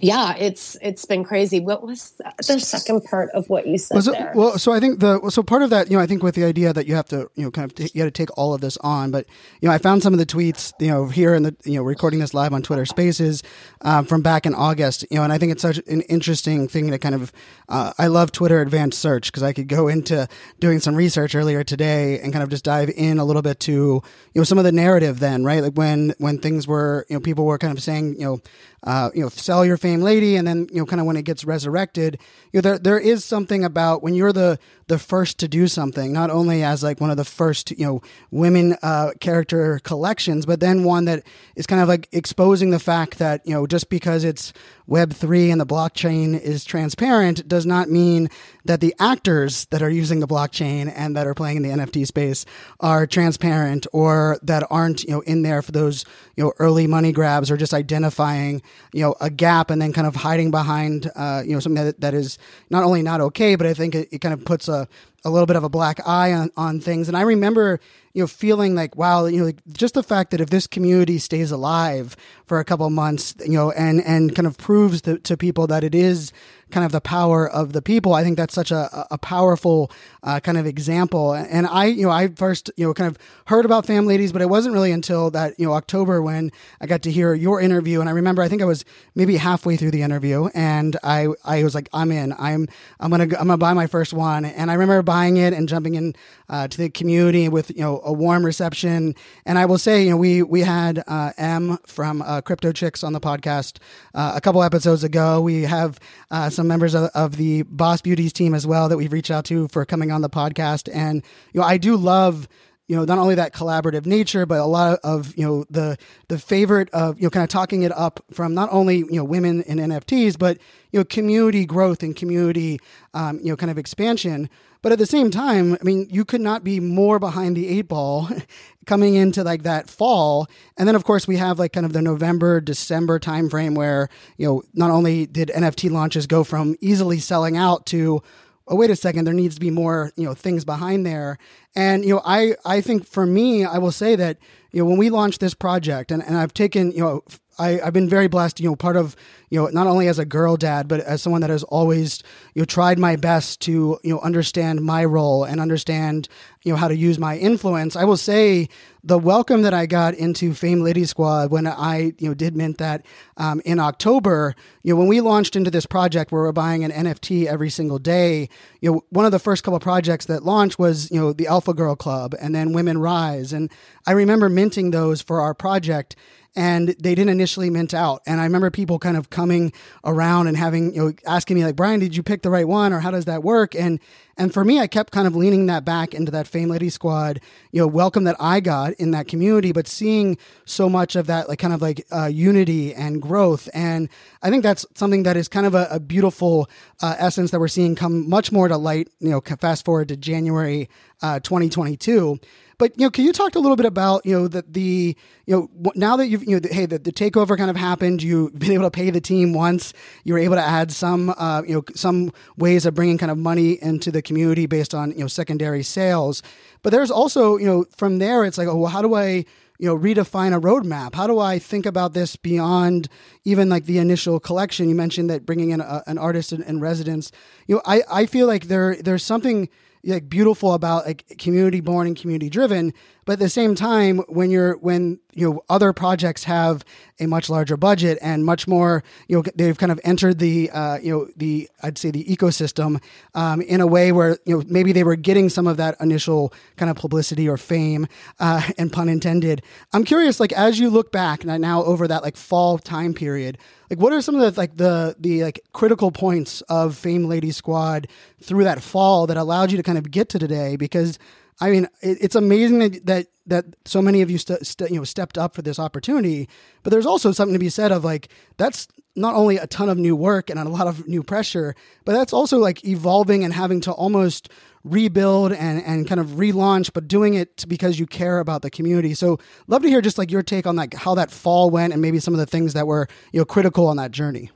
yeah, 0.00 0.34
it's 0.36 0.76
it's 0.82 1.04
been 1.04 1.22
crazy. 1.22 1.60
What 1.60 1.86
was 1.86 2.20
the 2.38 2.58
second 2.58 3.04
part 3.04 3.30
of 3.30 3.48
what 3.48 3.64
you 3.68 3.78
said 3.78 3.94
well, 3.94 4.02
so, 4.02 4.10
there? 4.12 4.32
Well, 4.34 4.58
so 4.58 4.72
I 4.72 4.80
think 4.80 4.98
the 4.98 5.30
so 5.30 5.44
part 5.44 5.62
of 5.62 5.70
that, 5.70 5.88
you 5.88 5.96
know, 5.96 6.02
I 6.02 6.06
think 6.06 6.20
with 6.20 6.34
the 6.34 6.42
idea 6.42 6.72
that 6.72 6.86
you 6.88 6.96
have 6.96 7.06
to, 7.10 7.30
you 7.36 7.44
know, 7.44 7.52
kind 7.52 7.70
of 7.70 7.76
t- 7.76 7.90
you 7.94 8.00
got 8.00 8.06
to 8.06 8.10
take 8.10 8.36
all 8.36 8.54
of 8.54 8.60
this 8.60 8.76
on. 8.78 9.12
But 9.12 9.26
you 9.60 9.68
know, 9.68 9.74
I 9.74 9.78
found 9.78 10.02
some 10.02 10.12
of 10.12 10.18
the 10.18 10.26
tweets, 10.26 10.72
you 10.80 10.88
know, 10.88 11.06
here 11.06 11.32
in 11.32 11.44
the 11.44 11.54
you 11.64 11.76
know 11.76 11.84
recording 11.84 12.18
this 12.18 12.34
live 12.34 12.52
on 12.52 12.60
Twitter 12.60 12.84
Spaces 12.84 13.44
um, 13.82 14.04
from 14.04 14.20
back 14.20 14.46
in 14.46 14.54
August, 14.54 15.06
you 15.12 15.18
know, 15.18 15.22
and 15.22 15.32
I 15.32 15.38
think 15.38 15.52
it's 15.52 15.62
such 15.62 15.78
an 15.86 16.00
interesting 16.02 16.66
thing 16.66 16.90
to 16.90 16.98
kind 16.98 17.14
of. 17.14 17.32
Uh, 17.68 17.92
I 17.96 18.08
love 18.08 18.32
Twitter 18.32 18.60
Advanced 18.60 18.98
Search 18.98 19.30
because 19.30 19.44
I 19.44 19.52
could 19.52 19.68
go 19.68 19.86
into 19.86 20.28
doing 20.58 20.80
some 20.80 20.96
research 20.96 21.36
earlier 21.36 21.62
today 21.62 22.18
and 22.18 22.32
kind 22.32 22.42
of 22.42 22.50
just 22.50 22.64
dive 22.64 22.90
in 22.90 23.18
a 23.18 23.24
little 23.24 23.42
bit 23.42 23.60
to 23.60 23.72
you 23.72 24.02
know 24.34 24.44
some 24.44 24.58
of 24.58 24.64
the 24.64 24.72
narrative 24.72 25.20
then, 25.20 25.44
right? 25.44 25.62
Like 25.62 25.74
when 25.74 26.14
when 26.18 26.38
things 26.38 26.66
were, 26.66 27.06
you 27.08 27.14
know, 27.14 27.20
people 27.20 27.44
were 27.44 27.58
kind 27.58 27.78
of 27.78 27.82
saying, 27.82 28.14
you 28.18 28.26
know 28.26 28.40
uh, 28.84 29.10
you 29.14 29.22
know, 29.22 29.28
sell 29.28 29.64
your 29.64 29.76
fame 29.84 30.00
lady, 30.00 30.36
and 30.36 30.48
then 30.48 30.66
you 30.72 30.78
know, 30.78 30.86
kind 30.86 30.98
of 30.98 31.06
when 31.06 31.18
it 31.18 31.26
gets 31.26 31.44
resurrected, 31.44 32.18
you 32.52 32.58
know, 32.58 32.62
there 32.62 32.78
there 32.78 32.98
is 32.98 33.22
something 33.22 33.62
about 33.62 34.02
when 34.02 34.14
you're 34.14 34.32
the 34.32 34.58
the 34.86 34.98
first 34.98 35.38
to 35.40 35.46
do 35.46 35.68
something, 35.68 36.10
not 36.10 36.30
only 36.30 36.62
as 36.62 36.82
like 36.82 37.02
one 37.02 37.10
of 37.10 37.18
the 37.18 37.24
first, 37.24 37.70
you 37.72 37.84
know, 37.84 38.00
women 38.30 38.78
uh, 38.82 39.10
character 39.20 39.78
collections, 39.84 40.46
but 40.46 40.60
then 40.60 40.84
one 40.84 41.04
that 41.04 41.22
is 41.54 41.66
kind 41.66 41.82
of 41.82 41.88
like 41.88 42.08
exposing 42.12 42.70
the 42.70 42.78
fact 42.78 43.18
that 43.18 43.46
you 43.46 43.52
know, 43.52 43.66
just 43.66 43.90
because 43.90 44.24
it's 44.24 44.54
Web 44.86 45.12
three 45.12 45.50
and 45.50 45.60
the 45.60 45.66
blockchain 45.66 46.38
is 46.38 46.64
transparent 46.64 47.48
does 47.48 47.64
not 47.64 47.88
mean 47.88 48.28
that 48.66 48.80
the 48.80 48.94
actors 48.98 49.64
that 49.66 49.82
are 49.82 49.88
using 49.88 50.20
the 50.20 50.26
blockchain 50.26 50.92
and 50.94 51.16
that 51.16 51.26
are 51.26 51.34
playing 51.34 51.56
in 51.56 51.62
the 51.62 51.70
NFT 51.70 52.06
space 52.06 52.44
are 52.80 53.06
transparent 53.06 53.86
or 53.92 54.38
that 54.42 54.66
aren't 54.70 55.04
you 55.04 55.10
know 55.10 55.20
in 55.20 55.42
there 55.42 55.62
for 55.62 55.72
those 55.72 56.04
you 56.36 56.44
know 56.44 56.52
early 56.58 56.86
money 56.86 57.12
grabs 57.12 57.50
or 57.50 57.56
just 57.56 57.72
identifying 57.72 58.60
you 58.92 59.00
know 59.00 59.14
a 59.20 59.30
gap 59.30 59.70
and 59.70 59.80
then 59.80 59.92
kind 59.92 60.06
of 60.06 60.14
hiding 60.14 60.50
behind 60.50 61.10
uh, 61.16 61.42
you 61.44 61.54
know 61.54 61.60
something 61.60 61.82
that, 61.82 62.00
that 62.00 62.12
is 62.12 62.38
not 62.68 62.82
only 62.82 63.00
not 63.00 63.20
okay 63.22 63.54
but 63.54 63.66
I 63.66 63.72
think 63.72 63.94
it, 63.94 64.08
it 64.12 64.20
kind 64.20 64.34
of 64.34 64.44
puts 64.44 64.68
a 64.68 64.86
a 65.24 65.30
little 65.30 65.46
bit 65.46 65.56
of 65.56 65.64
a 65.64 65.68
black 65.68 66.06
eye 66.06 66.32
on, 66.32 66.50
on 66.56 66.80
things. 66.80 67.08
And 67.08 67.16
I 67.16 67.22
remember 67.22 67.80
you 68.14 68.22
know 68.22 68.26
feeling 68.26 68.74
like 68.74 68.96
wow 68.96 69.26
you 69.26 69.38
know 69.38 69.44
like 69.44 69.60
just 69.72 69.94
the 69.94 70.02
fact 70.02 70.30
that 70.30 70.40
if 70.40 70.48
this 70.50 70.66
community 70.66 71.18
stays 71.18 71.50
alive 71.50 72.16
for 72.46 72.60
a 72.60 72.64
couple 72.64 72.88
months 72.88 73.34
you 73.44 73.52
know 73.52 73.70
and 73.72 74.02
and 74.04 74.34
kind 74.34 74.46
of 74.46 74.56
proves 74.56 75.02
to, 75.02 75.18
to 75.18 75.36
people 75.36 75.66
that 75.66 75.84
it 75.84 75.94
is 75.94 76.32
kind 76.70 76.84
of 76.84 76.92
the 76.92 77.00
power 77.00 77.48
of 77.48 77.72
the 77.72 77.82
people. 77.82 78.14
I 78.14 78.22
think 78.22 78.36
that's 78.36 78.54
such 78.54 78.70
a, 78.70 79.06
a 79.10 79.18
powerful 79.18 79.90
uh, 80.22 80.40
kind 80.40 80.58
of 80.58 80.66
example. 80.66 81.32
And 81.32 81.66
I, 81.66 81.86
you 81.86 82.04
know, 82.04 82.10
I 82.10 82.28
first, 82.28 82.70
you 82.76 82.86
know, 82.86 82.94
kind 82.94 83.08
of 83.08 83.18
heard 83.46 83.64
about 83.64 83.86
Fame 83.86 84.06
Ladies, 84.06 84.32
but 84.32 84.42
it 84.42 84.48
wasn't 84.48 84.74
really 84.74 84.92
until 84.92 85.30
that, 85.30 85.58
you 85.58 85.66
know, 85.66 85.72
October 85.74 86.22
when 86.22 86.50
I 86.80 86.86
got 86.86 87.02
to 87.02 87.12
hear 87.12 87.34
your 87.34 87.60
interview. 87.60 88.00
And 88.00 88.08
I 88.08 88.12
remember, 88.12 88.42
I 88.42 88.48
think 88.48 88.62
I 88.62 88.64
was 88.64 88.84
maybe 89.14 89.36
halfway 89.36 89.76
through 89.76 89.90
the 89.90 90.02
interview 90.02 90.48
and 90.54 90.96
I, 91.02 91.28
I 91.44 91.62
was 91.62 91.74
like, 91.74 91.88
I'm 91.92 92.10
in, 92.10 92.32
I'm, 92.38 92.68
I'm 93.00 93.10
going 93.10 93.28
to, 93.28 93.38
I'm 93.38 93.46
going 93.46 93.58
to 93.58 93.58
buy 93.58 93.74
my 93.74 93.86
first 93.86 94.12
one. 94.12 94.44
And 94.44 94.70
I 94.70 94.74
remember 94.74 95.02
buying 95.02 95.36
it 95.36 95.52
and 95.52 95.68
jumping 95.68 95.94
in 95.94 96.14
uh, 96.48 96.68
to 96.68 96.78
the 96.78 96.90
community 96.90 97.48
with, 97.48 97.70
you 97.70 97.80
know, 97.82 98.00
a 98.04 98.12
warm 98.12 98.44
reception. 98.44 99.14
And 99.46 99.58
I 99.58 99.66
will 99.66 99.78
say, 99.78 100.04
you 100.04 100.10
know, 100.10 100.16
we, 100.16 100.42
we 100.42 100.60
had 100.60 101.02
uh, 101.06 101.32
M 101.36 101.78
from 101.86 102.22
uh, 102.22 102.40
Crypto 102.40 102.72
Chicks 102.72 103.02
on 103.02 103.12
the 103.12 103.20
podcast 103.20 103.78
uh, 104.14 104.32
a 104.34 104.40
couple 104.40 104.62
episodes 104.62 105.04
ago. 105.04 105.40
We 105.40 105.62
have 105.62 105.98
uh, 106.30 106.50
some 106.54 106.66
members 106.66 106.94
of, 106.94 107.10
of, 107.14 107.36
the 107.36 107.62
Boss 107.62 108.00
Beauties 108.00 108.32
team 108.32 108.54
as 108.54 108.66
well 108.66 108.88
that 108.88 108.96
we've 108.96 109.12
reached 109.12 109.30
out 109.30 109.44
to 109.46 109.68
for 109.68 109.84
coming 109.84 110.10
on 110.10 110.20
the 110.20 110.30
podcast. 110.30 110.88
And, 110.92 111.22
you 111.52 111.60
know, 111.60 111.66
I 111.66 111.78
do 111.78 111.96
love 111.96 112.48
you 112.86 112.96
know 112.96 113.04
not 113.04 113.18
only 113.18 113.34
that 113.34 113.52
collaborative 113.52 114.06
nature 114.06 114.44
but 114.46 114.58
a 114.58 114.64
lot 114.64 114.98
of 115.02 115.36
you 115.36 115.44
know 115.44 115.64
the 115.70 115.96
the 116.28 116.38
favorite 116.38 116.90
of 116.90 117.18
you 117.18 117.24
know 117.24 117.30
kind 117.30 117.44
of 117.44 117.48
talking 117.48 117.82
it 117.82 117.92
up 117.92 118.24
from 118.30 118.54
not 118.54 118.68
only 118.72 118.98
you 118.98 119.12
know 119.12 119.24
women 119.24 119.62
in 119.62 119.78
nfts 119.78 120.38
but 120.38 120.58
you 120.92 121.00
know 121.00 121.04
community 121.04 121.64
growth 121.64 122.02
and 122.02 122.14
community 122.14 122.78
um, 123.14 123.38
you 123.38 123.46
know 123.46 123.56
kind 123.56 123.70
of 123.70 123.78
expansion. 123.78 124.48
But 124.80 124.92
at 124.92 124.98
the 124.98 125.06
same 125.06 125.30
time 125.30 125.78
i 125.80 125.82
mean 125.82 126.06
you 126.10 126.26
could 126.26 126.42
not 126.42 126.62
be 126.62 126.78
more 126.78 127.18
behind 127.18 127.56
the 127.56 127.68
eight 127.68 127.88
ball 127.88 128.28
coming 128.86 129.14
into 129.14 129.42
like 129.42 129.62
that 129.62 129.88
fall. 129.88 130.46
And 130.76 130.86
then 130.86 130.94
of 130.94 131.04
course 131.04 131.26
we 131.26 131.38
have 131.38 131.58
like 131.58 131.72
kind 131.72 131.86
of 131.86 131.94
the 131.94 132.02
november 132.02 132.60
december 132.60 133.18
timeframe 133.18 133.74
where 133.74 134.10
you 134.36 134.46
know 134.46 134.62
not 134.74 134.90
only 134.90 135.26
did 135.26 135.48
nft 135.48 135.90
launches 135.90 136.26
go 136.26 136.44
from 136.44 136.76
easily 136.80 137.18
selling 137.18 137.56
out 137.56 137.86
to 137.86 138.22
oh 138.68 138.76
wait 138.76 138.90
a 138.90 138.96
second 138.96 139.24
there 139.24 139.34
needs 139.34 139.54
to 139.54 139.60
be 139.60 139.70
more 139.70 140.12
you 140.16 140.24
know 140.24 140.34
things 140.34 140.64
behind 140.64 141.04
there. 141.04 141.38
And 141.74 142.04
you 142.04 142.14
know 142.14 142.22
i 142.24 142.54
i 142.64 142.80
think 142.80 143.06
for 143.06 143.26
me 143.26 143.64
i 143.64 143.78
will 143.78 143.92
say 143.92 144.16
that 144.16 144.38
you 144.70 144.82
know 144.82 144.88
when 144.88 144.98
we 144.98 145.10
launched 145.10 145.40
this 145.40 145.54
project 145.54 146.10
and, 146.10 146.22
and 146.22 146.36
i've 146.36 146.54
taken 146.54 146.92
you 146.92 147.00
know 147.00 147.24
I, 147.58 147.80
I've 147.80 147.92
been 147.92 148.08
very 148.08 148.28
blessed, 148.28 148.60
you 148.60 148.68
know, 148.68 148.76
part 148.76 148.96
of, 148.96 149.16
you 149.50 149.60
know, 149.60 149.68
not 149.68 149.86
only 149.86 150.08
as 150.08 150.18
a 150.18 150.24
girl 150.24 150.56
dad, 150.56 150.88
but 150.88 151.00
as 151.00 151.22
someone 151.22 151.40
that 151.42 151.50
has 151.50 151.62
always, 151.64 152.22
you 152.54 152.62
know, 152.62 152.66
tried 152.66 152.98
my 152.98 153.16
best 153.16 153.60
to, 153.62 153.98
you 154.02 154.14
know, 154.14 154.20
understand 154.20 154.80
my 154.82 155.04
role 155.04 155.44
and 155.44 155.60
understand, 155.60 156.28
you 156.62 156.72
know, 156.72 156.76
how 156.76 156.88
to 156.88 156.96
use 156.96 157.18
my 157.18 157.36
influence. 157.36 157.94
I 157.96 158.04
will 158.04 158.16
say 158.16 158.68
the 159.02 159.18
welcome 159.18 159.62
that 159.62 159.74
I 159.74 159.86
got 159.86 160.14
into 160.14 160.54
Fame 160.54 160.80
Lady 160.80 161.04
Squad 161.04 161.50
when 161.50 161.66
I, 161.66 162.14
you 162.18 162.28
know, 162.28 162.34
did 162.34 162.56
mint 162.56 162.78
that 162.78 163.04
um, 163.36 163.60
in 163.64 163.78
October, 163.78 164.54
you 164.82 164.94
know, 164.94 164.98
when 164.98 165.08
we 165.08 165.20
launched 165.20 165.56
into 165.56 165.70
this 165.70 165.86
project 165.86 166.32
where 166.32 166.42
we're 166.42 166.52
buying 166.52 166.84
an 166.84 166.90
NFT 166.90 167.46
every 167.46 167.70
single 167.70 167.98
day, 167.98 168.48
you 168.80 168.90
know, 168.92 169.04
one 169.10 169.26
of 169.26 169.32
the 169.32 169.38
first 169.38 169.62
couple 169.62 169.78
projects 169.78 170.26
that 170.26 170.42
launched 170.42 170.78
was, 170.78 171.10
you 171.10 171.20
know, 171.20 171.32
the 171.32 171.46
Alpha 171.46 171.74
Girl 171.74 171.94
Club 171.94 172.34
and 172.40 172.54
then 172.54 172.72
Women 172.72 172.98
Rise. 172.98 173.52
And 173.52 173.70
I 174.06 174.12
remember 174.12 174.48
minting 174.48 174.90
those 174.90 175.20
for 175.20 175.40
our 175.40 175.54
project 175.54 176.16
and 176.56 176.88
they 176.88 177.14
didn't 177.14 177.30
initially 177.30 177.68
mint 177.68 177.94
out. 177.94 178.22
And 178.26 178.40
I 178.40 178.44
remember 178.44 178.70
people 178.70 178.98
kind 178.98 179.16
of 179.16 179.30
coming 179.30 179.72
around 180.04 180.46
and 180.46 180.56
having, 180.56 180.94
you 180.94 181.04
know, 181.04 181.12
asking 181.26 181.56
me 181.56 181.64
like, 181.64 181.76
Brian, 181.76 182.00
did 182.00 182.14
you 182.14 182.22
pick 182.22 182.42
the 182.42 182.50
right 182.50 182.66
one 182.66 182.92
or 182.92 183.00
how 183.00 183.10
does 183.10 183.24
that 183.24 183.42
work? 183.42 183.74
And, 183.74 183.98
and 184.36 184.52
for 184.52 184.64
me, 184.64 184.78
I 184.78 184.86
kept 184.86 185.12
kind 185.12 185.26
of 185.26 185.34
leaning 185.34 185.66
that 185.66 185.84
back 185.84 186.14
into 186.14 186.30
that 186.32 186.46
Fame 186.46 186.68
Lady 186.68 186.90
Squad, 186.90 187.40
you 187.72 187.80
know, 187.80 187.86
welcome 187.86 188.24
that 188.24 188.36
I 188.38 188.60
got 188.60 188.92
in 188.94 189.10
that 189.12 189.26
community, 189.26 189.72
but 189.72 189.88
seeing 189.88 190.38
so 190.64 190.88
much 190.88 191.16
of 191.16 191.26
that, 191.26 191.48
like 191.48 191.58
kind 191.58 191.72
of 191.72 191.82
like 191.82 192.06
uh, 192.12 192.26
unity 192.26 192.94
and 192.94 193.20
growth. 193.20 193.68
And 193.74 194.08
I 194.42 194.50
think 194.50 194.62
that's 194.62 194.86
something 194.94 195.24
that 195.24 195.36
is 195.36 195.48
kind 195.48 195.66
of 195.66 195.74
a, 195.74 195.88
a 195.90 196.00
beautiful 196.00 196.68
uh, 197.02 197.16
essence 197.18 197.50
that 197.50 197.60
we're 197.60 197.68
seeing 197.68 197.96
come 197.96 198.28
much 198.28 198.52
more 198.52 198.68
to 198.68 198.76
light, 198.76 199.08
you 199.20 199.30
know, 199.30 199.40
fast 199.40 199.84
forward 199.84 200.08
to 200.08 200.16
January 200.16 200.88
uh, 201.22 201.40
2022. 201.40 202.38
But 202.84 203.00
you 203.00 203.06
know, 203.06 203.10
can 203.10 203.24
you 203.24 203.32
talk 203.32 203.54
a 203.54 203.58
little 203.58 203.76
bit 203.76 203.86
about 203.86 204.26
you 204.26 204.38
know 204.38 204.46
that 204.46 204.74
the 204.74 205.16
you 205.46 205.56
know 205.56 205.90
now 205.94 206.18
that 206.18 206.26
you've 206.26 206.44
you 206.44 206.60
know 206.60 206.68
hey 206.70 206.84
the, 206.84 206.98
the 206.98 207.12
takeover 207.12 207.56
kind 207.56 207.70
of 207.70 207.76
happened, 207.76 208.22
you've 208.22 208.58
been 208.58 208.72
able 208.72 208.84
to 208.84 208.90
pay 208.90 209.08
the 209.08 209.22
team 209.22 209.54
once, 209.54 209.94
you 210.22 210.34
were 210.34 210.38
able 210.38 210.56
to 210.56 210.62
add 210.62 210.92
some 210.92 211.30
uh, 211.38 211.62
you 211.66 211.76
know 211.76 211.84
some 211.94 212.30
ways 212.58 212.84
of 212.84 212.92
bringing 212.94 213.16
kind 213.16 213.32
of 213.32 213.38
money 213.38 213.82
into 213.82 214.10
the 214.10 214.20
community 214.20 214.66
based 214.66 214.94
on 214.94 215.12
you 215.12 215.20
know 215.20 215.28
secondary 215.28 215.82
sales. 215.82 216.42
But 216.82 216.90
there's 216.90 217.10
also 217.10 217.56
you 217.56 217.64
know 217.64 217.86
from 217.96 218.18
there 218.18 218.44
it's 218.44 218.58
like 218.58 218.68
oh 218.68 218.76
well 218.76 218.90
how 218.90 219.00
do 219.00 219.14
I 219.14 219.46
you 219.78 219.88
know 219.88 219.96
redefine 219.96 220.54
a 220.54 220.60
roadmap? 220.60 221.14
How 221.14 221.26
do 221.26 221.38
i 221.38 221.58
think 221.58 221.86
about 221.86 222.12
this 222.12 222.36
beyond 222.36 223.08
even 223.44 223.70
like 223.70 223.86
the 223.86 223.96
initial 223.96 224.38
collection? 224.38 224.90
You 224.90 224.94
mentioned 224.94 225.30
that 225.30 225.46
bringing 225.46 225.70
in 225.70 225.80
a, 225.80 226.02
an 226.06 226.18
artist 226.18 226.52
in, 226.52 226.62
in 226.64 226.80
residence. 226.80 227.32
You 227.66 227.76
know 227.76 227.82
i 227.86 228.02
i 228.10 228.26
feel 228.26 228.46
like 228.46 228.64
there 228.68 228.96
there's 228.96 229.24
something 229.24 229.70
like 230.04 230.28
beautiful 230.28 230.74
about 230.74 231.06
like 231.06 231.24
community 231.38 231.80
born 231.80 232.06
and 232.06 232.16
community 232.16 232.50
driven 232.50 232.92
but 233.24 233.34
at 233.34 233.38
the 233.38 233.48
same 233.48 233.74
time 233.74 234.18
when 234.28 234.50
you're 234.50 234.76
when 234.78 235.18
you 235.32 235.48
know 235.48 235.64
other 235.68 235.92
projects 235.92 236.44
have 236.44 236.84
a 237.20 237.26
much 237.26 237.48
larger 237.48 237.76
budget 237.76 238.18
and 238.20 238.44
much 238.44 238.66
more 238.66 239.02
you 239.28 239.36
know 239.36 239.42
they've 239.54 239.78
kind 239.78 239.92
of 239.92 240.00
entered 240.04 240.38
the 240.38 240.70
uh, 240.70 240.98
you 240.98 241.12
know 241.12 241.28
the 241.36 241.68
i'd 241.82 241.98
say 241.98 242.10
the 242.10 242.24
ecosystem 242.24 243.02
um, 243.34 243.60
in 243.60 243.80
a 243.80 243.86
way 243.86 244.12
where 244.12 244.38
you 244.44 244.56
know 244.56 244.64
maybe 244.68 244.92
they 244.92 245.04
were 245.04 245.16
getting 245.16 245.48
some 245.48 245.66
of 245.66 245.76
that 245.76 245.96
initial 246.00 246.52
kind 246.76 246.90
of 246.90 246.96
publicity 246.96 247.48
or 247.48 247.56
fame 247.56 248.06
uh, 248.40 248.62
and 248.78 248.92
pun 248.92 249.08
intended. 249.08 249.62
I'm 249.92 250.04
curious 250.04 250.40
like 250.40 250.52
as 250.52 250.78
you 250.78 250.90
look 250.90 251.12
back 251.12 251.44
now 251.44 251.84
over 251.84 252.08
that 252.08 252.22
like 252.22 252.36
fall 252.36 252.78
time 252.78 253.14
period 253.14 253.58
like 253.90 253.98
what 253.98 254.12
are 254.12 254.20
some 254.20 254.34
of 254.34 254.40
the 254.40 254.60
like 254.60 254.76
the 254.76 255.14
the 255.18 255.44
like 255.44 255.60
critical 255.72 256.10
points 256.10 256.62
of 256.62 256.96
fame 256.96 257.26
lady 257.26 257.50
squad 257.50 258.08
through 258.40 258.64
that 258.64 258.82
fall 258.82 259.26
that 259.26 259.36
allowed 259.36 259.70
you 259.70 259.76
to 259.76 259.82
kind 259.82 259.98
of 259.98 260.10
get 260.10 260.28
to 260.30 260.38
today? 260.38 260.76
Because 260.76 261.18
I 261.60 261.70
mean, 261.70 261.84
it, 262.00 262.18
it's 262.20 262.34
amazing 262.34 262.78
that, 262.80 263.06
that 263.06 263.26
that 263.46 263.64
so 263.84 264.00
many 264.00 264.22
of 264.22 264.30
you 264.30 264.38
st- 264.38 264.66
st- 264.66 264.90
you 264.90 264.96
know 264.96 265.04
stepped 265.04 265.38
up 265.38 265.54
for 265.54 265.62
this 265.62 265.78
opportunity. 265.78 266.48
But 266.82 266.90
there's 266.90 267.06
also 267.06 267.32
something 267.32 267.52
to 267.52 267.58
be 267.58 267.68
said 267.68 267.92
of 267.92 268.04
like 268.04 268.28
that's 268.56 268.88
not 269.16 269.34
only 269.34 269.56
a 269.58 269.66
ton 269.66 269.88
of 269.88 269.96
new 269.96 270.16
work 270.16 270.50
and 270.50 270.58
a 270.58 270.64
lot 270.64 270.86
of 270.86 271.06
new 271.06 271.22
pressure, 271.22 271.74
but 272.04 272.12
that's 272.12 272.32
also 272.32 272.58
like 272.58 272.84
evolving 272.84 273.44
and 273.44 273.52
having 273.52 273.80
to 273.82 273.92
almost 273.92 274.48
rebuild 274.82 275.52
and, 275.52 275.82
and 275.84 276.06
kind 276.06 276.20
of 276.20 276.28
relaunch, 276.30 276.92
but 276.92 277.08
doing 277.08 277.34
it 277.34 277.64
because 277.68 277.98
you 277.98 278.06
care 278.06 278.38
about 278.38 278.62
the 278.62 278.70
community. 278.70 279.14
So 279.14 279.38
love 279.66 279.82
to 279.82 279.88
hear 279.88 280.02
just 280.02 280.18
like 280.18 280.30
your 280.30 280.42
take 280.42 280.66
on 280.66 280.76
like 280.76 280.94
how 280.94 281.14
that 281.14 281.30
fall 281.30 281.70
went 281.70 281.92
and 281.92 282.02
maybe 282.02 282.18
some 282.18 282.34
of 282.34 282.40
the 282.40 282.46
things 282.46 282.74
that 282.74 282.86
were, 282.86 283.08
you 283.32 283.40
know, 283.40 283.44
critical 283.44 283.86
on 283.86 283.96
that 283.96 284.10
journey. 284.10 284.50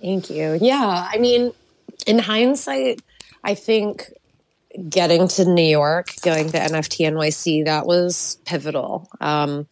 Thank 0.00 0.28
you. 0.28 0.58
Yeah. 0.60 1.08
I 1.10 1.18
mean, 1.18 1.52
in 2.06 2.18
hindsight, 2.18 3.00
I 3.42 3.54
think 3.54 4.12
getting 4.88 5.28
to 5.28 5.44
New 5.44 5.62
York, 5.62 6.14
going 6.22 6.50
to 6.50 6.58
NFT 6.58 7.08
NYC, 7.10 7.64
that 7.64 7.86
was 7.86 8.38
pivotal. 8.44 9.08
Um, 9.20 9.66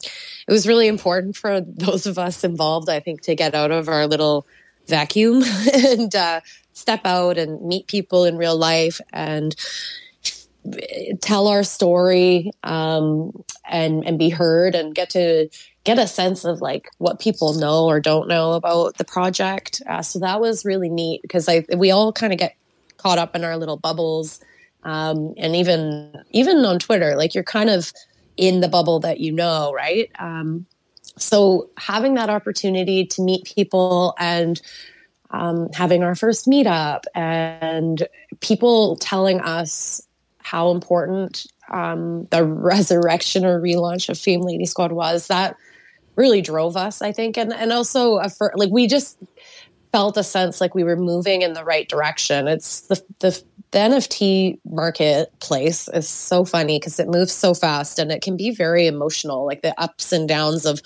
it 0.46 0.52
was 0.52 0.66
really 0.66 0.88
important 0.88 1.36
for 1.36 1.60
those 1.60 2.06
of 2.06 2.18
us 2.18 2.44
involved, 2.44 2.88
I 2.88 3.00
think, 3.00 3.22
to 3.22 3.34
get 3.34 3.54
out 3.54 3.70
of 3.70 3.88
our 3.88 4.06
little 4.06 4.46
vacuum 4.86 5.42
and 5.74 6.14
uh, 6.14 6.40
step 6.72 7.02
out 7.04 7.38
and 7.38 7.60
meet 7.62 7.86
people 7.86 8.24
in 8.24 8.36
real 8.36 8.56
life 8.56 9.00
and 9.12 9.54
tell 11.20 11.48
our 11.48 11.62
story 11.62 12.50
um, 12.62 13.44
and 13.68 14.06
and 14.06 14.18
be 14.18 14.30
heard 14.30 14.74
and 14.74 14.94
get 14.94 15.10
to 15.10 15.48
get 15.84 15.98
a 15.98 16.06
sense 16.06 16.44
of 16.44 16.62
like 16.62 16.88
what 16.98 17.20
people 17.20 17.52
know 17.54 17.84
or 17.84 18.00
don't 18.00 18.28
know 18.28 18.52
about 18.52 18.96
the 18.96 19.04
project. 19.04 19.82
Uh, 19.86 20.00
so 20.00 20.18
that 20.18 20.40
was 20.40 20.64
really 20.64 20.88
neat 20.88 21.20
because 21.22 21.48
I 21.48 21.64
we 21.76 21.90
all 21.90 22.12
kind 22.12 22.32
of 22.32 22.38
get 22.38 22.56
caught 22.96 23.18
up 23.18 23.36
in 23.36 23.44
our 23.44 23.56
little 23.56 23.76
bubbles 23.76 24.40
um, 24.84 25.34
and 25.36 25.56
even 25.56 26.22
even 26.30 26.64
on 26.64 26.78
Twitter, 26.78 27.16
like 27.16 27.34
you're 27.34 27.44
kind 27.44 27.70
of 27.70 27.92
in 28.36 28.60
the 28.60 28.68
bubble 28.68 29.00
that 29.00 29.20
you 29.20 29.32
know, 29.32 29.72
right? 29.72 30.10
Um, 30.18 30.66
so 31.16 31.70
having 31.76 32.14
that 32.14 32.30
opportunity 32.30 33.04
to 33.06 33.22
meet 33.22 33.44
people 33.44 34.14
and 34.18 34.60
um, 35.30 35.68
having 35.72 36.02
our 36.02 36.14
first 36.14 36.46
meetup 36.46 37.04
and 37.14 38.06
people 38.40 38.96
telling 38.96 39.40
us 39.40 40.00
how 40.38 40.70
important 40.70 41.46
um, 41.70 42.26
the 42.30 42.44
resurrection 42.44 43.44
or 43.44 43.60
relaunch 43.60 44.08
of 44.08 44.18
Fame 44.18 44.42
Lady 44.42 44.66
Squad 44.66 44.92
was 44.92 45.28
that 45.28 45.56
really 46.16 46.42
drove 46.42 46.76
us, 46.76 47.02
I 47.02 47.12
think, 47.12 47.36
and 47.36 47.52
and 47.52 47.72
also 47.72 48.20
for, 48.28 48.52
like 48.56 48.70
we 48.70 48.86
just 48.86 49.18
felt 49.94 50.16
a 50.16 50.24
sense 50.24 50.60
like 50.60 50.74
we 50.74 50.82
were 50.82 50.96
moving 50.96 51.42
in 51.42 51.52
the 51.52 51.62
right 51.62 51.88
direction. 51.88 52.48
It's 52.48 52.80
the 52.88 53.00
the, 53.20 53.42
the 53.70 53.78
NFT 53.78 54.58
marketplace 54.68 55.88
is 55.94 56.08
so 56.08 56.44
funny 56.44 56.80
because 56.80 56.98
it 56.98 57.06
moves 57.06 57.32
so 57.32 57.54
fast 57.54 58.00
and 58.00 58.10
it 58.10 58.20
can 58.20 58.36
be 58.36 58.50
very 58.50 58.88
emotional, 58.88 59.46
like 59.46 59.62
the 59.62 59.72
ups 59.80 60.10
and 60.10 60.28
downs 60.28 60.66
of 60.66 60.82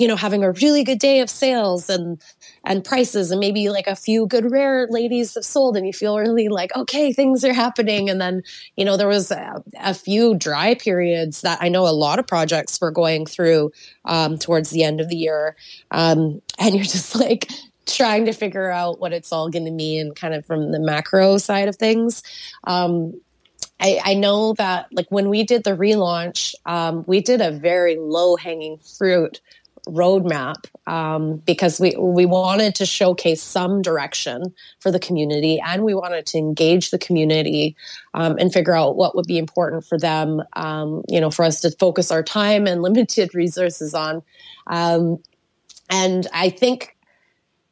you 0.00 0.08
know 0.08 0.16
having 0.16 0.42
a 0.42 0.50
really 0.50 0.82
good 0.82 0.98
day 0.98 1.20
of 1.20 1.30
sales 1.30 1.88
and 1.88 2.20
and 2.64 2.84
prices 2.84 3.30
and 3.30 3.38
maybe 3.38 3.68
like 3.68 3.86
a 3.86 3.94
few 3.94 4.26
good 4.26 4.50
rare 4.50 4.88
ladies 4.90 5.34
have 5.34 5.44
sold 5.44 5.76
and 5.76 5.86
you 5.86 5.92
feel 5.92 6.18
really 6.18 6.48
like 6.48 6.74
okay 6.74 7.12
things 7.12 7.44
are 7.44 7.52
happening 7.52 8.08
and 8.08 8.18
then 8.18 8.42
you 8.76 8.84
know 8.84 8.96
there 8.96 9.08
was 9.08 9.30
a, 9.30 9.62
a 9.78 9.92
few 9.92 10.34
dry 10.34 10.74
periods 10.74 11.42
that 11.42 11.58
i 11.60 11.68
know 11.68 11.86
a 11.86 11.92
lot 11.92 12.18
of 12.18 12.26
projects 12.26 12.80
were 12.80 12.90
going 12.90 13.26
through 13.26 13.70
um, 14.06 14.38
towards 14.38 14.70
the 14.70 14.82
end 14.82 15.02
of 15.02 15.10
the 15.10 15.16
year 15.16 15.54
um, 15.90 16.40
and 16.58 16.74
you're 16.74 16.84
just 16.84 17.14
like 17.20 17.50
trying 17.94 18.26
to 18.26 18.32
figure 18.32 18.70
out 18.70 19.00
what 19.00 19.12
it's 19.12 19.32
all 19.32 19.48
going 19.50 19.64
to 19.64 19.70
mean 19.70 20.12
kind 20.14 20.34
of 20.34 20.44
from 20.46 20.72
the 20.72 20.80
macro 20.80 21.38
side 21.38 21.68
of 21.68 21.76
things. 21.76 22.22
Um, 22.64 23.20
I, 23.78 24.00
I, 24.04 24.14
know 24.14 24.52
that 24.54 24.88
like 24.92 25.06
when 25.10 25.30
we 25.30 25.42
did 25.42 25.64
the 25.64 25.76
relaunch, 25.76 26.54
um, 26.66 27.04
we 27.06 27.20
did 27.20 27.40
a 27.40 27.50
very 27.50 27.96
low 27.96 28.36
hanging 28.36 28.78
fruit 28.78 29.40
roadmap 29.88 30.66
um, 30.86 31.36
because 31.38 31.80
we 31.80 31.94
we 31.98 32.26
wanted 32.26 32.74
to 32.76 32.86
showcase 32.86 33.42
some 33.42 33.82
direction 33.82 34.54
for 34.78 34.90
the 34.90 34.98
community 34.98 35.60
and 35.64 35.84
we 35.84 35.94
wanted 35.94 36.26
to 36.26 36.38
engage 36.38 36.90
the 36.90 36.98
community 36.98 37.76
um, 38.14 38.36
and 38.38 38.52
figure 38.52 38.74
out 38.74 38.96
what 38.96 39.16
would 39.16 39.26
be 39.26 39.38
important 39.38 39.84
for 39.84 39.98
them 39.98 40.42
um, 40.54 41.02
you 41.08 41.20
know 41.20 41.30
for 41.30 41.44
us 41.44 41.60
to 41.60 41.70
focus 41.72 42.10
our 42.10 42.22
time 42.22 42.66
and 42.66 42.82
limited 42.90 43.34
resources 43.34 43.94
on. 43.94 44.22
Um, 44.66 45.18
and 45.88 46.26
i 46.32 46.48
think 46.50 46.96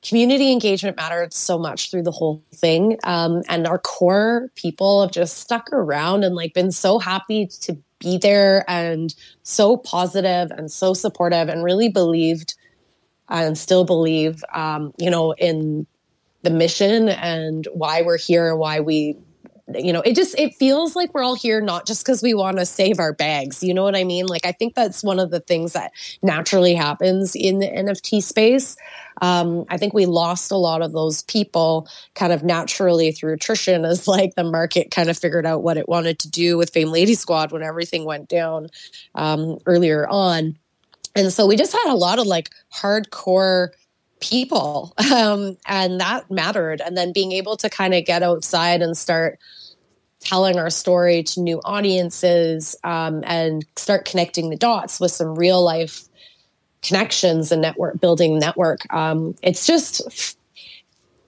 community 0.03 0.53
engagement 0.53 0.97
mattered 0.97 1.33
so 1.33 1.59
much 1.59 1.91
through 1.91 2.03
the 2.03 2.11
whole 2.11 2.43
thing. 2.55 2.99
Um, 3.05 3.43
and 3.49 3.67
our 3.67 3.79
core 3.79 4.51
people 4.55 5.03
have 5.03 5.11
just 5.11 5.39
stuck 5.39 5.73
around 5.73 6.25
and 6.25 6.35
like 6.35 6.55
been 6.55 6.73
so 6.73 6.99
happy 6.99 7.47
to 7.63 7.77
be 7.99 8.17
there 8.17 8.65
and 8.69 9.15
so 9.43 9.77
positive 9.77 10.51
and 10.53 10.71
so 10.71 10.95
supportive 10.95 11.49
and 11.49 11.65
really 11.65 11.89
believed 11.89 12.55
and 13.29 13.59
still 13.59 13.85
believe, 13.85 14.43
um, 14.55 14.93
you 14.99 15.11
know, 15.11 15.33
in 15.33 15.87
the 16.43 16.51
mission 16.51 17.09
and 17.09 17.67
why 17.73 18.03
we're 18.03 18.19
here 18.19 18.51
and 18.51 18.59
why 18.59 18.81
we 18.81 19.17
you 19.75 19.93
know 19.93 20.01
it 20.01 20.15
just 20.15 20.39
it 20.39 20.55
feels 20.55 20.97
like 20.97 21.13
we're 21.13 21.23
all 21.23 21.35
here 21.35 21.61
not 21.61 21.87
just 21.87 22.05
because 22.05 22.23
we 22.23 22.35
want 22.35 22.59
to 22.59 22.65
save 22.65 22.99
our 22.99 23.13
bags 23.13 23.63
you 23.63 23.75
know 23.75 23.83
what 23.83 23.97
i 23.97 24.05
mean? 24.05 24.27
Like 24.27 24.47
i 24.47 24.53
think 24.53 24.75
that's 24.75 25.03
one 25.03 25.19
of 25.19 25.31
the 25.31 25.41
things 25.41 25.73
that 25.75 25.93
naturally 26.23 26.75
happens 26.75 27.35
in 27.35 27.59
the 27.59 27.67
nft 27.69 28.23
space. 28.23 28.77
Um, 29.21 29.65
i 29.69 29.77
think 29.77 29.95
we 29.95 30.07
lost 30.07 30.51
a 30.51 30.57
lot 30.57 30.83
of 30.83 30.93
those 30.93 31.23
people 31.23 31.89
kind 32.15 32.33
of 32.33 32.43
naturally 32.43 33.13
through 33.13 33.35
attrition 33.35 33.85
as 33.85 34.09
like 34.09 34.35
the 34.35 34.45
market 34.45 34.91
kind 34.91 35.11
of 35.11 35.19
figured 35.19 35.47
out 35.47 35.63
what 35.63 35.77
it 35.77 35.89
wanted 35.89 36.19
to 36.21 36.31
do 36.31 36.57
with 36.57 36.71
fame 36.71 36.91
lady 36.91 37.15
squad 37.15 37.53
when 37.53 37.63
everything 37.63 38.05
went 38.05 38.29
down 38.29 38.69
um, 39.15 39.59
earlier 39.67 40.07
on. 40.09 40.57
And 41.15 41.33
so 41.33 41.47
we 41.47 41.57
just 41.57 41.73
had 41.73 41.93
a 41.93 41.95
lot 41.95 42.19
of 42.19 42.27
like 42.27 42.51
hardcore 42.73 43.71
people 44.21 44.95
um, 45.13 45.57
and 45.67 46.01
that 46.01 46.31
mattered. 46.31 46.81
And 46.81 46.97
then 46.97 47.13
being 47.13 47.33
able 47.33 47.57
to 47.59 47.69
kind 47.69 47.95
of 47.95 48.05
get 48.05 48.23
outside 48.23 48.83
and 48.83 48.97
start 48.97 49.39
telling 50.29 50.59
our 50.59 50.69
story 50.69 51.23
to 51.23 51.41
new 51.41 51.59
audiences 51.65 52.77
um, 52.85 53.23
and 53.27 53.65
start 53.77 54.05
connecting 54.05 54.51
the 54.51 54.57
dots 54.57 55.01
with 55.01 55.11
some 55.11 55.35
real 55.35 55.63
life 55.65 56.05
connections 56.83 57.51
and 57.51 57.63
network 57.63 57.99
building 57.99 58.39
network 58.39 58.81
um, 58.93 59.35
it's 59.43 59.67
just 59.67 60.37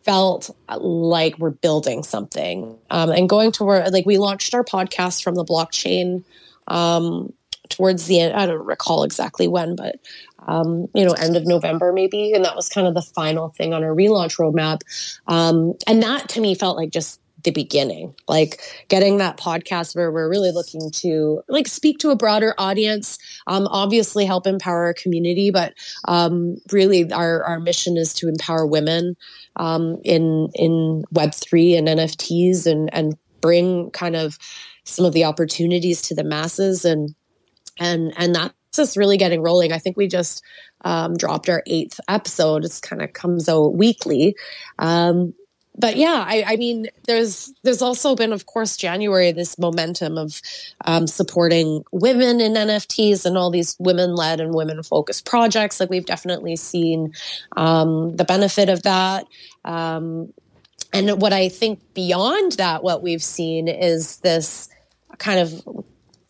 felt 0.03 0.51
like 0.79 1.39
we're 1.39 1.51
building 1.51 2.03
something 2.03 2.77
um, 2.91 3.11
and 3.11 3.29
going 3.29 3.51
to 3.51 3.65
where 3.65 3.89
like 3.91 4.05
we 4.05 4.19
launched 4.19 4.53
our 4.55 4.65
podcast 4.65 5.23
from 5.23 5.35
the 5.35 5.45
blockchain 5.45 6.23
um, 6.67 7.33
towards 7.71 8.07
the 8.07 8.21
end 8.21 8.35
i 8.35 8.45
don't 8.45 8.67
recall 8.67 9.03
exactly 9.03 9.49
when 9.49 9.77
but 9.77 9.99
um, 10.47 10.89
you 10.95 11.05
know, 11.05 11.13
end 11.13 11.37
of 11.37 11.47
November 11.47 11.93
maybe. 11.93 12.33
And 12.33 12.45
that 12.45 12.57
was 12.57 12.69
kind 12.69 12.87
of 12.87 12.95
the 12.95 13.03
final 13.03 13.51
thing 13.51 13.75
on 13.75 13.85
our 13.85 13.95
relaunch 13.95 14.39
roadmap. 14.39 14.81
Um, 15.27 15.75
and 15.87 16.03
that 16.03 16.29
to 16.31 16.41
me 16.41 16.55
felt 16.55 16.77
like 16.77 16.91
just 16.91 17.20
the 17.45 17.51
beginning, 17.51 18.15
like 18.29 18.61
getting 18.89 19.19
that 19.19 19.37
podcast 19.37 19.95
where 19.95 20.11
we're 20.11 20.29
really 20.29 20.53
looking 20.53 20.91
to 20.91 21.43
like 21.49 21.69
speak 21.69 21.99
to 21.99 22.11
a 22.11 22.17
broader 22.17 22.55
audience, 22.59 23.19
um, 23.47 23.67
obviously 23.69 24.25
help 24.25 24.47
empower 24.47 24.85
our 24.85 24.95
community, 24.95 25.51
but 25.51 25.75
um, 26.07 26.57
really 26.73 27.11
our, 27.13 27.43
our 27.45 27.61
mission 27.61 27.97
is 27.97 28.15
to 28.15 28.29
empower 28.29 28.67
women 28.67 29.17
um, 29.57 29.99
in 30.05 30.49
in 30.55 31.05
Web 31.13 31.35
three 31.35 31.75
and 31.75 31.89
NFTs 31.89 32.67
and 32.67 32.93
and 32.93 33.17
bring 33.41 33.91
kind 33.91 34.17
of 34.17 34.39
some 34.85 35.05
of 35.05 35.13
the 35.13 35.25
opportunities 35.25 36.03
to 36.03 36.15
the 36.15 36.25
masses 36.25 36.85
and 36.85 37.15
and 37.79 38.13
and 38.17 38.35
that 38.35 38.55
just 38.73 38.97
really 38.97 39.17
getting 39.17 39.43
rolling. 39.43 39.73
I 39.73 39.79
think 39.79 39.97
we 39.97 40.07
just 40.07 40.43
um, 40.83 41.17
dropped 41.17 41.49
our 41.49 41.63
eighth 41.67 42.01
episode. 42.09 42.65
It's 42.65 42.81
kind 42.81 43.03
of 43.03 43.13
comes 43.13 43.49
out 43.49 43.75
weekly. 43.75 44.37
Um, 44.79 45.35
but 45.81 45.97
yeah, 45.97 46.25
I, 46.27 46.45
I, 46.47 46.57
mean, 46.57 46.87
there's 47.07 47.53
there's 47.63 47.83
also 47.83 48.15
been, 48.15 48.33
of 48.33 48.47
course, 48.47 48.77
January 48.77 49.33
this 49.33 49.59
momentum 49.59 50.19
of 50.19 50.41
um, 50.85 51.07
supporting 51.07 51.83
women 51.93 52.41
in 52.41 52.55
NFTs 52.55 53.25
and 53.25 53.39
all 53.39 53.51
these 53.51 53.77
women-led 53.79 54.41
and 54.41 54.55
women-focused 54.55 55.25
projects. 55.25 55.81
Like 55.81 55.91
we've 55.91 56.07
definitely 56.07 56.57
seen 56.57 57.15
um, 57.57 58.17
the 58.17 58.25
benefit 58.25 58.69
of 58.69 58.83
that. 58.83 59.27
Um, 59.65 60.33
and 60.93 61.21
what 61.21 61.33
I 61.33 61.49
think 61.49 61.81
beyond 61.95 62.53
that, 62.53 62.83
what 62.83 63.03
we've 63.03 63.23
seen 63.23 63.69
is 63.69 64.19
this 64.19 64.69
kind 65.19 65.41
of 65.41 65.63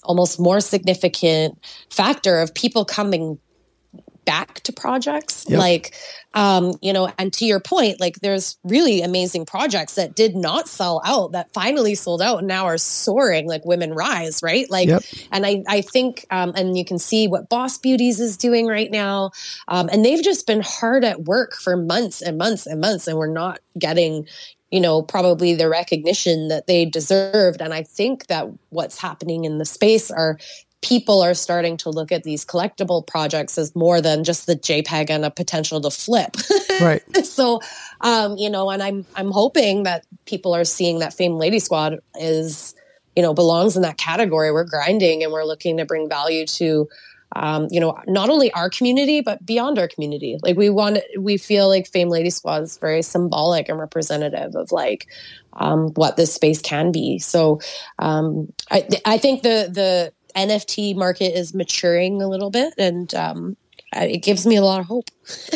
almost 0.03 0.41
more 0.41 0.61
significant 0.61 1.59
factor 1.91 2.41
of 2.41 2.55
people 2.55 2.85
coming 2.85 3.39
back 4.31 4.61
to 4.61 4.73
projects 4.73 5.45
yep. 5.49 5.59
like 5.59 5.93
um 6.35 6.73
you 6.81 6.93
know 6.93 7.13
and 7.19 7.33
to 7.33 7.45
your 7.45 7.59
point 7.59 7.99
like 7.99 8.21
there's 8.21 8.59
really 8.63 9.03
amazing 9.03 9.45
projects 9.45 9.97
that 9.97 10.15
did 10.15 10.37
not 10.37 10.69
sell 10.69 11.03
out 11.05 11.33
that 11.33 11.53
finally 11.53 11.97
sold 11.97 12.23
out 12.23 12.39
and 12.39 12.47
now 12.47 12.65
are 12.65 12.79
soaring 12.79 13.49
like 13.49 13.65
women 13.65 13.93
rise 13.93 14.41
right 14.41 14.71
like 14.71 14.87
yep. 14.87 15.03
and 15.33 15.45
i 15.45 15.65
i 15.67 15.81
think 15.81 16.27
um 16.31 16.53
and 16.55 16.79
you 16.79 16.85
can 16.85 16.97
see 16.97 17.27
what 17.27 17.49
boss 17.49 17.77
beauties 17.77 18.21
is 18.21 18.37
doing 18.37 18.69
right 18.69 18.93
now 18.93 19.33
um 19.67 19.89
and 19.91 20.05
they've 20.05 20.23
just 20.23 20.47
been 20.47 20.63
hard 20.65 21.03
at 21.03 21.25
work 21.25 21.55
for 21.55 21.77
months 21.77 22.23
and 22.23 22.39
months 22.39 22.69
and 22.69 22.81
months 22.81 23.09
and 23.09 23.19
we're 23.19 23.27
not 23.27 23.59
getting 23.81 24.25
you 24.71 24.81
know, 24.81 25.03
probably 25.03 25.57
the 25.57 25.69
recognition 25.69 26.47
that 26.47 26.69
they 26.69 26.85
deserved. 26.85 27.61
And 27.61 27.75
I 27.75 27.83
think 27.83 28.29
that 28.29 28.47
what's 28.69 28.99
happening 28.99 29.45
in 29.45 29.59
the 29.59 29.65
space 29.65 30.13
are 30.13 30.39
people 30.83 31.21
are 31.21 31.35
starting 31.35 31.77
to 31.77 31.91
look 31.91 32.11
at 32.11 32.23
these 32.23 32.45
collectible 32.45 33.07
projects 33.07 33.59
as 33.59 33.75
more 33.77 34.01
than 34.01 34.25
just 34.25 34.47
the 34.47 34.57
JPEG 34.57 35.11
and 35.11 35.25
a 35.25 35.31
potential 35.31 35.81
to 35.81 35.91
flip. 35.91 36.37
Right. 36.81 37.03
so, 37.27 37.61
um, 38.01 38.39
you 38.39 38.49
know, 38.49 38.71
and 38.71 38.83
I'm 38.83 39.05
I'm 39.15 39.31
hoping 39.31 39.83
that 39.83 40.07
people 40.25 40.55
are 40.55 40.65
seeing 40.65 41.01
that 41.01 41.13
Fame 41.13 41.35
Lady 41.35 41.59
Squad 41.59 41.99
is, 42.19 42.75
you 43.15 43.23
know, 43.23 43.35
belongs 43.35 43.77
in 43.77 43.83
that 43.83 43.99
category. 43.99 44.51
We're 44.51 44.65
grinding 44.65 45.23
and 45.23 45.31
we're 45.31 45.45
looking 45.45 45.77
to 45.77 45.85
bring 45.85 46.09
value 46.09 46.47
to 46.47 46.89
um, 47.37 47.69
you 47.71 47.79
know, 47.79 47.97
not 48.07 48.29
only 48.29 48.53
our 48.53 48.69
community, 48.69 49.21
but 49.21 49.45
beyond 49.47 49.79
our 49.79 49.87
community. 49.87 50.39
Like 50.43 50.57
we 50.57 50.69
want, 50.69 50.99
we 51.19 51.37
feel 51.37 51.69
like 51.69 51.87
Fame 51.87 52.09
Lady 52.09 52.31
Squad 52.31 52.63
is 52.63 52.79
very 52.79 53.03
symbolic 53.03 53.69
and 53.69 53.79
representative 53.79 54.57
of 54.57 54.73
like 54.73 55.07
um, 55.55 55.89
what 55.95 56.17
this 56.17 56.35
space 56.35 56.61
can 56.61 56.91
be. 56.91 57.19
So 57.19 57.61
um, 57.99 58.53
I, 58.71 58.89
I 59.05 59.19
think 59.19 59.43
the 59.43 59.69
the 59.73 60.13
NFT 60.37 60.97
market 60.97 61.37
is 61.37 61.55
maturing 61.55 62.23
a 62.23 62.29
little 62.29 62.51
bit, 62.51 62.75
and 62.79 63.15
um, 63.15 63.57
it 63.93 64.23
gives 64.23 64.47
me 64.47 64.57
a 64.57 64.63
lot 64.63 64.81
of 64.81 64.87
hope. 64.87 65.11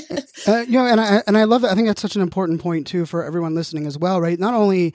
uh, 0.47 0.65
you 0.67 0.79
know, 0.79 0.87
and 0.87 1.01
I 1.01 1.23
and 1.27 1.37
I 1.37 1.45
love 1.45 1.63
that. 1.63 1.73
I 1.73 1.75
think 1.75 1.87
that's 1.87 2.03
such 2.03 2.17
an 2.17 2.23
important 2.23 2.61
point 2.61 2.87
too 2.87 3.07
for 3.07 3.25
everyone 3.25 3.55
listening 3.55 3.87
as 3.87 3.99
well, 3.99 4.21
right? 4.21 4.39
Not 4.39 4.55
only 4.55 4.95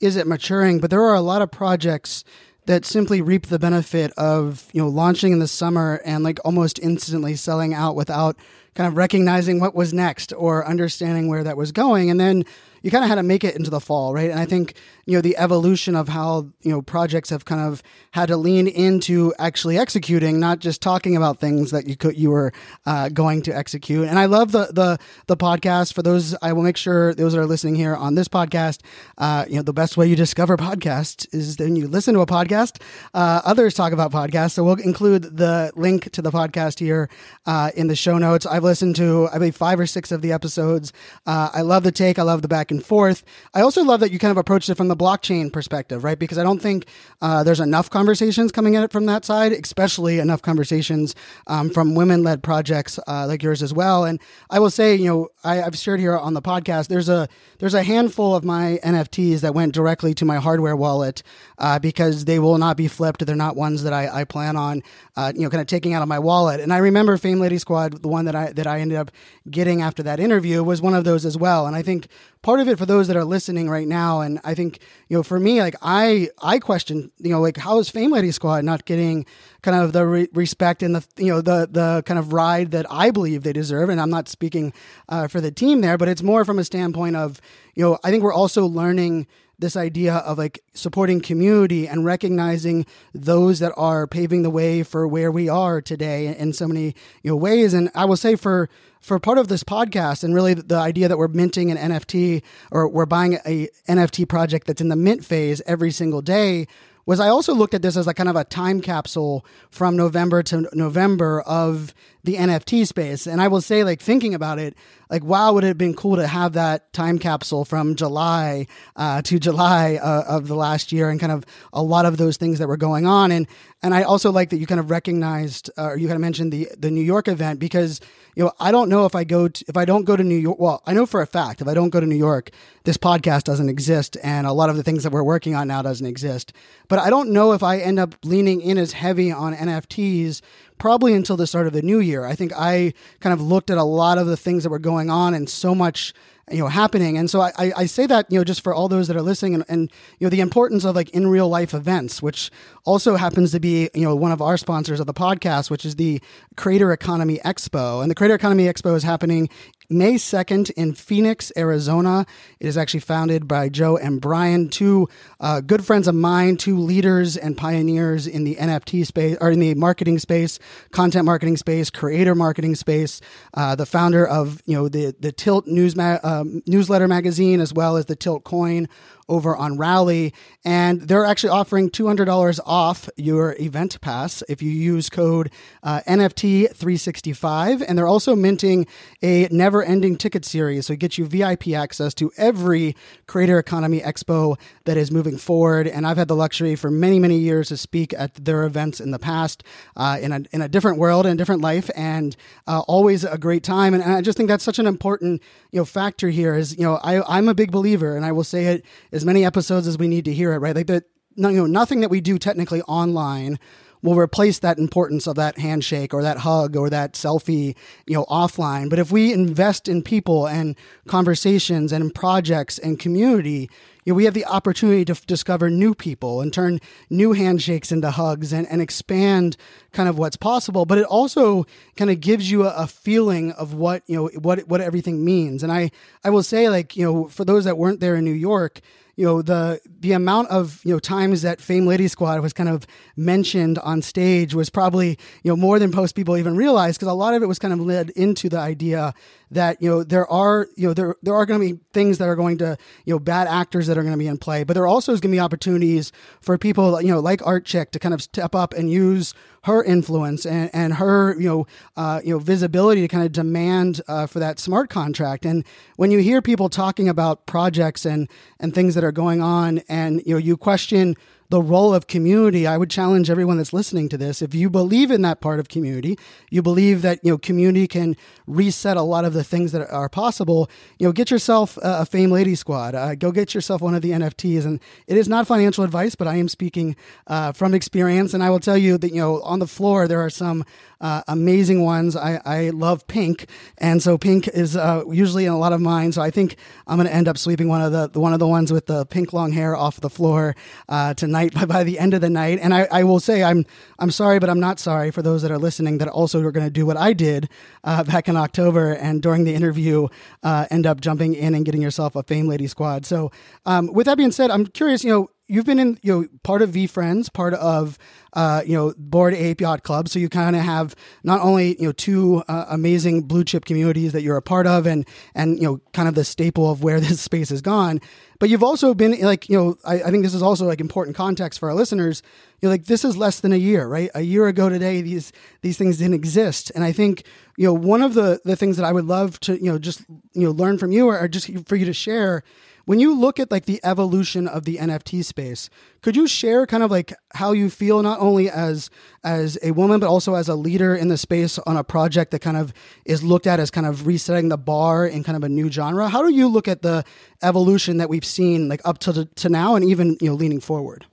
is 0.00 0.16
it 0.16 0.26
maturing, 0.26 0.78
but 0.78 0.90
there 0.90 1.02
are 1.02 1.14
a 1.14 1.20
lot 1.20 1.42
of 1.42 1.50
projects 1.50 2.24
that 2.66 2.84
simply 2.84 3.20
reap 3.20 3.46
the 3.46 3.58
benefit 3.58 4.12
of 4.12 4.68
you 4.72 4.82
know 4.82 4.88
launching 4.88 5.32
in 5.32 5.38
the 5.38 5.48
summer 5.48 6.00
and 6.04 6.22
like 6.22 6.38
almost 6.44 6.78
instantly 6.80 7.34
selling 7.34 7.72
out 7.72 7.96
without 7.96 8.36
kind 8.74 8.86
of 8.86 8.96
recognizing 8.96 9.58
what 9.58 9.74
was 9.74 9.94
next 9.94 10.32
or 10.36 10.66
understanding 10.66 11.28
where 11.28 11.42
that 11.42 11.56
was 11.56 11.72
going 11.72 12.10
and 12.10 12.20
then 12.20 12.44
you 12.86 12.92
kind 12.92 13.02
of 13.02 13.08
had 13.08 13.16
to 13.16 13.24
make 13.24 13.42
it 13.42 13.56
into 13.56 13.68
the 13.68 13.80
fall, 13.80 14.14
right? 14.14 14.30
And 14.30 14.38
I 14.38 14.46
think 14.46 14.74
you 15.06 15.18
know 15.18 15.20
the 15.20 15.36
evolution 15.38 15.96
of 15.96 16.08
how 16.08 16.52
you 16.62 16.70
know 16.70 16.82
projects 16.82 17.30
have 17.30 17.44
kind 17.44 17.60
of 17.60 17.82
had 18.12 18.26
to 18.26 18.36
lean 18.36 18.68
into 18.68 19.34
actually 19.40 19.76
executing, 19.76 20.38
not 20.38 20.60
just 20.60 20.80
talking 20.80 21.16
about 21.16 21.40
things 21.40 21.72
that 21.72 21.88
you 21.88 21.96
could 21.96 22.16
you 22.16 22.30
were 22.30 22.52
uh, 22.86 23.08
going 23.08 23.42
to 23.42 23.50
execute. 23.56 24.06
And 24.06 24.20
I 24.20 24.26
love 24.26 24.52
the 24.52 24.66
the 24.72 24.98
the 25.26 25.36
podcast. 25.36 25.94
For 25.94 26.02
those, 26.02 26.36
I 26.40 26.52
will 26.52 26.62
make 26.62 26.76
sure 26.76 27.12
those 27.12 27.32
that 27.32 27.40
are 27.40 27.46
listening 27.46 27.74
here 27.74 27.96
on 27.96 28.14
this 28.14 28.28
podcast, 28.28 28.82
uh, 29.18 29.46
you 29.48 29.56
know, 29.56 29.62
the 29.62 29.72
best 29.72 29.96
way 29.96 30.06
you 30.06 30.14
discover 30.14 30.56
podcasts 30.56 31.26
is 31.34 31.56
then 31.56 31.74
you 31.74 31.88
listen 31.88 32.14
to 32.14 32.20
a 32.20 32.26
podcast. 32.26 32.80
Uh, 33.12 33.42
others 33.44 33.74
talk 33.74 33.92
about 33.92 34.12
podcasts, 34.12 34.52
so 34.52 34.62
we'll 34.62 34.74
include 34.80 35.36
the 35.38 35.72
link 35.74 36.12
to 36.12 36.22
the 36.22 36.30
podcast 36.30 36.78
here 36.78 37.10
uh, 37.46 37.72
in 37.74 37.88
the 37.88 37.96
show 37.96 38.16
notes. 38.16 38.46
I've 38.46 38.62
listened 38.62 38.94
to 38.94 39.28
I 39.32 39.38
believe 39.38 39.56
five 39.56 39.80
or 39.80 39.86
six 39.86 40.12
of 40.12 40.22
the 40.22 40.30
episodes. 40.30 40.92
Uh, 41.26 41.50
I 41.52 41.62
love 41.62 41.82
the 41.82 41.90
take. 41.90 42.20
I 42.20 42.22
love 42.22 42.42
the 42.42 42.48
back 42.48 42.70
and 42.70 42.75
and 42.76 42.84
forth. 42.86 43.24
I 43.54 43.62
also 43.62 43.82
love 43.82 44.00
that 44.00 44.12
you 44.12 44.18
kind 44.18 44.30
of 44.30 44.36
approached 44.36 44.68
it 44.68 44.76
from 44.76 44.88
the 44.88 44.96
blockchain 44.96 45.52
perspective, 45.52 46.04
right? 46.04 46.18
Because 46.18 46.38
I 46.38 46.42
don't 46.42 46.60
think 46.60 46.86
uh, 47.22 47.42
there's 47.42 47.60
enough 47.60 47.90
conversations 47.90 48.52
coming 48.52 48.76
at 48.76 48.84
it 48.84 48.92
from 48.92 49.06
that 49.06 49.24
side, 49.24 49.52
especially 49.52 50.18
enough 50.18 50.42
conversations 50.42 51.14
um, 51.46 51.70
from 51.70 51.94
women 51.94 52.22
led 52.22 52.42
projects 52.42 52.98
uh, 53.08 53.26
like 53.26 53.42
yours 53.42 53.62
as 53.62 53.72
well. 53.72 54.04
And 54.04 54.20
I 54.50 54.58
will 54.58 54.70
say, 54.70 54.94
you 54.94 55.08
know, 55.08 55.28
I, 55.42 55.56
have 55.56 55.76
shared 55.76 56.00
here 56.00 56.16
on 56.16 56.34
the 56.34 56.42
podcast. 56.42 56.88
There's 56.88 57.08
a 57.08 57.28
there's 57.58 57.74
a 57.74 57.82
handful 57.82 58.34
of 58.34 58.44
my 58.44 58.78
NFTs 58.84 59.40
that 59.40 59.54
went 59.54 59.72
directly 59.72 60.12
to 60.14 60.24
my 60.24 60.36
hardware 60.36 60.76
wallet 60.76 61.22
uh, 61.58 61.78
because 61.78 62.26
they 62.26 62.38
will 62.38 62.58
not 62.58 62.76
be 62.76 62.88
flipped. 62.88 63.24
They're 63.24 63.36
not 63.36 63.56
ones 63.56 63.82
that 63.84 63.92
I, 63.92 64.20
I 64.20 64.24
plan 64.24 64.56
on, 64.56 64.82
uh, 65.16 65.32
you 65.34 65.42
know, 65.42 65.50
kind 65.50 65.60
of 65.60 65.66
taking 65.66 65.94
out 65.94 66.02
of 66.02 66.08
my 66.08 66.18
wallet. 66.18 66.60
And 66.60 66.72
I 66.72 66.78
remember 66.78 67.16
Fame 67.16 67.40
Lady 67.40 67.58
Squad, 67.58 68.02
the 68.02 68.08
one 68.08 68.26
that 68.26 68.34
I 68.34 68.52
that 68.52 68.66
I 68.66 68.80
ended 68.80 68.98
up 68.98 69.10
getting 69.48 69.80
after 69.82 70.02
that 70.02 70.20
interview, 70.20 70.62
was 70.62 70.82
one 70.82 70.94
of 70.94 71.04
those 71.04 71.24
as 71.24 71.36
well. 71.38 71.66
And 71.66 71.74
I 71.74 71.82
think 71.82 72.08
part 72.46 72.60
of 72.60 72.68
it 72.68 72.78
for 72.78 72.86
those 72.86 73.08
that 73.08 73.16
are 73.16 73.24
listening 73.24 73.68
right 73.68 73.88
now, 73.88 74.20
and 74.20 74.38
I 74.44 74.54
think 74.54 74.78
you 75.08 75.16
know, 75.16 75.24
for 75.24 75.40
me, 75.40 75.60
like 75.60 75.74
I 75.82 76.28
I 76.40 76.60
question, 76.60 77.10
you 77.18 77.30
know, 77.30 77.40
like 77.40 77.56
how 77.56 77.80
is 77.80 77.90
Fame 77.90 78.12
Lady 78.12 78.30
Squad 78.30 78.62
not 78.62 78.84
getting 78.84 79.26
kind 79.62 79.76
of 79.76 79.92
the 79.92 80.06
re- 80.06 80.28
respect 80.32 80.84
and 80.84 80.94
the 80.94 81.04
you 81.16 81.32
know 81.32 81.40
the 81.40 81.68
the 81.68 82.04
kind 82.06 82.20
of 82.20 82.32
ride 82.32 82.70
that 82.70 82.86
I 82.88 83.10
believe 83.10 83.42
they 83.42 83.52
deserve, 83.52 83.88
and 83.88 84.00
I'm 84.00 84.10
not 84.10 84.28
speaking 84.28 84.72
uh, 85.08 85.26
for 85.26 85.40
the 85.40 85.50
team 85.50 85.80
there, 85.80 85.98
but 85.98 86.06
it's 86.06 86.22
more 86.22 86.44
from 86.44 86.60
a 86.60 86.64
standpoint 86.64 87.16
of 87.16 87.40
you 87.74 87.82
know 87.82 87.98
I 88.04 88.12
think 88.12 88.22
we're 88.22 88.32
also 88.32 88.64
learning 88.64 89.26
this 89.58 89.76
idea 89.76 90.16
of 90.16 90.38
like 90.38 90.62
supporting 90.74 91.20
community 91.20 91.88
and 91.88 92.04
recognizing 92.04 92.84
those 93.14 93.58
that 93.60 93.72
are 93.76 94.06
paving 94.06 94.42
the 94.42 94.50
way 94.50 94.82
for 94.82 95.08
where 95.08 95.30
we 95.32 95.48
are 95.48 95.80
today 95.80 96.36
in 96.36 96.52
so 96.52 96.68
many 96.68 96.94
you 97.22 97.30
know 97.30 97.36
ways. 97.36 97.74
And 97.74 97.90
i 97.94 98.04
will 98.04 98.16
say 98.16 98.36
for 98.36 98.68
for 99.00 99.18
part 99.18 99.38
of 99.38 99.48
this 99.48 99.62
podcast 99.62 100.24
and 100.24 100.34
really 100.34 100.54
the 100.54 100.76
idea 100.76 101.08
that 101.08 101.16
we're 101.16 101.28
minting 101.28 101.70
an 101.70 101.92
nft 101.92 102.42
or 102.70 102.88
we're 102.88 103.06
buying 103.06 103.34
a 103.46 103.68
nft 103.88 104.28
project 104.28 104.66
that's 104.66 104.80
in 104.80 104.88
the 104.88 104.96
mint 104.96 105.24
phase 105.24 105.62
every 105.66 105.90
single 105.90 106.22
day 106.22 106.66
was 107.06 107.20
I 107.20 107.28
also 107.28 107.54
looked 107.54 107.72
at 107.72 107.82
this 107.82 107.96
as 107.96 108.06
like 108.06 108.16
kind 108.16 108.28
of 108.28 108.34
a 108.36 108.44
time 108.44 108.80
capsule 108.80 109.46
from 109.70 109.96
November 109.96 110.42
to 110.42 110.68
November 110.72 111.40
of 111.42 111.94
the 112.26 112.34
NFT 112.34 112.86
space. 112.86 113.26
And 113.26 113.40
I 113.40 113.48
will 113.48 113.62
say, 113.62 113.82
like, 113.82 114.00
thinking 114.00 114.34
about 114.34 114.58
it, 114.58 114.76
like, 115.08 115.24
wow, 115.24 115.52
would 115.52 115.64
it 115.64 115.68
have 115.68 115.78
been 115.78 115.94
cool 115.94 116.16
to 116.16 116.26
have 116.26 116.54
that 116.54 116.92
time 116.92 117.18
capsule 117.18 117.64
from 117.64 117.94
July 117.94 118.66
uh, 118.96 119.22
to 119.22 119.38
July 119.38 119.98
uh, 120.02 120.24
of 120.26 120.48
the 120.48 120.56
last 120.56 120.90
year 120.90 121.08
and 121.08 121.20
kind 121.20 121.32
of 121.32 121.44
a 121.72 121.82
lot 121.82 122.04
of 122.06 122.16
those 122.16 122.36
things 122.36 122.58
that 122.58 122.66
were 122.66 122.76
going 122.76 123.06
on. 123.06 123.30
And 123.30 123.46
and 123.82 123.94
I 123.94 124.02
also 124.02 124.32
like 124.32 124.50
that 124.50 124.56
you 124.56 124.66
kind 124.66 124.80
of 124.80 124.90
recognized, 124.90 125.70
uh, 125.78 125.90
or 125.90 125.96
you 125.96 126.08
kind 126.08 126.16
of 126.16 126.20
mentioned 126.20 126.52
the 126.52 126.68
the 126.76 126.90
New 126.90 127.02
York 127.02 127.28
event 127.28 127.60
because 127.60 128.00
you 128.34 128.42
know 128.42 128.52
I 128.58 128.72
don't 128.72 128.88
know 128.88 129.06
if 129.06 129.14
I 129.14 129.22
go 129.22 129.46
to, 129.46 129.64
if 129.68 129.76
I 129.76 129.84
don't 129.84 130.04
go 130.04 130.16
to 130.16 130.24
New 130.24 130.36
York. 130.36 130.58
Well, 130.58 130.82
I 130.86 130.92
know 130.92 131.06
for 131.06 131.22
a 131.22 131.26
fact 131.26 131.60
if 131.60 131.68
I 131.68 131.74
don't 131.74 131.90
go 131.90 132.00
to 132.00 132.06
New 132.06 132.16
York, 132.16 132.50
this 132.82 132.96
podcast 132.96 133.44
doesn't 133.44 133.68
exist, 133.68 134.16
and 134.24 134.44
a 134.46 134.52
lot 134.52 134.70
of 134.70 134.76
the 134.76 134.82
things 134.82 135.04
that 135.04 135.12
we're 135.12 135.22
working 135.22 135.54
on 135.54 135.68
now 135.68 135.82
doesn't 135.82 136.06
exist. 136.06 136.52
But 136.88 136.98
I 136.98 137.10
don't 137.10 137.30
know 137.30 137.52
if 137.52 137.62
I 137.62 137.78
end 137.78 138.00
up 138.00 138.16
leaning 138.24 138.60
in 138.60 138.76
as 138.76 138.92
heavy 138.92 139.30
on 139.30 139.54
NFTs 139.54 140.40
probably 140.78 141.14
until 141.14 141.36
the 141.36 141.46
start 141.46 141.66
of 141.66 141.72
the 141.72 141.82
new 141.82 142.00
year. 142.00 142.24
I 142.24 142.34
think 142.34 142.52
I 142.54 142.92
kind 143.20 143.32
of 143.32 143.40
looked 143.40 143.70
at 143.70 143.78
a 143.78 143.84
lot 143.84 144.18
of 144.18 144.26
the 144.26 144.36
things 144.36 144.62
that 144.62 144.70
were 144.70 144.78
going 144.78 145.10
on 145.10 145.34
and 145.34 145.48
so 145.48 145.74
much 145.74 146.12
you 146.50 146.58
know 146.58 146.68
happening 146.68 147.18
and 147.18 147.28
so 147.28 147.40
I, 147.40 147.72
I 147.76 147.86
say 147.86 148.06
that 148.06 148.26
you 148.30 148.38
know 148.38 148.44
just 148.44 148.62
for 148.62 148.72
all 148.72 148.86
those 148.86 149.08
that 149.08 149.16
are 149.16 149.22
listening 149.22 149.54
and, 149.54 149.64
and 149.68 149.90
you 150.20 150.26
know 150.26 150.30
the 150.30 150.40
importance 150.40 150.84
of 150.84 150.94
like 150.94 151.10
in 151.10 151.26
real 151.26 151.48
life 151.48 151.74
events 151.74 152.22
which 152.22 152.52
also 152.84 153.16
happens 153.16 153.50
to 153.50 153.58
be 153.58 153.90
you 153.94 154.02
know 154.02 154.14
one 154.14 154.30
of 154.30 154.40
our 154.40 154.56
sponsors 154.56 155.00
of 155.00 155.08
the 155.08 155.14
podcast 155.14 155.70
which 155.70 155.84
is 155.84 155.96
the 155.96 156.20
creator 156.56 156.92
economy 156.92 157.40
expo 157.44 158.00
and 158.00 158.08
the 158.08 158.14
creator 158.14 158.34
economy 158.34 158.66
expo 158.66 158.94
is 158.94 159.02
happening 159.02 159.48
May 159.88 160.14
2nd 160.14 160.70
in 160.72 160.94
Phoenix, 160.94 161.52
Arizona. 161.56 162.26
It 162.60 162.66
is 162.66 162.76
actually 162.76 163.00
founded 163.00 163.46
by 163.46 163.68
Joe 163.68 163.96
and 163.96 164.20
Brian, 164.20 164.68
two 164.68 165.08
uh, 165.40 165.60
good 165.60 165.84
friends 165.84 166.08
of 166.08 166.14
mine, 166.14 166.56
two 166.56 166.78
leaders 166.78 167.36
and 167.36 167.56
pioneers 167.56 168.26
in 168.26 168.44
the 168.44 168.56
NFT 168.56 169.06
space 169.06 169.36
or 169.40 169.50
in 169.50 169.60
the 169.60 169.74
marketing 169.74 170.18
space, 170.18 170.58
content 170.90 171.24
marketing 171.24 171.56
space, 171.56 171.90
creator 171.90 172.34
marketing 172.34 172.74
space. 172.74 173.20
Uh, 173.54 173.74
the 173.74 173.86
founder 173.86 174.26
of 174.26 174.62
you 174.66 174.76
know 174.76 174.88
the 174.88 175.14
the 175.18 175.32
Tilt 175.32 175.66
news 175.66 175.96
ma- 175.96 176.18
uh, 176.22 176.44
newsletter 176.66 177.08
magazine 177.08 177.60
as 177.60 177.72
well 177.72 177.96
as 177.96 178.06
the 178.06 178.16
Tilt 178.16 178.44
Coin 178.44 178.88
over 179.28 179.56
on 179.56 179.76
Rally. 179.76 180.32
And 180.64 181.02
they're 181.02 181.24
actually 181.24 181.50
offering 181.50 181.90
$200 181.90 182.60
off 182.64 183.08
your 183.16 183.56
event 183.58 184.00
pass 184.00 184.42
if 184.48 184.62
you 184.62 184.70
use 184.70 185.08
code 185.08 185.50
uh, 185.82 186.00
NFT365. 186.06 187.84
And 187.86 187.96
they're 187.96 188.06
also 188.06 188.34
minting 188.34 188.86
a 189.22 189.48
never 189.50 189.82
ending 189.82 190.16
ticket 190.16 190.44
series. 190.44 190.86
So 190.86 190.92
it 190.92 190.98
gets 190.98 191.18
you 191.18 191.26
VIP 191.26 191.68
access 191.68 192.14
to 192.14 192.30
every 192.36 192.96
Creator 193.26 193.58
Economy 193.58 194.00
Expo 194.00 194.58
that 194.84 194.96
is 194.96 195.10
moving 195.10 195.38
forward. 195.38 195.86
And 195.86 196.06
I've 196.06 196.16
had 196.16 196.28
the 196.28 196.36
luxury 196.36 196.76
for 196.76 196.90
many, 196.90 197.18
many 197.18 197.38
years 197.38 197.68
to 197.68 197.76
speak 197.76 198.14
at 198.16 198.34
their 198.34 198.64
events 198.64 199.00
in 199.00 199.10
the 199.10 199.18
past 199.18 199.62
uh, 199.96 200.18
in, 200.20 200.32
a, 200.32 200.42
in 200.52 200.62
a 200.62 200.68
different 200.68 200.98
world 200.98 201.26
and 201.26 201.34
a 201.34 201.36
different 201.36 201.62
life. 201.62 201.90
And 201.96 202.36
uh, 202.66 202.80
always 202.80 203.24
a 203.24 203.38
great 203.38 203.62
time. 203.62 203.94
And, 203.94 204.02
and 204.02 204.12
I 204.12 204.20
just 204.20 204.36
think 204.36 204.48
that's 204.48 204.64
such 204.64 204.78
an 204.78 204.86
important 204.86 205.42
you 205.76 205.80
know 205.80 205.84
factor 205.84 206.30
here 206.30 206.54
is 206.54 206.76
you 206.78 206.84
know 206.84 206.98
I, 207.02 207.20
I'm 207.36 207.48
a 207.48 207.54
big 207.54 207.70
believer 207.70 208.16
and 208.16 208.24
I 208.24 208.32
will 208.32 208.44
say 208.44 208.64
it 208.66 208.84
as 209.16 209.24
many 209.24 209.44
episodes 209.44 209.88
as 209.88 209.98
we 209.98 210.06
need 210.06 210.24
to 210.26 210.32
hear 210.32 210.52
it, 210.52 210.58
right? 210.58 210.76
Like 210.76 210.86
that, 210.86 211.04
you 211.34 211.50
know, 211.50 211.66
nothing 211.66 212.00
that 212.00 212.10
we 212.10 212.20
do 212.20 212.38
technically 212.38 212.82
online 212.82 213.58
will 214.02 214.16
replace 214.16 214.60
that 214.60 214.78
importance 214.78 215.26
of 215.26 215.34
that 215.36 215.58
handshake 215.58 216.14
or 216.14 216.22
that 216.22 216.38
hug 216.38 216.76
or 216.76 216.88
that 216.90 217.14
selfie, 217.14 217.74
you 218.06 218.14
know, 218.14 218.24
offline. 218.26 218.88
But 218.88 218.98
if 218.98 219.10
we 219.10 219.32
invest 219.32 219.88
in 219.88 220.02
people 220.02 220.46
and 220.46 220.76
conversations 221.08 221.92
and 221.92 222.14
projects 222.14 222.78
and 222.78 223.00
community, 223.00 223.68
you 224.04 224.12
know, 224.12 224.14
we 224.14 224.24
have 224.24 224.34
the 224.34 224.44
opportunity 224.44 225.04
to 225.06 225.12
f- 225.12 225.26
discover 225.26 225.68
new 225.68 225.94
people 225.94 226.40
and 226.40 226.52
turn 226.52 226.78
new 227.10 227.32
handshakes 227.32 227.90
into 227.90 228.10
hugs 228.12 228.52
and, 228.52 228.68
and 228.68 228.80
expand 228.80 229.56
kind 229.92 230.08
of 230.08 230.18
what's 230.18 230.36
possible. 230.36 230.86
But 230.86 230.98
it 230.98 231.06
also 231.06 231.66
kind 231.96 232.10
of 232.10 232.20
gives 232.20 232.48
you 232.48 232.64
a, 232.64 232.74
a 232.76 232.86
feeling 232.86 233.50
of 233.52 233.74
what, 233.74 234.04
you 234.06 234.16
know, 234.16 234.30
what, 234.40 234.68
what 234.68 234.80
everything 234.80 235.24
means. 235.24 235.64
And 235.64 235.72
I, 235.72 235.90
I 236.22 236.30
will 236.30 236.44
say 236.44 236.68
like, 236.68 236.96
you 236.96 237.04
know, 237.04 237.28
for 237.28 237.44
those 237.44 237.64
that 237.64 237.76
weren't 237.76 237.98
there 237.98 238.14
in 238.14 238.24
New 238.24 238.30
York, 238.30 238.80
you 239.16 239.24
know 239.24 239.42
the 239.42 239.80
the 240.00 240.12
amount 240.12 240.48
of 240.50 240.80
you 240.84 240.92
know 240.92 240.98
times 240.98 241.42
that 241.42 241.60
Fame 241.60 241.86
Lady 241.86 242.06
Squad 242.06 242.40
was 242.40 242.52
kind 242.52 242.68
of 242.68 242.86
mentioned 243.16 243.78
on 243.78 244.02
stage 244.02 244.54
was 244.54 244.70
probably 244.70 245.18
you 245.42 245.50
know 245.50 245.56
more 245.56 245.78
than 245.78 245.90
most 245.90 246.14
people 246.14 246.36
even 246.36 246.56
realized 246.56 246.98
because 246.98 247.10
a 247.10 247.14
lot 247.14 247.34
of 247.34 247.42
it 247.42 247.46
was 247.46 247.58
kind 247.58 247.72
of 247.72 247.80
led 247.80 248.10
into 248.10 248.48
the 248.48 248.58
idea 248.58 249.14
that 249.50 249.80
you 249.80 249.88
know 249.88 250.02
there 250.02 250.26
are 250.30 250.68
you 250.76 250.88
know 250.88 250.94
there 250.94 251.14
there 251.22 251.34
are 251.34 251.46
going 251.46 251.60
to 251.60 251.74
be 251.74 251.80
things 251.92 252.18
that 252.18 252.28
are 252.28 252.36
going 252.36 252.58
to 252.58 252.76
you 253.04 253.14
know 253.14 253.18
bad 253.18 253.46
actors 253.46 253.86
that 253.86 253.96
are 253.96 254.02
going 254.02 254.12
to 254.14 254.18
be 254.18 254.26
in 254.26 254.38
play, 254.38 254.64
but 254.64 254.74
there 254.74 254.86
also 254.86 255.12
is 255.12 255.20
going 255.20 255.30
to 255.30 255.36
be 255.36 255.40
opportunities 255.40 256.12
for 256.40 256.58
people 256.58 257.00
you 257.00 257.08
know 257.08 257.20
like 257.20 257.46
Art 257.46 257.64
Chick 257.64 257.92
to 257.92 257.98
kind 257.98 258.14
of 258.14 258.22
step 258.22 258.54
up 258.54 258.74
and 258.74 258.90
use 258.90 259.34
her 259.64 259.82
influence 259.82 260.46
and, 260.46 260.70
and 260.72 260.94
her 260.94 261.38
you 261.40 261.48
know 261.48 261.66
uh, 261.96 262.20
you 262.24 262.32
know 262.32 262.38
visibility 262.38 263.00
to 263.02 263.08
kind 263.08 263.24
of 263.24 263.32
demand 263.32 264.00
uh, 264.08 264.26
for 264.26 264.38
that 264.40 264.58
smart 264.58 264.90
contract. 264.90 265.44
And 265.44 265.64
when 265.96 266.10
you 266.10 266.18
hear 266.18 266.42
people 266.42 266.68
talking 266.68 267.08
about 267.08 267.46
projects 267.46 268.04
and 268.04 268.28
and 268.58 268.74
things 268.74 268.94
that 268.94 269.04
are 269.04 269.12
going 269.12 269.40
on, 269.40 269.78
and 269.88 270.22
you 270.26 270.34
know 270.34 270.38
you 270.38 270.56
question 270.56 271.16
the 271.48 271.62
role 271.62 271.94
of 271.94 272.06
community, 272.06 272.66
I 272.66 272.76
would 272.76 272.90
challenge 272.90 273.30
everyone 273.30 273.58
that's 273.58 273.72
listening 273.72 274.08
to 274.10 274.18
this. 274.18 274.42
If 274.42 274.54
you 274.54 274.68
believe 274.68 275.10
in 275.10 275.22
that 275.22 275.40
part 275.40 275.60
of 275.60 275.68
community, 275.68 276.18
you 276.50 276.62
believe 276.62 277.02
that, 277.02 277.20
you 277.22 277.30
know, 277.30 277.38
community 277.38 277.86
can 277.86 278.16
reset 278.46 278.96
a 278.96 279.02
lot 279.02 279.24
of 279.24 279.32
the 279.32 279.44
things 279.44 279.72
that 279.72 279.88
are 279.90 280.08
possible, 280.08 280.70
you 280.98 281.06
know, 281.06 281.12
get 281.12 281.30
yourself 281.30 281.78
a, 281.82 282.06
Fame 282.06 282.30
Lady 282.30 282.54
Squad. 282.54 282.94
Uh, 282.94 283.14
go 283.14 283.32
get 283.32 283.54
yourself 283.54 283.80
one 283.80 283.94
of 283.94 284.02
the 284.02 284.10
NFTs. 284.10 284.64
And 284.64 284.80
it 285.06 285.16
is 285.16 285.28
not 285.28 285.46
financial 285.46 285.84
advice, 285.84 286.14
but 286.14 286.28
I 286.28 286.36
am 286.36 286.48
speaking 286.48 286.96
uh, 287.26 287.52
from 287.52 287.74
experience. 287.74 288.34
And 288.34 288.42
I 288.42 288.50
will 288.50 288.60
tell 288.60 288.78
you 288.78 288.98
that, 288.98 289.10
you 289.10 289.20
know, 289.20 289.42
on 289.42 289.58
the 289.58 289.66
floor, 289.66 290.08
there 290.08 290.20
are 290.20 290.30
some 290.30 290.64
uh, 291.00 291.22
amazing 291.28 291.84
ones. 291.84 292.16
I, 292.16 292.40
I 292.44 292.70
love 292.70 293.06
pink, 293.06 293.48
and 293.78 294.02
so 294.02 294.16
pink 294.16 294.48
is 294.48 294.76
uh, 294.76 295.04
usually 295.10 295.44
in 295.44 295.52
a 295.52 295.58
lot 295.58 295.72
of 295.72 295.80
mine. 295.80 296.12
So 296.12 296.22
I 296.22 296.30
think 296.30 296.56
I'm 296.86 296.96
going 296.96 297.08
to 297.08 297.14
end 297.14 297.28
up 297.28 297.38
sweeping 297.38 297.68
one 297.68 297.82
of 297.82 298.12
the 298.12 298.18
one 298.18 298.32
of 298.32 298.38
the 298.38 298.46
ones 298.46 298.72
with 298.72 298.86
the 298.86 299.04
pink 299.06 299.32
long 299.32 299.52
hair 299.52 299.76
off 299.76 300.00
the 300.00 300.10
floor 300.10 300.54
uh, 300.88 301.14
tonight 301.14 301.54
by, 301.54 301.64
by 301.64 301.84
the 301.84 301.98
end 301.98 302.14
of 302.14 302.20
the 302.20 302.30
night. 302.30 302.58
And 302.60 302.72
I, 302.72 302.88
I 302.90 303.04
will 303.04 303.20
say 303.20 303.42
I'm 303.42 303.66
I'm 303.98 304.10
sorry, 304.10 304.38
but 304.38 304.48
I'm 304.48 304.60
not 304.60 304.78
sorry 304.78 305.10
for 305.10 305.22
those 305.22 305.42
that 305.42 305.50
are 305.50 305.58
listening 305.58 305.98
that 305.98 306.08
also 306.08 306.42
are 306.42 306.52
going 306.52 306.66
to 306.66 306.72
do 306.72 306.86
what 306.86 306.96
I 306.96 307.12
did 307.12 307.48
uh, 307.84 308.04
back 308.04 308.28
in 308.28 308.36
October 308.36 308.92
and 308.92 309.22
during 309.22 309.44
the 309.44 309.54
interview 309.54 310.08
uh, 310.42 310.66
end 310.70 310.86
up 310.86 311.00
jumping 311.00 311.34
in 311.34 311.54
and 311.54 311.64
getting 311.64 311.82
yourself 311.82 312.16
a 312.16 312.22
Fame 312.22 312.46
Lady 312.46 312.66
Squad. 312.66 313.04
So 313.04 313.30
um, 313.66 313.92
with 313.92 314.06
that 314.06 314.16
being 314.16 314.32
said, 314.32 314.50
I'm 314.50 314.66
curious. 314.66 315.04
You 315.04 315.12
know, 315.12 315.30
you've 315.48 315.64
been 315.64 315.78
in 315.78 315.98
you 316.02 316.12
know 316.12 316.28
part 316.42 316.62
of 316.62 316.70
VeeFriends, 316.70 317.32
part 317.32 317.54
of 317.54 317.98
uh, 318.32 318.62
you 318.66 318.74
know 318.74 318.94
Bored 318.96 319.34
Ape 319.34 319.60
Yacht 319.60 319.82
Club, 319.82 320.08
so 320.08 320.18
you 320.18 320.28
kind 320.28 320.56
of 320.56 320.62
have 320.62 320.94
not 321.22 321.40
only 321.40 321.76
you 321.80 321.86
know 321.86 321.92
two 321.92 322.42
uh, 322.48 322.66
amazing 322.68 323.22
blue 323.22 323.44
chip 323.44 323.64
communities 323.64 324.12
that 324.12 324.22
you're 324.22 324.36
a 324.36 324.42
part 324.42 324.66
of, 324.66 324.86
and 324.86 325.06
and 325.34 325.56
you 325.56 325.64
know 325.64 325.80
kind 325.92 326.08
of 326.08 326.14
the 326.14 326.24
staple 326.24 326.70
of 326.70 326.82
where 326.82 327.00
this 327.06 327.20
space 327.20 327.50
has 327.50 327.62
gone, 327.62 328.00
but 328.38 328.48
you've 328.48 328.62
also 328.62 328.94
been 328.94 329.18
like 329.20 329.48
you 329.48 329.56
know 329.56 329.76
I, 329.84 330.02
I 330.02 330.10
think 330.10 330.22
this 330.22 330.34
is 330.34 330.42
also 330.42 330.66
like 330.66 330.80
important 330.80 331.16
context 331.16 331.58
for 331.58 331.68
our 331.68 331.74
listeners. 331.74 332.22
You're 332.60 332.70
like 332.70 332.86
this 332.86 333.04
is 333.04 333.16
less 333.16 333.40
than 333.40 333.52
a 333.52 333.56
year, 333.56 333.86
right? 333.86 334.10
A 334.14 334.22
year 334.22 334.46
ago 334.48 334.68
today, 334.68 335.02
these 335.02 335.32
these 335.62 335.78
things 335.78 335.98
didn't 335.98 336.14
exist, 336.14 336.72
and 336.74 336.82
I 336.84 336.92
think 336.92 337.24
you 337.56 337.66
know 337.66 337.74
one 337.74 338.02
of 338.02 338.14
the 338.14 338.40
the 338.44 338.56
things 338.56 338.76
that 338.76 338.84
I 338.84 338.92
would 338.92 339.06
love 339.06 339.38
to 339.40 339.54
you 339.54 339.70
know 339.70 339.78
just 339.78 340.02
you 340.32 340.44
know 340.44 340.50
learn 340.50 340.78
from 340.78 340.92
you 340.92 341.06
or, 341.06 341.18
or 341.18 341.28
just 341.28 341.50
for 341.66 341.76
you 341.76 341.84
to 341.84 341.92
share 341.92 342.42
when 342.86 343.00
you 343.00 343.18
look 343.18 343.38
at 343.38 343.50
like 343.50 343.66
the 343.66 343.80
evolution 343.84 344.46
of 344.48 344.64
the 344.64 344.76
NFT 344.76 345.24
space, 345.24 345.68
could 346.02 346.16
you 346.16 346.26
share 346.26 346.66
kind 346.66 346.82
of 346.82 346.90
like 346.90 347.12
how 347.34 347.52
you 347.52 347.68
feel 347.68 348.00
not 348.02 348.20
only 348.20 348.48
as 348.48 348.90
as 349.24 349.58
a 349.62 349.72
woman 349.72 350.00
but 350.00 350.08
also 350.08 350.34
as 350.34 350.48
a 350.48 350.54
leader 350.54 350.94
in 350.94 351.08
the 351.08 351.18
space 351.18 351.58
on 351.58 351.76
a 351.76 351.84
project 351.84 352.30
that 352.30 352.38
kind 352.38 352.56
of 352.56 352.72
is 353.04 353.22
looked 353.22 353.46
at 353.46 353.58
as 353.58 353.70
kind 353.72 353.86
of 353.86 354.06
resetting 354.06 354.48
the 354.48 354.56
bar 354.56 355.04
in 355.06 355.24
kind 355.24 355.36
of 355.36 355.42
a 355.42 355.48
new 355.48 355.70
genre? 355.70 356.08
How 356.08 356.22
do 356.22 356.32
you 356.32 356.46
look 356.46 356.68
at 356.68 356.82
the 356.82 357.04
evolution 357.42 357.98
that 357.98 358.08
we've 358.08 358.24
seen 358.24 358.68
like 358.68 358.80
up 358.84 358.98
to 358.98 359.26
to 359.26 359.48
now 359.48 359.74
and 359.74 359.84
even 359.84 360.16
you 360.20 360.30
know 360.30 360.34
leaning 360.34 360.60
forward? 360.60 361.04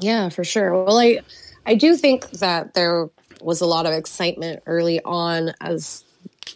Yeah, 0.00 0.30
for 0.30 0.42
sure. 0.42 0.72
Well, 0.72 0.98
I 0.98 1.20
I 1.66 1.74
do 1.74 1.96
think 1.96 2.30
that 2.30 2.72
there 2.72 3.10
was 3.42 3.60
a 3.60 3.66
lot 3.66 3.84
of 3.84 3.92
excitement 3.92 4.62
early 4.66 5.00
on 5.04 5.52
as 5.60 6.04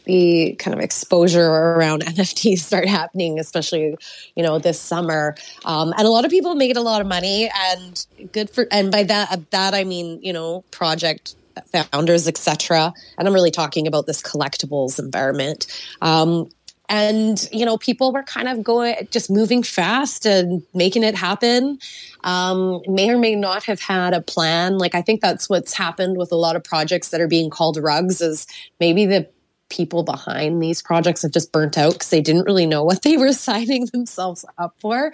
the 0.05 0.55
kind 0.59 0.77
of 0.77 0.81
exposure 0.81 1.47
around 1.47 2.03
NFTs 2.05 2.59
start 2.59 2.87
happening, 2.87 3.39
especially 3.39 3.97
you 4.35 4.43
know 4.43 4.59
this 4.59 4.81
summer. 4.81 5.37
Um, 5.65 5.93
and 5.97 6.07
a 6.07 6.11
lot 6.11 6.25
of 6.25 6.31
people 6.31 6.55
made 6.55 6.77
a 6.77 6.83
lot 6.83 7.01
of 7.01 7.07
money, 7.07 7.51
and 7.71 8.07
good 8.33 8.51
for. 8.51 8.67
And 8.71 8.91
by 8.91 9.03
that, 9.05 9.51
that 9.51 9.75
I 9.75 9.85
mean 9.85 10.21
you 10.23 10.33
know 10.33 10.63
project 10.71 11.37
founders, 11.73 12.27
etc. 12.29 12.93
And 13.19 13.29
I'm 13.29 13.35
really 13.35 13.51
talking 13.51 13.87
about 13.87 14.07
this 14.07 14.23
collectibles 14.23 14.99
environment. 14.99 15.67
Um, 16.03 16.49
and 16.89 17.49
you 17.51 17.65
know 17.65 17.79
people 17.79 18.13
were 18.13 18.23
kind 18.23 18.49
of 18.49 18.63
going 18.63 19.09
just 19.11 19.31
moving 19.31 19.63
fast 19.63 20.27
and 20.27 20.63
making 20.75 21.03
it 21.03 21.15
happen 21.15 21.79
um, 22.25 22.83
may 22.87 23.09
or 23.11 23.19
may 23.19 23.35
not 23.35 23.65
have 23.65 23.81
had 23.81 24.13
a 24.13 24.21
plan 24.21 24.77
like 24.79 24.95
i 24.95 25.01
think 25.01 25.21
that's 25.21 25.49
what's 25.49 25.73
happened 25.73 26.19
with 26.19 26.31
a 26.31 26.37
lot 26.37 26.57
of 26.57 26.63
projects 26.63 27.09
that 27.09 27.21
are 27.21 27.29
being 27.29 27.49
called 27.49 27.79
rugs 27.79 28.21
is 28.21 28.47
maybe 28.81 29.07
the 29.07 29.27
people 29.75 30.05
behind 30.05 30.63
these 30.63 30.81
projects 30.81 31.23
have 31.23 31.33
just 31.33 31.51
burnt 31.51 31.77
out 31.77 31.95
because 31.95 32.11
they 32.11 32.21
didn't 32.21 32.45
really 32.45 32.67
know 32.67 32.85
what 32.85 33.03
they 33.03 33.17
were 33.17 33.33
signing 33.49 33.87
themselves 33.87 34.45
up 34.57 34.75
for. 34.79 35.13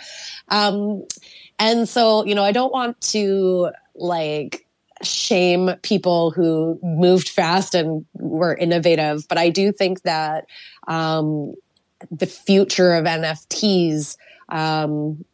Um, 0.48 1.04
and 1.58 1.88
so, 1.88 2.24
you 2.24 2.34
know, 2.34 2.44
I 2.44 2.52
don't 2.52 2.72
want 2.72 3.00
to 3.12 3.70
like 3.94 4.66
shame 5.02 5.70
people 5.82 6.30
who 6.30 6.78
moved 6.82 7.28
fast 7.28 7.74
and 7.74 8.04
were 8.14 8.54
innovative, 8.54 9.26
but 9.28 9.38
I 9.38 9.48
do 9.48 9.72
think 9.72 10.02
that 10.02 10.46
um, 10.86 11.54
the 12.10 12.26
future 12.26 12.94
of 12.94 13.06
NFTs 13.06 14.16
um, 14.50 15.24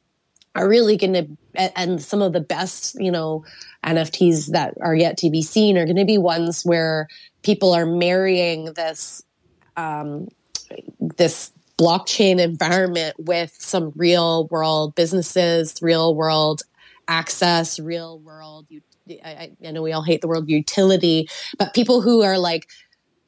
are 0.57 0.68
really 0.68 0.96
going 0.96 1.12
to 1.12 1.26
and 1.76 2.02
some 2.02 2.20
of 2.22 2.32
the 2.32 2.40
best 2.40 2.96
you 3.00 3.11
know 3.11 3.44
nfts 3.84 4.46
that 4.46 4.74
are 4.80 4.94
yet 4.94 5.16
to 5.16 5.30
be 5.30 5.42
seen 5.42 5.78
are 5.78 5.84
going 5.84 5.96
to 5.96 6.04
be 6.04 6.18
ones 6.18 6.64
where 6.64 7.07
people 7.42 7.72
are 7.72 7.86
marrying 7.86 8.72
this 8.74 9.22
um, 9.76 10.28
this 11.00 11.52
blockchain 11.78 12.40
environment 12.40 13.14
with 13.18 13.54
some 13.59 13.92
real 13.94 14.46
world 14.48 14.94
businesses, 14.94 15.74
real 15.82 16.14
world 16.14 16.62
access, 17.09 17.78
real 17.78 18.18
world. 18.20 18.66
I, 19.09 19.52
I 19.64 19.70
know 19.70 19.82
we 19.82 19.92
all 19.92 20.02
hate 20.02 20.20
the 20.20 20.28
word 20.28 20.48
utility, 20.48 21.28
but 21.59 21.74
people 21.74 22.00
who 22.00 22.22
are 22.22 22.38
like 22.38 22.66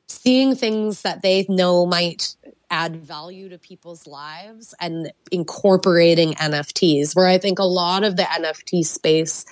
seeing 0.09 0.57
things 0.57 1.03
that 1.03 1.23
they 1.23 1.47
know 1.49 1.87
might 1.87 2.35
add 2.71 2.97
value 2.97 3.49
to 3.49 3.59
people's 3.59 4.07
lives 4.07 4.75
and 4.81 5.13
incorporating 5.31 6.35
NFTs, 6.35 7.17
where 7.17 7.27
I 7.27 7.39
think 7.39 7.59
a 7.59 7.65
lot 7.65 8.05
of 8.05 8.17
the 8.17 8.23
NFT 8.23 8.85
space 8.85 9.45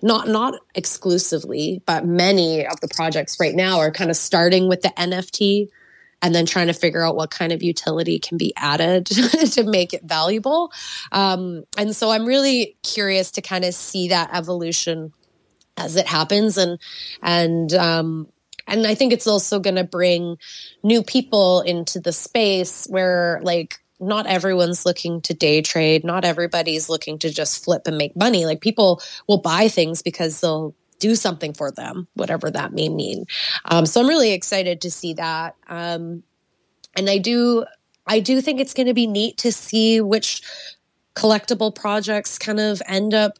not 0.00 0.28
not 0.28 0.54
exclusively, 0.74 1.82
but 1.84 2.06
many 2.06 2.66
of 2.66 2.80
the 2.80 2.88
projects 2.88 3.38
right 3.38 3.54
now 3.54 3.78
are 3.78 3.90
kind 3.90 4.10
of 4.10 4.16
starting 4.16 4.68
with 4.68 4.80
the 4.82 4.92
NFT 4.96 5.68
and 6.22 6.34
then 6.34 6.46
trying 6.46 6.68
to 6.68 6.72
figure 6.72 7.04
out 7.04 7.16
what 7.16 7.30
kind 7.30 7.52
of 7.52 7.62
utility 7.62 8.18
can 8.18 8.38
be 8.38 8.54
added 8.56 9.06
to 9.06 9.64
make 9.64 9.92
it 9.92 10.04
valuable. 10.04 10.72
Um, 11.10 11.64
and 11.76 11.94
so 11.94 12.10
I'm 12.10 12.24
really 12.24 12.76
curious 12.82 13.32
to 13.32 13.42
kind 13.42 13.64
of 13.64 13.74
see 13.74 14.08
that 14.08 14.30
evolution 14.32 15.12
as 15.76 15.96
it 15.96 16.06
happens 16.06 16.56
and 16.56 16.78
and 17.22 17.72
um, 17.74 18.28
and 18.66 18.86
I 18.86 18.94
think 18.94 19.12
it's 19.12 19.26
also 19.26 19.58
going 19.58 19.76
to 19.76 19.84
bring 19.84 20.36
new 20.82 21.02
people 21.02 21.60
into 21.62 22.00
the 22.00 22.12
space 22.12 22.86
where 22.88 23.40
like 23.42 23.78
not 24.02 24.26
everyone's 24.26 24.84
looking 24.84 25.20
to 25.22 25.34
day 25.34 25.62
trade. 25.62 26.04
Not 26.04 26.24
everybody's 26.24 26.88
looking 26.88 27.18
to 27.20 27.30
just 27.30 27.64
flip 27.64 27.86
and 27.86 27.96
make 27.96 28.16
money. 28.16 28.44
Like 28.44 28.60
people 28.60 29.00
will 29.28 29.38
buy 29.38 29.68
things 29.68 30.02
because 30.02 30.40
they'll 30.40 30.74
do 30.98 31.14
something 31.14 31.52
for 31.52 31.70
them, 31.70 32.06
whatever 32.14 32.50
that 32.50 32.72
may 32.72 32.88
mean. 32.88 33.26
Um, 33.64 33.86
so 33.86 34.00
I'm 34.00 34.08
really 34.08 34.32
excited 34.32 34.80
to 34.82 34.90
see 34.90 35.14
that. 35.14 35.56
Um, 35.68 36.22
and 36.96 37.08
I 37.08 37.18
do, 37.18 37.64
I 38.06 38.20
do 38.20 38.40
think 38.40 38.60
it's 38.60 38.74
going 38.74 38.86
to 38.86 38.94
be 38.94 39.06
neat 39.06 39.38
to 39.38 39.52
see 39.52 40.00
which 40.00 40.42
collectible 41.14 41.74
projects 41.74 42.38
kind 42.38 42.60
of 42.60 42.82
end 42.86 43.14
up 43.14 43.38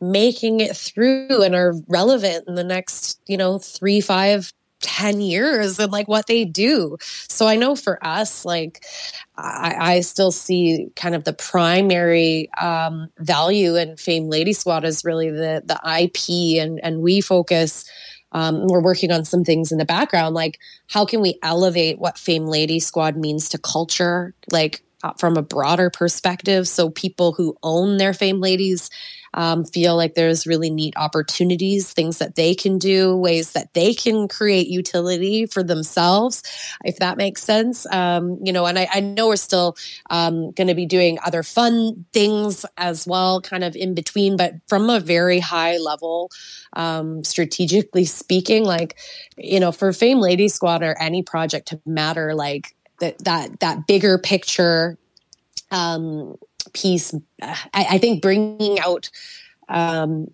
making 0.00 0.60
it 0.60 0.76
through 0.76 1.42
and 1.42 1.54
are 1.54 1.74
relevant 1.86 2.48
in 2.48 2.54
the 2.54 2.64
next, 2.64 3.20
you 3.26 3.36
know, 3.36 3.58
three, 3.58 4.00
five, 4.00 4.52
10 4.82 5.20
years 5.20 5.78
and 5.78 5.90
like 5.90 6.08
what 6.08 6.26
they 6.26 6.44
do. 6.44 6.96
So 7.00 7.46
I 7.46 7.56
know 7.56 7.74
for 7.74 8.04
us, 8.04 8.44
like 8.44 8.84
I, 9.36 9.76
I 9.78 10.00
still 10.00 10.30
see 10.30 10.88
kind 10.96 11.14
of 11.14 11.24
the 11.24 11.32
primary 11.32 12.50
um, 12.60 13.08
value 13.18 13.76
in 13.76 13.96
Fame 13.96 14.28
Lady 14.28 14.52
Squad 14.52 14.84
is 14.84 15.04
really 15.04 15.30
the 15.30 15.62
the 15.64 15.80
IP 16.02 16.62
and 16.62 16.80
and 16.82 17.00
we 17.00 17.20
focus 17.20 17.84
um, 18.32 18.66
we're 18.66 18.82
working 18.82 19.12
on 19.12 19.24
some 19.24 19.44
things 19.44 19.72
in 19.72 19.78
the 19.78 19.84
background 19.84 20.34
like 20.34 20.58
how 20.88 21.04
can 21.04 21.20
we 21.20 21.38
elevate 21.42 21.98
what 21.98 22.18
Fame 22.18 22.46
Lady 22.46 22.80
Squad 22.80 23.16
means 23.16 23.48
to 23.50 23.58
culture 23.58 24.34
like 24.50 24.82
from 25.18 25.36
a 25.36 25.42
broader 25.42 25.90
perspective. 25.90 26.68
So 26.68 26.90
people 26.90 27.32
who 27.32 27.56
own 27.62 27.96
their 27.96 28.14
fame 28.14 28.40
ladies 28.40 28.90
um, 29.34 29.64
feel 29.64 29.96
like 29.96 30.14
there's 30.14 30.46
really 30.46 30.70
neat 30.70 30.94
opportunities, 30.96 31.92
things 31.92 32.18
that 32.18 32.34
they 32.34 32.54
can 32.54 32.78
do, 32.78 33.16
ways 33.16 33.52
that 33.52 33.72
they 33.72 33.94
can 33.94 34.28
create 34.28 34.68
utility 34.68 35.46
for 35.46 35.62
themselves, 35.62 36.42
if 36.84 36.98
that 36.98 37.16
makes 37.16 37.42
sense. 37.42 37.86
Um, 37.90 38.38
you 38.42 38.52
know, 38.52 38.66
and 38.66 38.78
I, 38.78 38.88
I 38.92 39.00
know 39.00 39.28
we're 39.28 39.36
still 39.36 39.76
um, 40.10 40.50
going 40.52 40.68
to 40.68 40.74
be 40.74 40.86
doing 40.86 41.18
other 41.24 41.42
fun 41.42 42.04
things 42.12 42.66
as 42.76 43.06
well, 43.06 43.40
kind 43.40 43.64
of 43.64 43.74
in 43.74 43.94
between, 43.94 44.36
but 44.36 44.54
from 44.68 44.90
a 44.90 45.00
very 45.00 45.38
high 45.38 45.78
level, 45.78 46.30
um, 46.74 47.24
strategically 47.24 48.04
speaking, 48.04 48.64
like, 48.64 48.96
you 49.38 49.60
know, 49.60 49.72
for 49.72 49.94
Fame 49.94 50.20
Lady 50.20 50.48
Squad 50.48 50.82
or 50.82 50.94
any 50.98 51.22
project 51.22 51.68
to 51.68 51.80
matter, 51.86 52.34
like, 52.34 52.76
that 53.02 53.18
that 53.24 53.60
that 53.60 53.86
bigger 53.86 54.16
picture 54.16 54.96
um, 55.70 56.36
piece. 56.72 57.14
I, 57.42 57.56
I 57.74 57.98
think 57.98 58.22
bringing 58.22 58.78
out 58.78 59.10
um, 59.68 60.30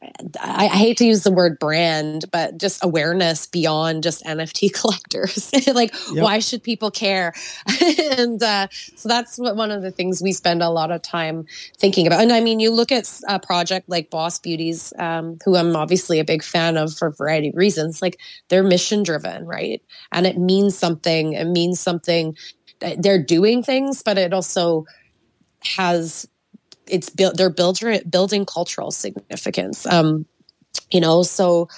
I, 0.00 0.66
I, 0.66 0.76
hate 0.76 0.96
to 0.98 1.04
use 1.04 1.24
the 1.24 1.32
word 1.32 1.58
brand, 1.58 2.26
but 2.30 2.56
just 2.56 2.84
awareness 2.84 3.46
beyond 3.46 4.04
just 4.04 4.24
NFT 4.24 4.72
collectors. 4.80 5.50
like, 5.74 5.92
yep. 6.12 6.22
why 6.22 6.38
should 6.38 6.62
people 6.62 6.90
care? 6.90 7.34
and 8.16 8.40
uh, 8.40 8.68
so 8.70 9.08
that's 9.08 9.38
what 9.38 9.56
one 9.56 9.72
of 9.72 9.82
the 9.82 9.90
things 9.90 10.22
we 10.22 10.32
spend 10.32 10.62
a 10.62 10.68
lot 10.68 10.92
of 10.92 11.02
time 11.02 11.46
thinking 11.78 12.06
about. 12.06 12.20
And 12.20 12.32
I 12.32 12.38
mean, 12.38 12.60
you 12.60 12.70
look 12.70 12.92
at 12.92 13.10
a 13.26 13.40
project 13.40 13.88
like 13.88 14.08
Boss 14.08 14.38
Beauties, 14.38 14.92
um, 15.00 15.38
who 15.44 15.56
I'm 15.56 15.74
obviously 15.74 16.20
a 16.20 16.24
big 16.24 16.44
fan 16.44 16.76
of 16.76 16.94
for 16.96 17.08
a 17.08 17.12
variety 17.12 17.48
of 17.48 17.56
reasons. 17.56 18.00
Like, 18.00 18.20
they're 18.48 18.62
mission 18.62 19.02
driven, 19.02 19.46
right? 19.46 19.82
And 20.12 20.26
it 20.28 20.38
means 20.38 20.78
something. 20.78 21.32
It 21.32 21.46
means 21.46 21.80
something. 21.80 22.36
They're 22.98 23.22
doing 23.22 23.64
things, 23.64 24.02
but 24.02 24.16
it 24.16 24.32
also 24.32 24.86
has 25.64 26.28
it's 26.90 27.10
built 27.10 27.36
they're 27.36 27.50
building 27.50 28.00
building 28.08 28.44
cultural 28.44 28.90
significance 28.90 29.86
um 29.86 30.26
you 30.90 31.00
know 31.00 31.22
so 31.22 31.68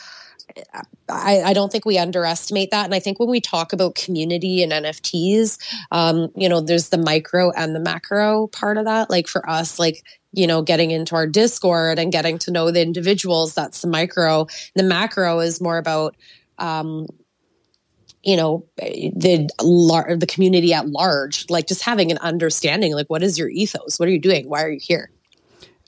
I, 1.09 1.43
I, 1.43 1.53
don't 1.53 1.71
think 1.71 1.85
we 1.85 1.99
underestimate 1.99 2.71
that. 2.71 2.85
And 2.85 2.95
I 2.95 3.01
think 3.01 3.19
when 3.19 3.29
we 3.29 3.41
talk 3.41 3.73
about 3.73 3.95
community 3.95 4.63
and 4.63 4.73
NFTs, 4.73 5.59
um, 5.91 6.29
you 6.37 6.49
know, 6.49 6.61
there's 6.61 6.89
the 6.89 6.99
micro 6.99 7.51
and 7.53 7.75
the 7.75 7.81
macro 7.81 8.49
part 8.49 8.77
of 8.77 8.85
that. 8.85 9.11
Like 9.11 9.27
for 9.29 9.49
us, 9.49 9.79
like, 9.79 10.05
you 10.33 10.47
know, 10.47 10.63
getting 10.63 10.91
into 10.91 11.15
our 11.15 11.27
Discord 11.27 11.99
and 11.99 12.13
getting 12.13 12.39
to 12.41 12.51
know 12.51 12.71
the 12.71 12.83
individuals, 12.83 13.55
that's 13.55 13.83
the 13.83 13.89
micro. 13.89 14.47
The 14.75 14.83
macro 14.83 15.41
is 15.41 15.61
more 15.61 15.79
about, 15.79 16.17
um, 16.59 17.07
you 18.23 18.37
know 18.37 18.67
the 18.77 19.49
lar- 19.63 20.17
the 20.17 20.27
community 20.27 20.73
at 20.73 20.89
large 20.89 21.49
like 21.49 21.67
just 21.67 21.83
having 21.83 22.11
an 22.11 22.19
understanding 22.19 22.95
like 22.95 23.09
what 23.09 23.23
is 23.23 23.39
your 23.39 23.49
ethos? 23.49 23.99
What 23.99 24.09
are 24.09 24.13
you 24.13 24.21
doing? 24.21 24.49
Why 24.49 24.63
are 24.63 24.71
you 24.71 24.81
here? 24.81 25.11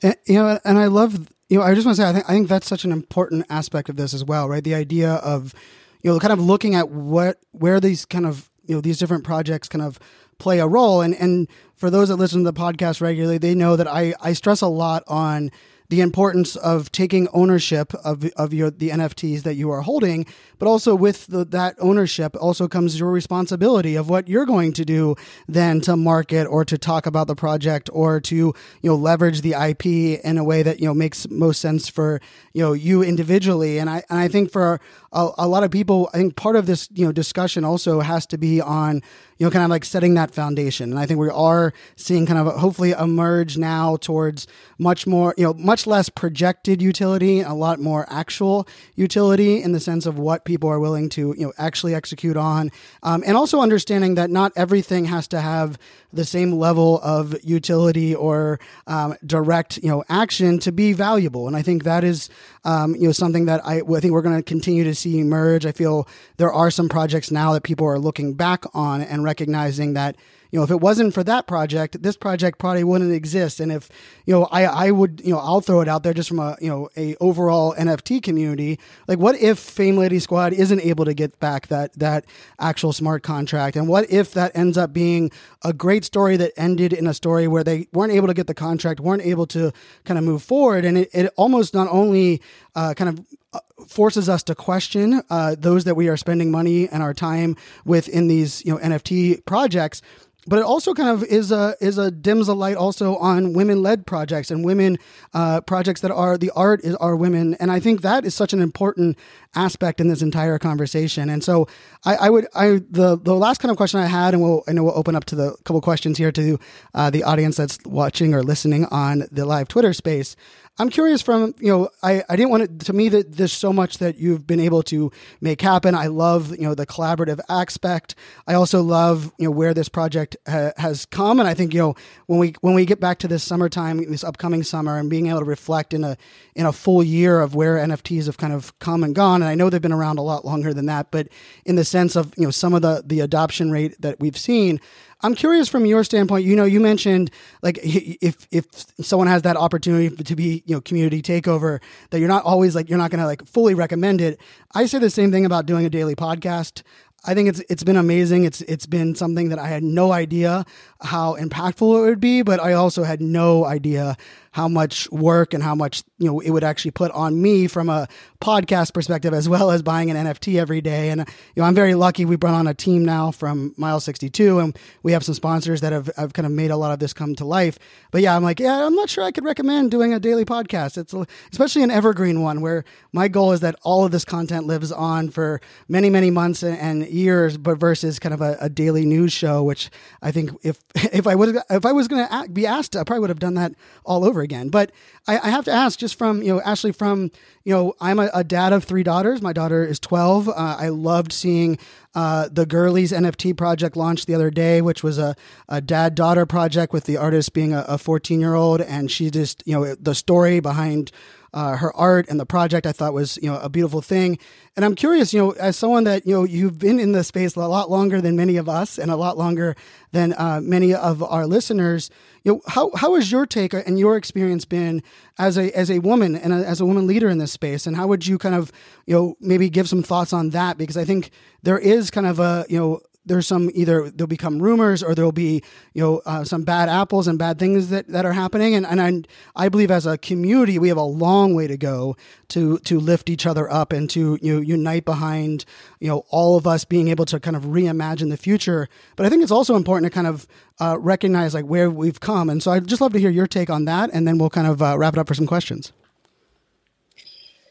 And, 0.01 0.15
you 0.25 0.35
know 0.35 0.59
and 0.65 0.77
i 0.77 0.87
love 0.87 1.29
you 1.49 1.57
know 1.57 1.63
i 1.63 1.73
just 1.73 1.85
want 1.85 1.95
to 1.95 2.01
say 2.01 2.09
I 2.09 2.13
think, 2.13 2.29
I 2.29 2.33
think 2.33 2.49
that's 2.49 2.67
such 2.67 2.83
an 2.83 2.91
important 2.91 3.45
aspect 3.49 3.89
of 3.89 3.95
this 3.95 4.13
as 4.13 4.23
well 4.23 4.49
right? 4.49 4.63
The 4.63 4.75
idea 4.75 5.13
of 5.15 5.53
you 6.01 6.11
know 6.11 6.19
kind 6.19 6.33
of 6.33 6.39
looking 6.39 6.75
at 6.75 6.89
what 6.89 7.39
where 7.51 7.79
these 7.79 8.05
kind 8.05 8.25
of 8.25 8.49
you 8.65 8.75
know 8.75 8.81
these 8.81 8.97
different 8.97 9.23
projects 9.23 9.69
kind 9.69 9.83
of 9.83 9.99
play 10.39 10.59
a 10.59 10.67
role. 10.67 11.01
And 11.01 11.15
and 11.15 11.47
for 11.75 11.89
those 11.89 12.09
that 12.09 12.15
listen 12.17 12.43
to 12.43 12.51
the 12.51 12.59
podcast 12.59 13.01
regularly 13.01 13.37
they 13.37 13.55
know 13.55 13.75
that 13.75 13.87
i 13.87 14.13
i 14.21 14.33
stress 14.33 14.61
a 14.61 14.67
lot 14.67 15.03
on 15.07 15.51
the 15.89 16.01
importance 16.01 16.55
of 16.55 16.91
taking 16.91 17.27
ownership 17.33 17.93
of, 18.03 18.25
of 18.35 18.53
your 18.53 18.71
the 18.71 18.89
NFTs 18.89 19.43
that 19.43 19.55
you 19.55 19.69
are 19.69 19.81
holding, 19.81 20.25
but 20.59 20.67
also 20.67 20.95
with 20.95 21.27
the, 21.27 21.45
that 21.45 21.75
ownership 21.79 22.35
also 22.39 22.67
comes 22.67 22.99
your 22.99 23.11
responsibility 23.11 23.95
of 23.95 24.09
what 24.09 24.27
you're 24.27 24.45
going 24.45 24.73
to 24.73 24.85
do 24.85 25.15
then 25.47 25.81
to 25.81 25.95
market 25.95 26.45
or 26.45 26.65
to 26.65 26.77
talk 26.77 27.05
about 27.05 27.27
the 27.27 27.35
project 27.35 27.89
or 27.93 28.19
to 28.21 28.35
you 28.35 28.53
know 28.83 28.95
leverage 28.95 29.41
the 29.41 29.53
IP 29.53 29.85
in 30.23 30.37
a 30.37 30.43
way 30.43 30.63
that 30.63 30.79
you 30.79 30.85
know 30.85 30.93
makes 30.93 31.29
most 31.29 31.59
sense 31.61 31.89
for 31.89 32.21
you 32.53 32.61
know 32.61 32.73
you 32.73 33.03
individually. 33.03 33.77
And 33.77 33.89
I 33.89 34.03
and 34.09 34.19
I 34.19 34.27
think 34.27 34.51
for 34.51 34.79
a, 35.11 35.29
a 35.37 35.47
lot 35.47 35.63
of 35.63 35.71
people, 35.71 36.09
I 36.13 36.17
think 36.17 36.35
part 36.35 36.55
of 36.55 36.65
this 36.65 36.89
you 36.93 37.05
know 37.05 37.11
discussion 37.11 37.63
also 37.63 37.99
has 37.99 38.25
to 38.27 38.37
be 38.37 38.61
on 38.61 39.01
you 39.43 39.49
know, 39.49 39.51
kind 39.51 39.65
of 39.65 39.69
like 39.69 39.83
setting 39.83 40.13
that 40.13 40.31
foundation. 40.31 40.91
And 40.91 40.97
I 40.97 41.05
think 41.05 41.19
we 41.19 41.27
are 41.27 41.73
seeing 41.97 42.25
kind 42.25 42.39
of 42.39 42.55
hopefully 42.55 42.91
emerge 42.91 43.57
now 43.57 43.97
towards 43.97 44.47
much 44.77 45.05
more, 45.05 45.33
you 45.37 45.43
know, 45.43 45.53
much 45.55 45.85
less 45.85 46.07
projected 46.07 46.81
utility, 46.81 47.41
a 47.41 47.51
lot 47.51 47.81
more 47.81 48.05
actual 48.09 48.65
utility 48.95 49.61
in 49.61 49.73
the 49.73 49.81
sense 49.81 50.05
of 50.05 50.17
what 50.17 50.45
people 50.45 50.69
are 50.69 50.79
willing 50.79 51.09
to, 51.09 51.35
you 51.37 51.45
know, 51.45 51.51
actually 51.57 51.93
execute 51.93 52.37
on. 52.37 52.71
Um, 53.01 53.21
and 53.25 53.35
also 53.35 53.59
understanding 53.59 54.15
that 54.15 54.29
not 54.29 54.53
everything 54.55 55.03
has 55.05 55.27
to 55.27 55.41
have 55.41 55.77
the 56.13 56.23
same 56.23 56.53
level 56.53 57.01
of 57.01 57.35
utility 57.43 58.15
or 58.15 58.61
um, 58.87 59.15
direct, 59.25 59.77
you 59.83 59.89
know, 59.89 60.05
action 60.07 60.59
to 60.59 60.71
be 60.71 60.93
valuable. 60.93 61.47
And 61.47 61.57
I 61.57 61.63
think 61.63 61.83
that 61.83 62.05
is, 62.05 62.29
um, 62.63 62.95
you 62.95 63.07
know, 63.07 63.11
something 63.11 63.45
that 63.47 63.65
I, 63.65 63.81
I 63.81 63.99
think 63.99 64.13
we're 64.13 64.21
going 64.21 64.37
to 64.37 64.43
continue 64.43 64.85
to 64.85 64.95
see 64.95 65.19
emerge. 65.19 65.65
I 65.65 65.73
feel 65.73 66.07
there 66.37 66.53
are 66.53 66.71
some 66.71 66.87
projects 66.87 67.31
now 67.31 67.51
that 67.53 67.63
people 67.63 67.87
are 67.87 67.99
looking 67.99 68.35
back 68.35 68.63
on 68.73 69.01
and 69.01 69.23
recognizing 69.23 69.32
that 69.37 70.15
you 70.53 70.59
know, 70.59 70.63
if 70.63 70.69
it 70.69 70.81
wasn't 70.81 71.15
for 71.15 71.23
that 71.23 71.47
project, 71.47 72.03
this 72.03 72.15
project 72.15 72.59
probably 72.59 72.83
wouldn't 72.83 73.11
exist. 73.11 73.59
And 73.59 73.71
if, 73.71 73.89
you 74.27 74.35
know, 74.35 74.47
I, 74.51 74.65
I 74.65 74.91
would, 74.91 75.19
you 75.25 75.33
know, 75.33 75.39
I'll 75.39 75.61
throw 75.61 75.81
it 75.81 75.87
out 75.87 76.03
there 76.03 76.13
just 76.13 76.29
from 76.29 76.37
a, 76.37 76.55
you 76.61 76.69
know, 76.69 76.89
a 76.95 77.15
overall 77.15 77.73
NFT 77.73 78.21
community. 78.21 78.79
Like 79.07 79.17
what 79.17 79.35
if 79.37 79.57
Fame 79.57 79.97
Lady 79.97 80.19
Squad 80.19 80.53
isn't 80.53 80.79
able 80.81 81.05
to 81.05 81.15
get 81.15 81.39
back 81.39 81.69
that, 81.69 81.93
that 81.93 82.25
actual 82.59 82.93
smart 82.93 83.23
contract? 83.23 83.75
And 83.75 83.87
what 83.87 84.07
if 84.11 84.35
that 84.35 84.55
ends 84.55 84.77
up 84.77 84.93
being 84.93 85.31
a 85.63 85.73
great 85.73 86.05
story 86.05 86.37
that 86.37 86.51
ended 86.55 86.93
in 86.93 87.07
a 87.07 87.15
story 87.15 87.47
where 87.47 87.63
they 87.63 87.87
weren't 87.91 88.13
able 88.13 88.27
to 88.27 88.35
get 88.35 88.45
the 88.45 88.53
contract, 88.53 88.99
weren't 88.99 89.23
able 89.23 89.47
to 89.47 89.73
kind 90.05 90.19
of 90.19 90.23
move 90.23 90.43
forward? 90.43 90.85
And 90.85 90.99
it, 90.99 91.09
it 91.13 91.33
almost 91.35 91.73
not 91.73 91.87
only 91.89 92.43
uh, 92.75 92.93
kind 92.93 93.09
of 93.09 93.25
uh, 93.53 93.59
forces 93.87 94.29
us 94.29 94.43
to 94.43 94.55
question 94.55 95.21
uh, 95.29 95.55
those 95.57 95.83
that 95.83 95.95
we 95.95 96.07
are 96.07 96.17
spending 96.17 96.51
money 96.51 96.87
and 96.89 97.03
our 97.03 97.13
time 97.13 97.55
with 97.85 98.07
in 98.09 98.27
these 98.27 98.65
you 98.65 98.73
know 98.73 98.79
NFT 98.79 99.45
projects, 99.45 100.01
but 100.47 100.59
it 100.59 100.65
also 100.65 100.93
kind 100.93 101.09
of 101.09 101.23
is 101.23 101.51
a 101.51 101.75
is 101.79 101.97
a 101.97 102.11
dims 102.11 102.47
a 102.47 102.53
light 102.53 102.75
also 102.75 103.15
on 103.17 103.53
women 103.53 103.81
led 103.81 104.05
projects 104.05 104.51
and 104.51 104.65
women 104.65 104.97
uh, 105.33 105.61
projects 105.61 106.01
that 106.01 106.11
are 106.11 106.37
the 106.37 106.51
art 106.51 106.81
is 106.83 106.95
are 106.95 107.15
women. 107.15 107.53
And 107.55 107.71
I 107.71 107.79
think 107.79 108.01
that 108.01 108.25
is 108.25 108.35
such 108.35 108.53
an 108.53 108.61
important 108.61 109.17
aspect 109.55 110.01
in 110.01 110.07
this 110.07 110.21
entire 110.21 110.59
conversation. 110.59 111.29
And 111.29 111.43
so 111.43 111.67
I, 112.03 112.15
I 112.15 112.29
would 112.29 112.47
I 112.55 112.81
the 112.89 113.17
the 113.17 113.35
last 113.35 113.59
kind 113.59 113.71
of 113.71 113.77
question 113.77 113.99
I 113.99 114.07
had 114.07 114.33
and 114.33 114.43
we'll 114.43 114.63
I 114.67 114.73
know 114.73 114.83
we'll 114.83 114.97
open 114.97 115.15
up 115.15 115.25
to 115.25 115.35
the 115.35 115.55
couple 115.63 115.81
questions 115.81 116.17
here 116.17 116.31
to 116.31 116.59
uh, 116.93 117.09
the 117.09 117.23
audience 117.23 117.57
that's 117.57 117.79
watching 117.85 118.33
or 118.33 118.43
listening 118.43 118.85
on 118.85 119.25
the 119.31 119.45
live 119.45 119.67
Twitter 119.67 119.93
space 119.93 120.35
I'm 120.79 120.89
curious 120.89 121.21
from, 121.21 121.53
you 121.59 121.67
know, 121.67 121.89
I, 122.01 122.23
I 122.27 122.35
didn't 122.35 122.49
want 122.49 122.63
it 122.63 122.79
to 122.81 122.93
me 122.93 123.07
that 123.09 123.33
there's 123.33 123.53
so 123.53 123.71
much 123.71 123.99
that 123.99 124.17
you've 124.17 124.47
been 124.47 124.59
able 124.59 124.81
to 124.83 125.11
make 125.39 125.61
happen. 125.61 125.93
I 125.93 126.07
love, 126.07 126.49
you 126.49 126.63
know, 126.63 126.73
the 126.73 126.87
collaborative 126.87 127.39
aspect. 127.47 128.15
I 128.47 128.55
also 128.55 128.81
love, 128.81 129.31
you 129.37 129.45
know, 129.45 129.51
where 129.51 129.75
this 129.75 129.87
project 129.87 130.35
ha- 130.47 130.71
has 130.77 131.05
come. 131.05 131.39
And 131.39 131.47
I 131.47 131.53
think, 131.53 131.75
you 131.75 131.79
know, 131.79 131.95
when 132.25 132.39
we, 132.39 132.55
when 132.61 132.73
we 132.73 132.87
get 132.87 132.99
back 132.99 133.19
to 133.19 133.27
this 133.27 133.43
summertime, 133.43 134.03
this 134.09 134.23
upcoming 134.23 134.63
summer 134.63 134.97
and 134.97 135.11
being 135.11 135.27
able 135.27 135.39
to 135.39 135.45
reflect 135.45 135.93
in 135.93 136.03
a, 136.03 136.17
in 136.55 136.65
a 136.65 136.73
full 136.73 137.03
year 137.03 137.39
of 137.39 137.53
where 137.53 137.75
NFTs 137.75 138.25
have 138.25 138.37
kind 138.37 138.53
of 138.53 138.77
come 138.79 139.03
and 139.03 139.13
gone. 139.13 139.43
And 139.43 139.49
I 139.49 139.53
know 139.53 139.69
they've 139.69 139.79
been 139.79 139.91
around 139.91 140.17
a 140.17 140.23
lot 140.23 140.43
longer 140.43 140.73
than 140.73 140.87
that, 140.87 141.11
but 141.11 141.27
in 141.65 141.75
the 141.75 141.85
sense 141.85 142.15
of, 142.15 142.33
you 142.35 142.45
know, 142.45 142.51
some 142.51 142.73
of 142.73 142.81
the, 142.81 143.03
the 143.05 143.19
adoption 143.19 143.69
rate 143.69 143.95
that 144.01 144.19
we've 144.19 144.37
seen, 144.37 144.79
I'm 145.23 145.35
curious 145.35 145.69
from 145.69 145.85
your 145.85 146.03
standpoint. 146.03 146.45
You 146.45 146.55
know, 146.55 146.65
you 146.65 146.79
mentioned 146.81 147.31
like 147.61 147.79
if 147.81 148.45
if 148.51 148.65
someone 149.01 149.27
has 149.27 149.43
that 149.43 149.55
opportunity 149.55 150.13
to 150.15 150.35
be 150.35 150.63
you 150.65 150.75
know 150.75 150.81
community 150.81 151.21
takeover, 151.21 151.81
that 152.09 152.19
you're 152.19 152.27
not 152.27 152.43
always 152.43 152.75
like 152.75 152.89
you're 152.89 152.97
not 152.97 153.09
going 153.09 153.21
to 153.21 153.25
like 153.25 153.45
fully 153.47 153.73
recommend 153.73 154.19
it. 154.21 154.39
I 154.75 154.85
say 154.85 154.99
the 154.99 155.09
same 155.09 155.31
thing 155.31 155.45
about 155.45 155.65
doing 155.65 155.85
a 155.85 155.89
daily 155.89 156.15
podcast. 156.15 156.83
I 157.25 157.33
think 157.33 157.47
it's 157.47 157.61
it's 157.69 157.83
been 157.83 157.95
amazing. 157.95 158.43
It's 158.43 158.61
it's 158.61 158.85
been 158.85 159.15
something 159.15 159.47
that 159.49 159.59
I 159.59 159.67
had 159.67 159.81
no 159.81 160.11
idea 160.11 160.65
how 161.01 161.37
impactful 161.37 161.99
it 161.99 162.01
would 162.01 162.19
be, 162.19 162.41
but 162.41 162.59
I 162.59 162.73
also 162.73 163.03
had 163.03 163.21
no 163.21 163.65
idea 163.65 164.17
how 164.53 164.67
much 164.67 165.11
work 165.11 165.53
and 165.53 165.63
how 165.63 165.73
much 165.73 166.03
you 166.19 166.27
know 166.27 166.39
it 166.39 166.51
would 166.51 166.63
actually 166.63 166.91
put 166.91 167.11
on 167.11 167.41
me 167.41 167.67
from 167.67 167.89
a 167.89 168.07
podcast 168.39 168.93
perspective 168.93 169.33
as 169.33 169.49
well 169.49 169.71
as 169.71 169.81
buying 169.81 170.11
an 170.11 170.27
NFT 170.27 170.59
every 170.59 170.79
day. 170.79 171.09
And 171.09 171.21
you 171.21 171.61
know, 171.61 171.63
I'm 171.63 171.73
very 171.73 171.95
lucky. 171.95 172.23
We 172.23 172.35
brought 172.35 172.53
on 172.53 172.67
a 172.67 172.73
team 172.73 173.03
now 173.03 173.31
from 173.31 173.73
Mile 173.77 173.99
62, 173.99 174.59
and 174.59 174.77
we 175.01 175.11
have 175.11 175.23
some 175.23 175.33
sponsors 175.33 175.81
that 175.81 175.91
have, 175.91 176.09
have 176.17 176.33
kind 176.33 176.45
of 176.45 176.51
made 176.51 176.69
a 176.69 176.77
lot 176.77 176.91
of 176.91 176.99
this 176.99 177.13
come 177.13 177.33
to 177.35 177.45
life. 177.45 177.79
But 178.11 178.21
yeah, 178.21 178.35
I'm 178.35 178.43
like, 178.43 178.59
yeah, 178.59 178.85
I'm 178.85 178.93
not 178.95 179.09
sure 179.09 179.23
I 179.23 179.31
could 179.31 179.43
recommend 179.43 179.89
doing 179.89 180.13
a 180.13 180.19
daily 180.19 180.45
podcast. 180.45 180.99
It's 180.99 181.15
especially 181.51 181.81
an 181.81 181.91
evergreen 181.91 182.41
one 182.43 182.61
where 182.61 182.85
my 183.11 183.27
goal 183.27 183.53
is 183.53 183.61
that 183.61 183.75
all 183.81 184.05
of 184.05 184.11
this 184.11 184.23
content 184.23 184.67
lives 184.67 184.91
on 184.91 185.29
for 185.29 185.61
many, 185.87 186.11
many 186.11 186.29
months 186.29 186.61
and 186.61 187.07
years, 187.07 187.57
but 187.57 187.79
versus 187.79 188.19
kind 188.19 188.35
of 188.35 188.41
a, 188.41 188.55
a 188.61 188.69
daily 188.69 189.05
news 189.05 189.33
show, 189.33 189.63
which 189.63 189.89
I 190.21 190.31
think 190.31 190.51
if 190.61 190.79
if 190.95 191.25
I 191.25 191.33
would 191.33 191.57
if 191.71 191.85
I 191.87 191.91
was 191.91 192.07
going 192.07 192.27
to 192.27 192.49
be 192.49 192.67
asked, 192.67 192.95
I 192.95 193.03
probably 193.03 193.21
would 193.21 193.31
have 193.31 193.39
done 193.39 193.55
that 193.55 193.73
all 194.05 194.23
over 194.23 194.42
again. 194.43 194.69
But 194.69 194.91
I, 195.27 195.39
I 195.39 195.49
have 195.49 195.65
to 195.65 195.71
ask, 195.71 195.97
just 195.97 196.15
from 196.15 196.43
you 196.43 196.53
know, 196.53 196.61
Ashley, 196.61 196.91
from 196.91 197.31
you 197.63 197.73
know, 197.73 197.93
I'm 197.99 198.19
a, 198.19 198.29
a 198.33 198.43
dad 198.43 198.73
of 198.73 198.83
three 198.83 199.03
daughters. 199.03 199.41
My 199.41 199.53
daughter 199.53 199.83
is 199.83 199.99
12. 199.99 200.49
Uh, 200.49 200.53
I 200.55 200.89
loved 200.89 201.31
seeing 201.31 201.79
uh, 202.13 202.49
the 202.51 202.65
Girlies 202.65 203.11
NFT 203.11 203.57
project 203.57 203.95
launched 203.95 204.27
the 204.27 204.35
other 204.35 204.51
day, 204.51 204.81
which 204.81 205.01
was 205.01 205.17
a, 205.17 205.35
a 205.67 205.81
dad 205.81 206.13
daughter 206.13 206.45
project 206.45 206.93
with 206.93 207.05
the 207.05 207.17
artist 207.17 207.53
being 207.53 207.73
a 207.73 207.97
14 207.97 208.39
year 208.39 208.53
old, 208.53 208.81
and 208.81 209.09
she 209.09 209.31
just 209.31 209.63
you 209.65 209.73
know 209.73 209.95
the 209.95 210.13
story 210.13 210.59
behind 210.59 211.11
uh, 211.53 211.77
her 211.77 211.95
art 211.95 212.27
and 212.29 212.39
the 212.39 212.45
project 212.45 212.87
I 212.87 212.91
thought 212.91 213.13
was 213.13 213.37
you 213.41 213.49
know 213.49 213.59
a 213.59 213.69
beautiful 213.69 214.01
thing. 214.01 214.37
And 214.75 214.83
I'm 214.83 214.95
curious, 214.95 215.33
you 215.33 215.39
know, 215.39 215.51
as 215.51 215.77
someone 215.77 216.03
that 216.05 216.25
you 216.25 216.33
know 216.33 216.43
you've 216.43 216.79
been 216.79 216.99
in 216.99 217.11
the 217.11 217.23
space 217.23 217.55
a 217.55 217.59
lot 217.59 217.91
longer 217.91 218.21
than 218.21 218.35
many 218.35 218.57
of 218.57 218.67
us, 218.67 218.97
and 218.97 219.11
a 219.11 219.15
lot 219.15 219.37
longer 219.37 219.75
than 220.11 220.33
uh, 220.33 220.61
many 220.63 220.93
of 220.93 221.21
our 221.21 221.45
listeners. 221.45 222.09
You 222.43 222.53
know, 222.53 222.61
how 222.67 222.91
how 222.95 223.15
has 223.15 223.31
your 223.31 223.45
take 223.45 223.73
and 223.73 223.99
your 223.99 224.17
experience 224.17 224.65
been 224.65 225.03
as 225.37 225.57
a 225.57 225.75
as 225.77 225.91
a 225.91 225.99
woman 225.99 226.35
and 226.35 226.53
a, 226.53 226.57
as 226.67 226.81
a 226.81 226.85
woman 226.85 227.05
leader 227.07 227.29
in 227.29 227.37
this 227.37 227.51
space? 227.51 227.85
And 227.85 227.95
how 227.95 228.07
would 228.07 228.25
you 228.25 228.37
kind 228.37 228.55
of 228.55 228.71
you 229.05 229.15
know 229.15 229.37
maybe 229.39 229.69
give 229.69 229.87
some 229.87 230.03
thoughts 230.03 230.33
on 230.33 230.49
that? 230.49 230.77
Because 230.77 230.97
I 230.97 231.05
think 231.05 231.29
there 231.61 231.79
is 231.79 232.09
kind 232.09 232.27
of 232.27 232.39
a 232.39 232.65
you 232.67 232.79
know 232.79 233.01
there's 233.25 233.47
some 233.47 233.69
either 233.73 234.09
there'll 234.09 234.27
become 234.27 234.61
rumors 234.61 235.01
or 235.01 235.15
there'll 235.15 235.31
be 235.31 235.63
you 235.93 236.01
know 236.01 236.21
uh, 236.25 236.43
some 236.43 236.63
bad 236.63 236.89
apples 236.89 237.27
and 237.27 237.39
bad 237.39 237.57
things 237.57 237.89
that, 237.89 238.07
that 238.07 238.25
are 238.25 238.33
happening. 238.33 238.75
And, 238.75 238.85
and 238.85 239.27
I, 239.55 239.65
I 239.65 239.69
believe 239.69 239.91
as 239.91 240.05
a 240.05 240.17
community 240.17 240.77
we 240.77 240.89
have 240.89 240.97
a 240.97 241.03
long 241.03 241.53
way 241.53 241.67
to 241.67 241.77
go 241.77 242.17
to 242.49 242.79
to 242.79 242.99
lift 242.99 243.29
each 243.29 243.45
other 243.45 243.71
up 243.71 243.93
and 243.93 244.09
to 244.11 244.37
you 244.41 244.55
know, 244.55 244.61
unite 244.61 245.05
behind 245.05 245.65
you 245.99 246.09
know 246.09 246.25
all 246.29 246.57
of 246.57 246.67
us 246.67 246.83
being 246.85 247.07
able 247.07 247.25
to 247.25 247.39
kind 247.39 247.55
of 247.55 247.63
reimagine 247.63 248.29
the 248.29 248.37
future. 248.37 248.89
But 249.15 249.25
I 249.25 249.29
think 249.29 249.43
it's 249.43 249.51
also 249.51 249.75
important 249.75 250.11
to 250.11 250.13
kind 250.13 250.27
of 250.27 250.47
uh, 250.79 250.97
recognize 250.99 251.53
like 251.53 251.65
where 251.65 251.89
we've 251.89 252.19
come. 252.19 252.49
And 252.49 252.61
so 252.61 252.71
I'd 252.71 252.87
just 252.87 253.01
love 253.01 253.13
to 253.13 253.19
hear 253.19 253.29
your 253.29 253.47
take 253.47 253.69
on 253.69 253.85
that 253.85 254.09
and 254.11 254.27
then 254.27 254.37
we'll 254.37 254.49
kind 254.49 254.67
of 254.67 254.81
uh, 254.81 254.97
wrap 254.97 255.13
it 255.13 255.19
up 255.19 255.27
for 255.27 255.33
some 255.33 255.47
questions. 255.47 255.93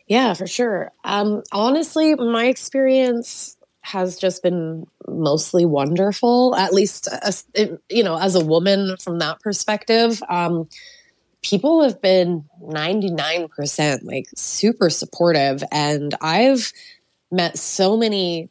Yeah 0.06 0.32
for 0.34 0.46
sure. 0.46 0.92
Um, 1.04 1.42
honestly 1.52 2.14
my 2.14 2.46
experience 2.46 3.56
has 3.82 4.16
just 4.16 4.42
been 4.42 4.86
mostly 5.06 5.64
wonderful 5.64 6.54
at 6.56 6.72
least 6.72 7.08
as, 7.22 7.44
you 7.88 8.02
know 8.02 8.16
as 8.16 8.34
a 8.34 8.44
woman 8.44 8.96
from 8.96 9.18
that 9.18 9.40
perspective 9.40 10.22
um, 10.28 10.68
people 11.42 11.82
have 11.82 12.00
been 12.00 12.44
99% 12.62 14.04
like 14.04 14.28
super 14.34 14.88
supportive. 14.88 15.62
And 15.70 16.14
i've 16.20 16.72
met 17.30 17.58
so 17.58 17.96
many 17.96 18.48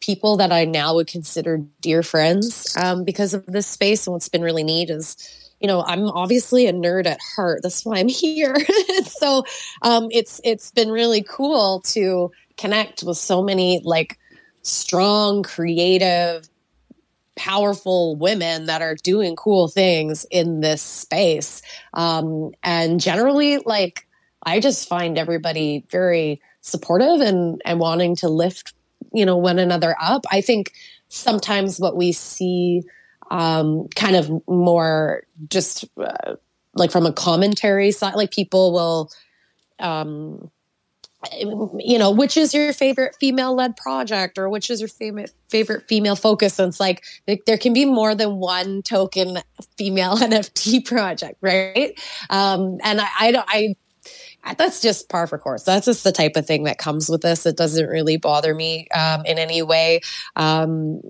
people 0.00 0.36
that 0.36 0.52
i 0.52 0.64
now 0.64 0.94
would 0.94 1.06
consider 1.06 1.58
dear 1.80 2.02
friends 2.02 2.76
um, 2.76 3.04
because 3.04 3.34
of 3.34 3.44
this 3.46 3.66
space. 3.66 4.06
And 4.06 4.12
what's 4.12 4.28
been 4.28 4.42
really 4.42 4.64
neat 4.64 4.90
is 4.90 5.16
you 5.60 5.68
know 5.68 5.82
i'm 5.86 6.04
obviously 6.08 6.66
a 6.66 6.72
nerd 6.72 7.06
at 7.06 7.18
heart. 7.36 7.60
That's 7.62 7.84
why 7.84 7.98
i'm 7.98 8.08
here. 8.22 8.56
So 9.06 9.44
um, 9.82 10.08
it's 10.10 10.40
it's 10.44 10.70
been 10.70 10.90
really 10.90 11.22
cool 11.22 11.80
to 11.80 12.30
connect 12.56 13.02
with 13.02 13.16
so 13.16 13.42
many 13.42 13.80
like 13.84 14.18
strong, 14.62 15.42
creative, 15.42 16.48
powerful 17.36 18.16
women 18.16 18.66
that 18.66 18.80
are 18.80 18.94
doing 18.94 19.36
cool 19.36 19.68
things 19.68 20.24
in 20.30 20.60
this 20.60 20.82
space. 20.82 21.62
Um, 21.92 22.52
and 22.62 23.00
generally, 23.00 23.58
like, 23.58 24.06
I 24.44 24.60
just 24.60 24.88
find 24.88 25.18
everybody 25.18 25.84
very 25.90 26.40
supportive 26.60 27.20
and, 27.20 27.60
and 27.64 27.80
wanting 27.80 28.16
to 28.16 28.28
lift, 28.28 28.74
you 29.12 29.26
know, 29.26 29.36
one 29.36 29.58
another 29.58 29.96
up. 30.00 30.24
I 30.30 30.40
think 30.40 30.72
sometimes 31.08 31.80
what 31.80 31.96
we 31.96 32.12
see 32.12 32.82
um, 33.30 33.88
kind 33.94 34.16
of 34.16 34.30
more 34.46 35.24
just 35.48 35.86
uh, 35.96 36.36
like 36.74 36.90
from 36.90 37.06
a 37.06 37.12
commentary 37.12 37.90
side, 37.90 38.14
like 38.14 38.30
people 38.30 38.72
will 38.72 39.10
um, 39.78 40.50
you 41.32 41.98
know, 41.98 42.10
which 42.10 42.36
is 42.36 42.54
your 42.54 42.72
favorite 42.72 43.16
female 43.20 43.54
led 43.54 43.76
project 43.76 44.38
or 44.38 44.48
which 44.48 44.70
is 44.70 44.80
your 44.80 44.88
favorite 44.88 45.30
favorite 45.48 45.86
female 45.88 46.16
focus? 46.16 46.58
And 46.58 46.68
it's 46.68 46.80
like 46.80 47.04
there 47.46 47.58
can 47.58 47.72
be 47.72 47.84
more 47.84 48.14
than 48.14 48.36
one 48.36 48.82
token 48.82 49.38
female 49.76 50.16
NFT 50.16 50.84
project, 50.84 51.38
right? 51.40 51.98
Um, 52.30 52.78
and 52.82 53.00
I, 53.00 53.08
I 53.20 53.32
don't, 53.32 53.46
I, 53.48 53.74
that's 54.58 54.80
just 54.80 55.08
par 55.08 55.26
for 55.26 55.38
course. 55.38 55.62
That's 55.62 55.86
just 55.86 56.04
the 56.04 56.12
type 56.12 56.36
of 56.36 56.46
thing 56.46 56.64
that 56.64 56.78
comes 56.78 57.08
with 57.08 57.22
this. 57.22 57.46
It 57.46 57.56
doesn't 57.56 57.88
really 57.88 58.18
bother 58.18 58.54
me 58.54 58.88
um, 58.88 59.24
in 59.24 59.38
any 59.38 59.62
way. 59.62 60.00
Um, 60.36 61.00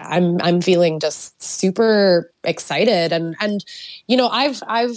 I'm 0.00 0.40
I'm 0.40 0.60
feeling 0.60 1.00
just 1.00 1.42
super 1.42 2.32
excited 2.44 3.12
and 3.12 3.34
and 3.40 3.64
you 4.06 4.16
know 4.16 4.28
I've 4.28 4.62
I've 4.66 4.96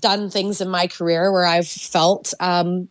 done 0.00 0.30
things 0.30 0.60
in 0.60 0.68
my 0.68 0.88
career 0.88 1.32
where 1.32 1.46
I've 1.46 1.68
felt 1.68 2.34
um, 2.40 2.88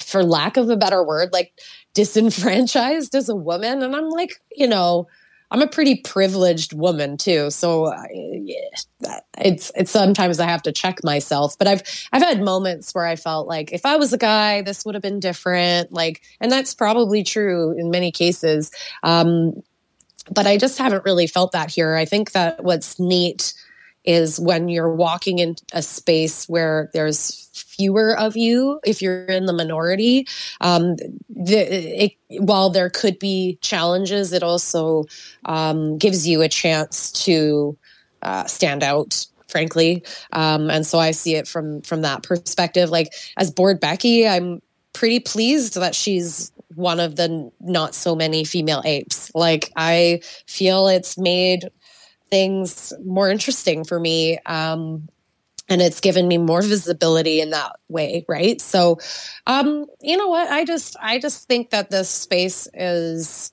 for 0.00 0.22
lack 0.22 0.56
of 0.56 0.68
a 0.70 0.76
better 0.76 1.02
word, 1.04 1.30
like 1.32 1.52
disenfranchised 1.94 3.14
as 3.14 3.28
a 3.28 3.36
woman. 3.36 3.82
And 3.82 3.94
I'm 3.94 4.08
like, 4.08 4.40
you 4.50 4.66
know, 4.66 5.08
I'm 5.52 5.60
a 5.60 5.68
pretty 5.68 5.96
privileged 5.96 6.72
woman 6.72 7.18
too, 7.18 7.50
so 7.50 7.92
it's 9.36 9.70
it's 9.76 9.90
sometimes 9.90 10.40
I 10.40 10.46
have 10.46 10.62
to 10.62 10.72
check 10.72 11.04
myself. 11.04 11.58
But 11.58 11.68
I've 11.68 11.82
I've 12.10 12.22
had 12.22 12.40
moments 12.40 12.94
where 12.94 13.04
I 13.04 13.16
felt 13.16 13.46
like 13.46 13.70
if 13.70 13.84
I 13.84 13.96
was 13.96 14.14
a 14.14 14.18
guy, 14.18 14.62
this 14.62 14.82
would 14.86 14.94
have 14.94 15.02
been 15.02 15.20
different. 15.20 15.92
Like, 15.92 16.22
and 16.40 16.50
that's 16.50 16.74
probably 16.74 17.22
true 17.22 17.78
in 17.78 17.90
many 17.90 18.10
cases. 18.10 18.70
Um, 19.02 19.62
but 20.30 20.46
I 20.46 20.56
just 20.56 20.78
haven't 20.78 21.04
really 21.04 21.26
felt 21.26 21.52
that 21.52 21.70
here. 21.70 21.96
I 21.96 22.06
think 22.06 22.32
that 22.32 22.64
what's 22.64 22.98
neat 22.98 23.52
is 24.04 24.40
when 24.40 24.68
you're 24.68 24.94
walking 24.94 25.38
in 25.38 25.56
a 25.74 25.82
space 25.82 26.48
where 26.48 26.90
there's 26.94 27.50
fewer 27.72 28.18
of 28.18 28.36
you 28.36 28.80
if 28.84 29.00
you're 29.00 29.24
in 29.24 29.46
the 29.46 29.52
minority. 29.52 30.26
Um, 30.60 30.96
the, 31.28 32.04
it, 32.04 32.12
while 32.40 32.70
there 32.70 32.90
could 32.90 33.18
be 33.18 33.58
challenges 33.62 34.32
it 34.32 34.42
also 34.42 35.04
um, 35.46 35.98
gives 35.98 36.26
you 36.26 36.42
a 36.42 36.48
chance 36.48 37.10
to 37.24 37.76
uh, 38.22 38.44
stand 38.44 38.82
out 38.82 39.26
frankly. 39.48 40.02
Um, 40.32 40.70
and 40.70 40.86
so 40.86 40.98
i 40.98 41.10
see 41.10 41.34
it 41.34 41.46
from 41.46 41.82
from 41.82 42.02
that 42.02 42.22
perspective. 42.22 42.90
Like 42.90 43.12
as 43.36 43.50
Bored 43.50 43.80
Becky 43.80 44.26
i'm 44.26 44.62
pretty 44.92 45.20
pleased 45.20 45.74
that 45.74 45.94
she's 45.94 46.52
one 46.74 47.00
of 47.00 47.16
the 47.16 47.50
not 47.60 47.94
so 47.94 48.14
many 48.14 48.44
female 48.44 48.82
apes. 48.84 49.30
Like 49.34 49.70
i 49.76 50.20
feel 50.46 50.88
it's 50.88 51.18
made 51.18 51.70
things 52.30 52.94
more 53.04 53.30
interesting 53.30 53.84
for 53.84 54.00
me. 54.00 54.38
Um, 54.46 55.08
and 55.68 55.80
it's 55.80 56.00
given 56.00 56.28
me 56.28 56.38
more 56.38 56.62
visibility 56.62 57.40
in 57.40 57.50
that 57.50 57.76
way 57.88 58.24
right? 58.28 58.60
So 58.60 58.98
um 59.46 59.86
you 60.00 60.16
know 60.16 60.28
what? 60.28 60.50
I 60.50 60.64
just 60.64 60.96
i 61.00 61.18
just 61.18 61.46
think 61.48 61.70
that 61.70 61.90
this 61.90 62.08
space 62.08 62.68
is 62.74 63.52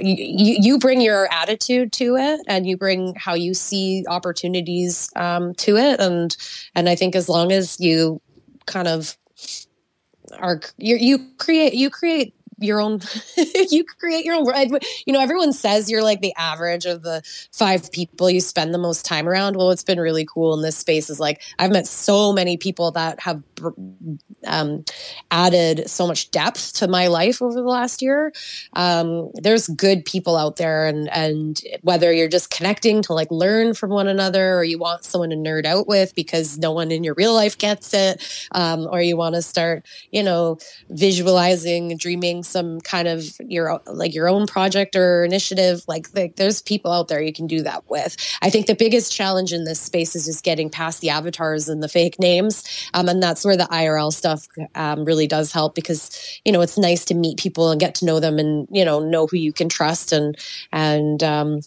you, 0.00 0.56
you 0.60 0.78
bring 0.78 1.00
your 1.00 1.32
attitude 1.32 1.92
to 1.92 2.16
it 2.16 2.40
and 2.48 2.66
you 2.66 2.76
bring 2.76 3.14
how 3.16 3.34
you 3.34 3.54
see 3.54 4.04
opportunities 4.08 5.10
um, 5.16 5.54
to 5.54 5.76
it. 5.76 6.00
And 6.00 6.36
and 6.74 6.88
i 6.88 6.94
think 6.94 7.14
as 7.14 7.28
long 7.28 7.52
as 7.52 7.78
you 7.78 8.20
kind 8.66 8.88
of 8.88 9.16
are 10.38 10.60
you, 10.78 10.96
you 10.96 11.18
create 11.38 11.74
you 11.74 11.90
create 11.90 12.34
your 12.60 12.80
own 12.80 13.00
you 13.70 13.84
create 13.84 14.24
your 14.24 14.36
own 14.36 14.46
you 15.06 15.12
know 15.12 15.20
everyone 15.20 15.52
says 15.52 15.90
you're 15.90 16.02
like 16.02 16.20
the 16.20 16.34
average 16.36 16.86
of 16.86 17.02
the 17.02 17.22
five 17.52 17.90
people 17.92 18.30
you 18.30 18.40
spend 18.40 18.72
the 18.74 18.78
most 18.78 19.04
time 19.04 19.28
around. 19.28 19.56
Well 19.56 19.68
what's 19.68 19.84
been 19.84 20.00
really 20.00 20.26
cool 20.26 20.54
in 20.54 20.62
this 20.62 20.76
space 20.76 21.10
is 21.10 21.20
like 21.20 21.42
i've 21.58 21.70
met 21.70 21.86
so 21.86 22.32
many 22.32 22.56
people 22.56 22.90
that 22.92 23.20
have 23.20 23.42
um, 24.46 24.84
added 25.30 25.88
so 25.88 26.06
much 26.06 26.30
depth 26.30 26.74
to 26.74 26.88
my 26.88 27.06
life 27.08 27.42
over 27.42 27.54
the 27.54 27.62
last 27.62 28.02
year. 28.02 28.32
Um, 28.72 29.30
there's 29.34 29.68
good 29.68 30.04
people 30.04 30.36
out 30.36 30.56
there 30.56 30.86
and 30.86 31.08
and 31.10 31.60
whether 31.82 32.12
you're 32.12 32.28
just 32.28 32.50
connecting 32.50 33.02
to 33.02 33.14
like 33.14 33.30
learn 33.30 33.74
from 33.74 33.90
one 33.90 34.08
another 34.08 34.56
or 34.56 34.64
you 34.64 34.78
want 34.78 35.04
someone 35.04 35.30
to 35.30 35.36
nerd 35.36 35.64
out 35.64 35.86
with 35.86 36.14
because 36.14 36.58
no 36.58 36.72
one 36.72 36.90
in 36.90 37.04
your 37.04 37.14
real 37.14 37.34
life 37.34 37.58
gets 37.58 37.92
it 37.94 38.48
um, 38.52 38.88
or 38.90 39.00
you 39.00 39.16
want 39.16 39.34
to 39.34 39.42
start 39.42 39.86
you 40.10 40.22
know 40.22 40.58
visualizing 40.88 41.96
dreaming 41.96 42.42
some 42.50 42.80
kind 42.80 43.08
of 43.08 43.24
your 43.40 43.80
like 43.86 44.14
your 44.14 44.28
own 44.28 44.46
project 44.46 44.96
or 44.96 45.24
initiative 45.24 45.82
like, 45.86 46.08
like 46.14 46.36
there's 46.36 46.62
people 46.62 46.92
out 46.92 47.08
there 47.08 47.22
you 47.22 47.32
can 47.32 47.46
do 47.46 47.62
that 47.62 47.88
with. 47.88 48.16
I 48.42 48.50
think 48.50 48.66
the 48.66 48.74
biggest 48.74 49.14
challenge 49.14 49.52
in 49.52 49.64
this 49.64 49.80
space 49.80 50.16
is 50.16 50.26
just 50.26 50.44
getting 50.44 50.70
past 50.70 51.00
the 51.00 51.10
avatars 51.10 51.68
and 51.68 51.82
the 51.82 51.88
fake 51.88 52.18
names 52.18 52.64
um, 52.94 53.08
and 53.08 53.22
that's 53.22 53.44
where 53.44 53.56
the 53.56 53.64
irl 53.64 54.12
stuff 54.12 54.46
um, 54.74 55.04
really 55.04 55.26
does 55.26 55.52
help 55.52 55.74
because 55.74 56.40
you 56.44 56.52
know 56.52 56.60
it's 56.60 56.78
nice 56.78 57.04
to 57.04 57.14
meet 57.14 57.38
people 57.38 57.70
and 57.70 57.80
get 57.80 57.94
to 57.96 58.04
know 58.04 58.20
them 58.20 58.38
and 58.38 58.68
you 58.70 58.84
know 58.84 59.00
know 59.00 59.26
who 59.26 59.36
you 59.36 59.52
can 59.52 59.68
trust 59.68 60.12
and 60.12 60.36
and 60.72 61.22
um, 61.22 61.60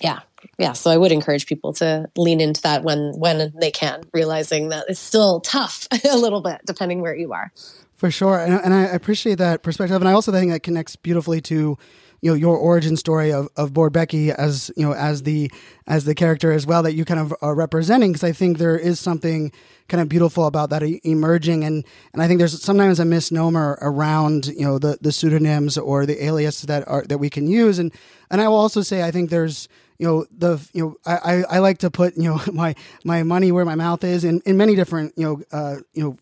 yeah 0.00 0.20
yeah 0.58 0.72
so 0.72 0.90
i 0.90 0.96
would 0.96 1.12
encourage 1.12 1.46
people 1.46 1.72
to 1.72 2.08
lean 2.16 2.40
into 2.40 2.62
that 2.62 2.84
when 2.84 3.12
when 3.16 3.52
they 3.60 3.70
can 3.70 4.02
realizing 4.12 4.68
that 4.68 4.84
it's 4.88 5.00
still 5.00 5.40
tough 5.40 5.86
a 6.10 6.16
little 6.16 6.40
bit 6.40 6.60
depending 6.66 7.00
where 7.00 7.16
you 7.16 7.32
are 7.32 7.52
for 7.98 8.12
sure, 8.12 8.38
and, 8.38 8.54
and 8.54 8.72
I 8.72 8.84
appreciate 8.84 9.38
that 9.38 9.64
perspective, 9.64 10.00
and 10.00 10.08
I 10.08 10.12
also 10.12 10.30
think 10.30 10.52
that 10.52 10.62
connects 10.62 10.94
beautifully 10.94 11.40
to 11.42 11.76
you 12.20 12.30
know 12.30 12.34
your 12.34 12.56
origin 12.56 12.96
story 12.96 13.32
of 13.32 13.48
of 13.56 13.72
Bored 13.72 13.92
Becky 13.92 14.30
as 14.30 14.70
you 14.76 14.86
know 14.86 14.94
as 14.94 15.24
the 15.24 15.50
as 15.86 16.04
the 16.04 16.14
character 16.14 16.52
as 16.52 16.66
well 16.66 16.82
that 16.84 16.94
you 16.94 17.04
kind 17.04 17.20
of 17.20 17.34
are 17.42 17.54
representing. 17.54 18.12
Because 18.12 18.24
I 18.24 18.32
think 18.32 18.58
there 18.58 18.78
is 18.78 19.00
something 19.00 19.52
kind 19.88 20.00
of 20.00 20.08
beautiful 20.08 20.46
about 20.46 20.70
that 20.70 20.82
emerging. 20.82 21.64
And 21.64 21.84
and 22.12 22.22
I 22.22 22.28
think 22.28 22.38
there's 22.38 22.62
sometimes 22.62 23.00
a 23.00 23.04
misnomer 23.04 23.78
around 23.80 24.46
you 24.46 24.64
know 24.64 24.78
the 24.78 24.98
the 25.00 25.12
pseudonyms 25.12 25.76
or 25.76 26.06
the 26.06 26.24
aliases 26.24 26.62
that 26.62 26.86
are 26.86 27.04
that 27.08 27.18
we 27.18 27.30
can 27.30 27.48
use. 27.48 27.78
And 27.78 27.92
and 28.30 28.40
I 28.40 28.48
will 28.48 28.56
also 28.56 28.82
say 28.82 29.02
I 29.02 29.10
think 29.10 29.30
there's 29.30 29.68
you 29.98 30.06
know 30.06 30.26
the 30.30 30.66
you 30.72 30.82
know 30.82 30.96
I, 31.04 31.42
I 31.48 31.58
like 31.58 31.78
to 31.78 31.90
put 31.90 32.16
you 32.16 32.30
know 32.30 32.40
my 32.52 32.74
my 33.04 33.22
money 33.22 33.52
where 33.52 33.64
my 33.64 33.74
mouth 33.74 34.04
is 34.04 34.24
in, 34.24 34.40
in 34.46 34.56
many 34.56 34.74
different 34.74 35.12
you 35.16 35.24
know 35.24 35.42
uh, 35.52 35.76
you 35.92 36.02
know 36.02 36.16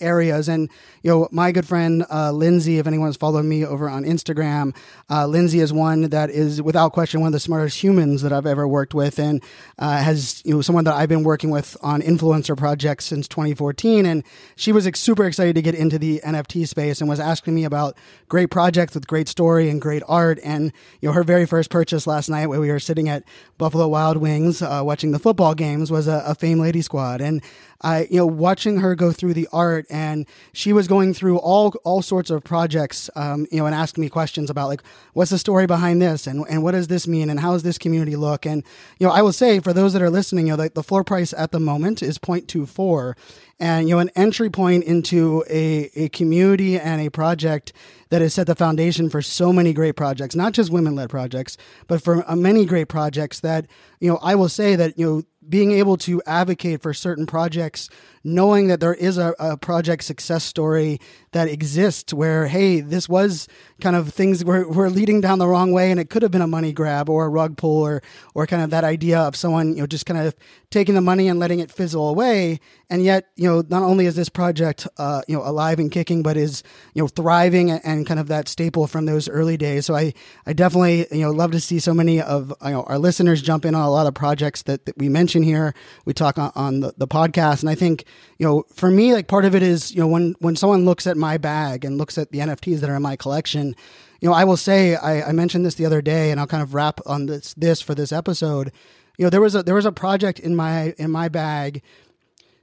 areas. 0.00 0.48
And 0.48 0.68
you 1.02 1.10
know 1.10 1.28
my 1.30 1.52
good 1.52 1.66
friend 1.66 2.04
uh, 2.10 2.32
Lindsay 2.32 2.78
if 2.78 2.86
anyone's 2.86 3.16
following 3.16 3.48
me 3.48 3.64
over 3.64 3.88
on 3.88 4.04
Instagram 4.04 4.76
uh, 5.08 5.26
Lindsay 5.26 5.60
is 5.60 5.72
one 5.72 6.02
that 6.10 6.30
is 6.30 6.60
without 6.60 6.92
question 6.92 7.20
one 7.20 7.28
of 7.28 7.32
the 7.32 7.40
smartest 7.40 7.82
humans 7.82 8.22
that 8.22 8.32
I've 8.32 8.46
ever 8.46 8.66
worked 8.66 8.94
with 8.94 9.18
and 9.18 9.42
uh, 9.78 9.98
has 9.98 10.42
you 10.44 10.54
know 10.54 10.62
someone 10.62 10.84
that 10.84 10.94
I've 10.94 11.08
been 11.08 11.22
working 11.22 11.50
with 11.50 11.76
on 11.82 12.02
influencer 12.02 12.56
projects 12.56 13.04
since 13.04 13.28
2014 13.28 14.06
and 14.06 14.24
she 14.56 14.72
was 14.72 14.88
super 14.94 15.24
excited 15.24 15.54
to 15.54 15.62
get 15.62 15.74
into 15.74 15.98
the 15.98 16.20
NFT 16.24 16.66
space 16.66 17.00
and 17.00 17.08
was 17.08 17.20
asking 17.20 17.54
me 17.54 17.64
about 17.64 17.96
great 18.28 18.50
projects 18.50 18.94
with 18.94 19.06
great 19.06 19.28
story 19.28 19.68
and 19.68 19.80
great 19.80 20.02
art. 20.08 20.38
And 20.42 20.72
you 21.00 21.08
know 21.08 21.12
her 21.12 21.24
very 21.24 21.46
first 21.46 21.70
purchase 21.70 22.06
last 22.06 22.28
night 22.28 22.46
where 22.46 22.60
we 22.60 22.70
were 22.70 22.80
sitting 22.80 23.08
at 23.12 23.24
Buffalo 23.58 23.88
Wild 23.88 24.16
Wings 24.16 24.62
uh, 24.62 24.82
watching 24.84 25.12
the 25.12 25.18
football 25.18 25.54
games 25.54 25.90
was 25.90 26.08
a, 26.08 26.22
a 26.26 26.34
Fame 26.34 26.58
Lady 26.58 26.82
Squad, 26.82 27.20
and 27.20 27.42
I, 27.82 28.06
you 28.10 28.16
know, 28.16 28.26
watching 28.26 28.78
her 28.78 28.94
go 28.94 29.12
through 29.12 29.34
the 29.34 29.48
art, 29.52 29.86
and 29.90 30.26
she 30.52 30.72
was 30.72 30.88
going 30.88 31.14
through 31.14 31.38
all 31.38 31.74
all 31.84 32.00
sorts 32.00 32.30
of 32.30 32.44
projects, 32.44 33.10
um, 33.16 33.46
you 33.50 33.58
know, 33.58 33.66
and 33.66 33.74
asking 33.74 34.02
me 34.02 34.08
questions 34.08 34.50
about 34.50 34.68
like 34.68 34.82
what's 35.12 35.30
the 35.30 35.38
story 35.38 35.66
behind 35.66 36.00
this, 36.00 36.26
and 36.26 36.44
and 36.48 36.62
what 36.62 36.72
does 36.72 36.88
this 36.88 37.06
mean, 37.06 37.28
and 37.28 37.40
how 37.40 37.52
does 37.52 37.62
this 37.62 37.78
community 37.78 38.16
look, 38.16 38.46
and 38.46 38.64
you 38.98 39.06
know, 39.06 39.12
I 39.12 39.22
will 39.22 39.32
say 39.32 39.60
for 39.60 39.72
those 39.72 39.92
that 39.92 40.02
are 40.02 40.10
listening, 40.10 40.46
you 40.46 40.56
know, 40.56 40.62
the, 40.62 40.70
the 40.70 40.82
floor 40.82 41.04
price 41.04 41.34
at 41.36 41.50
the 41.50 41.60
moment 41.60 42.02
is 42.02 42.18
0.24, 42.18 43.14
and 43.62 43.88
you 43.88 43.94
know, 43.94 44.00
an 44.00 44.10
entry 44.16 44.50
point 44.50 44.82
into 44.82 45.44
a 45.48 45.88
a 45.94 46.08
community 46.08 46.78
and 46.78 47.00
a 47.00 47.10
project 47.10 47.72
that 48.10 48.20
has 48.20 48.34
set 48.34 48.48
the 48.48 48.56
foundation 48.56 49.08
for 49.08 49.22
so 49.22 49.52
many 49.52 49.72
great 49.72 49.94
projects, 49.94 50.34
not 50.34 50.52
just 50.52 50.70
women 50.70 50.96
led 50.96 51.08
projects, 51.08 51.56
but 51.86 52.02
for 52.02 52.28
uh, 52.28 52.34
many 52.34 52.66
great 52.66 52.88
projects 52.88 53.40
that, 53.40 53.66
you 54.00 54.10
know, 54.10 54.18
I 54.20 54.34
will 54.34 54.48
say 54.48 54.74
that, 54.76 54.98
you 54.98 55.06
know, 55.06 55.22
being 55.48 55.72
able 55.72 55.96
to 55.96 56.22
advocate 56.26 56.82
for 56.82 56.94
certain 56.94 57.26
projects 57.26 57.88
knowing 58.24 58.68
that 58.68 58.80
there 58.80 58.94
is 58.94 59.18
a, 59.18 59.34
a, 59.38 59.56
project 59.56 60.04
success 60.04 60.44
story 60.44 61.00
that 61.32 61.48
exists 61.48 62.12
where, 62.12 62.46
hey, 62.46 62.80
this 62.80 63.08
was 63.08 63.48
kind 63.80 63.96
of 63.96 64.12
things 64.12 64.44
were, 64.44 64.66
were 64.68 64.90
leading 64.90 65.20
down 65.20 65.38
the 65.38 65.46
wrong 65.46 65.72
way 65.72 65.90
and 65.90 65.98
it 65.98 66.10
could 66.10 66.22
have 66.22 66.30
been 66.30 66.42
a 66.42 66.46
money 66.46 66.72
grab 66.72 67.08
or 67.08 67.26
a 67.26 67.28
rug 67.28 67.56
pull 67.56 67.82
or, 67.82 68.02
or 68.34 68.46
kind 68.46 68.62
of 68.62 68.70
that 68.70 68.84
idea 68.84 69.18
of 69.18 69.34
someone, 69.34 69.74
you 69.74 69.80
know, 69.80 69.86
just 69.86 70.06
kind 70.06 70.20
of 70.20 70.34
taking 70.70 70.94
the 70.94 71.00
money 71.00 71.28
and 71.28 71.38
letting 71.38 71.60
it 71.60 71.70
fizzle 71.70 72.08
away. 72.08 72.60
And 72.88 73.02
yet, 73.02 73.28
you 73.36 73.48
know, 73.48 73.64
not 73.68 73.82
only 73.82 74.06
is 74.06 74.14
this 74.14 74.28
project, 74.28 74.86
uh, 74.98 75.22
you 75.26 75.36
know, 75.36 75.42
alive 75.44 75.78
and 75.78 75.90
kicking, 75.90 76.22
but 76.22 76.36
is, 76.36 76.62
you 76.94 77.02
know, 77.02 77.08
thriving 77.08 77.70
and 77.70 78.06
kind 78.06 78.20
of 78.20 78.28
that 78.28 78.48
staple 78.48 78.86
from 78.86 79.06
those 79.06 79.28
early 79.28 79.56
days. 79.56 79.86
So 79.86 79.94
I, 79.94 80.12
I 80.46 80.52
definitely, 80.52 81.06
you 81.10 81.22
know, 81.22 81.30
love 81.30 81.52
to 81.52 81.60
see 81.60 81.78
so 81.78 81.94
many 81.94 82.20
of, 82.20 82.52
you 82.62 82.70
know, 82.70 82.82
our 82.84 82.98
listeners 82.98 83.42
jump 83.42 83.64
in 83.64 83.74
on 83.74 83.82
a 83.82 83.90
lot 83.90 84.06
of 84.06 84.14
projects 84.14 84.62
that, 84.62 84.86
that 84.86 84.96
we 84.96 85.08
here. 85.40 85.72
We 86.04 86.12
talk 86.12 86.36
on, 86.36 86.52
on 86.54 86.80
the, 86.80 86.92
the 86.98 87.08
podcast. 87.08 87.62
And 87.62 87.70
I 87.70 87.74
think, 87.74 88.04
you 88.38 88.46
know, 88.46 88.64
for 88.74 88.90
me, 88.90 89.14
like 89.14 89.28
part 89.28 89.46
of 89.46 89.54
it 89.54 89.62
is, 89.62 89.94
you 89.94 90.00
know, 90.00 90.06
when, 90.06 90.34
when 90.40 90.54
someone 90.54 90.84
looks 90.84 91.06
at 91.06 91.16
my 91.16 91.38
bag 91.38 91.86
and 91.86 91.96
looks 91.96 92.18
at 92.18 92.30
the 92.32 92.40
NFTs 92.40 92.80
that 92.80 92.90
are 92.90 92.96
in 92.96 93.02
my 93.02 93.16
collection, 93.16 93.74
you 94.20 94.28
know, 94.28 94.34
I 94.34 94.44
will 94.44 94.58
say, 94.58 94.96
I, 94.96 95.30
I 95.30 95.32
mentioned 95.32 95.64
this 95.64 95.76
the 95.76 95.86
other 95.86 96.02
day 96.02 96.30
and 96.30 96.38
I'll 96.38 96.46
kind 96.46 96.62
of 96.62 96.74
wrap 96.74 97.00
on 97.06 97.24
this, 97.24 97.54
this 97.54 97.80
for 97.80 97.94
this 97.94 98.12
episode. 98.12 98.70
You 99.16 99.24
know, 99.24 99.30
there 99.30 99.40
was 99.40 99.54
a, 99.54 99.62
there 99.62 99.74
was 99.74 99.86
a 99.86 99.92
project 99.92 100.38
in 100.38 100.54
my, 100.54 100.94
in 100.98 101.10
my 101.10 101.30
bag 101.30 101.82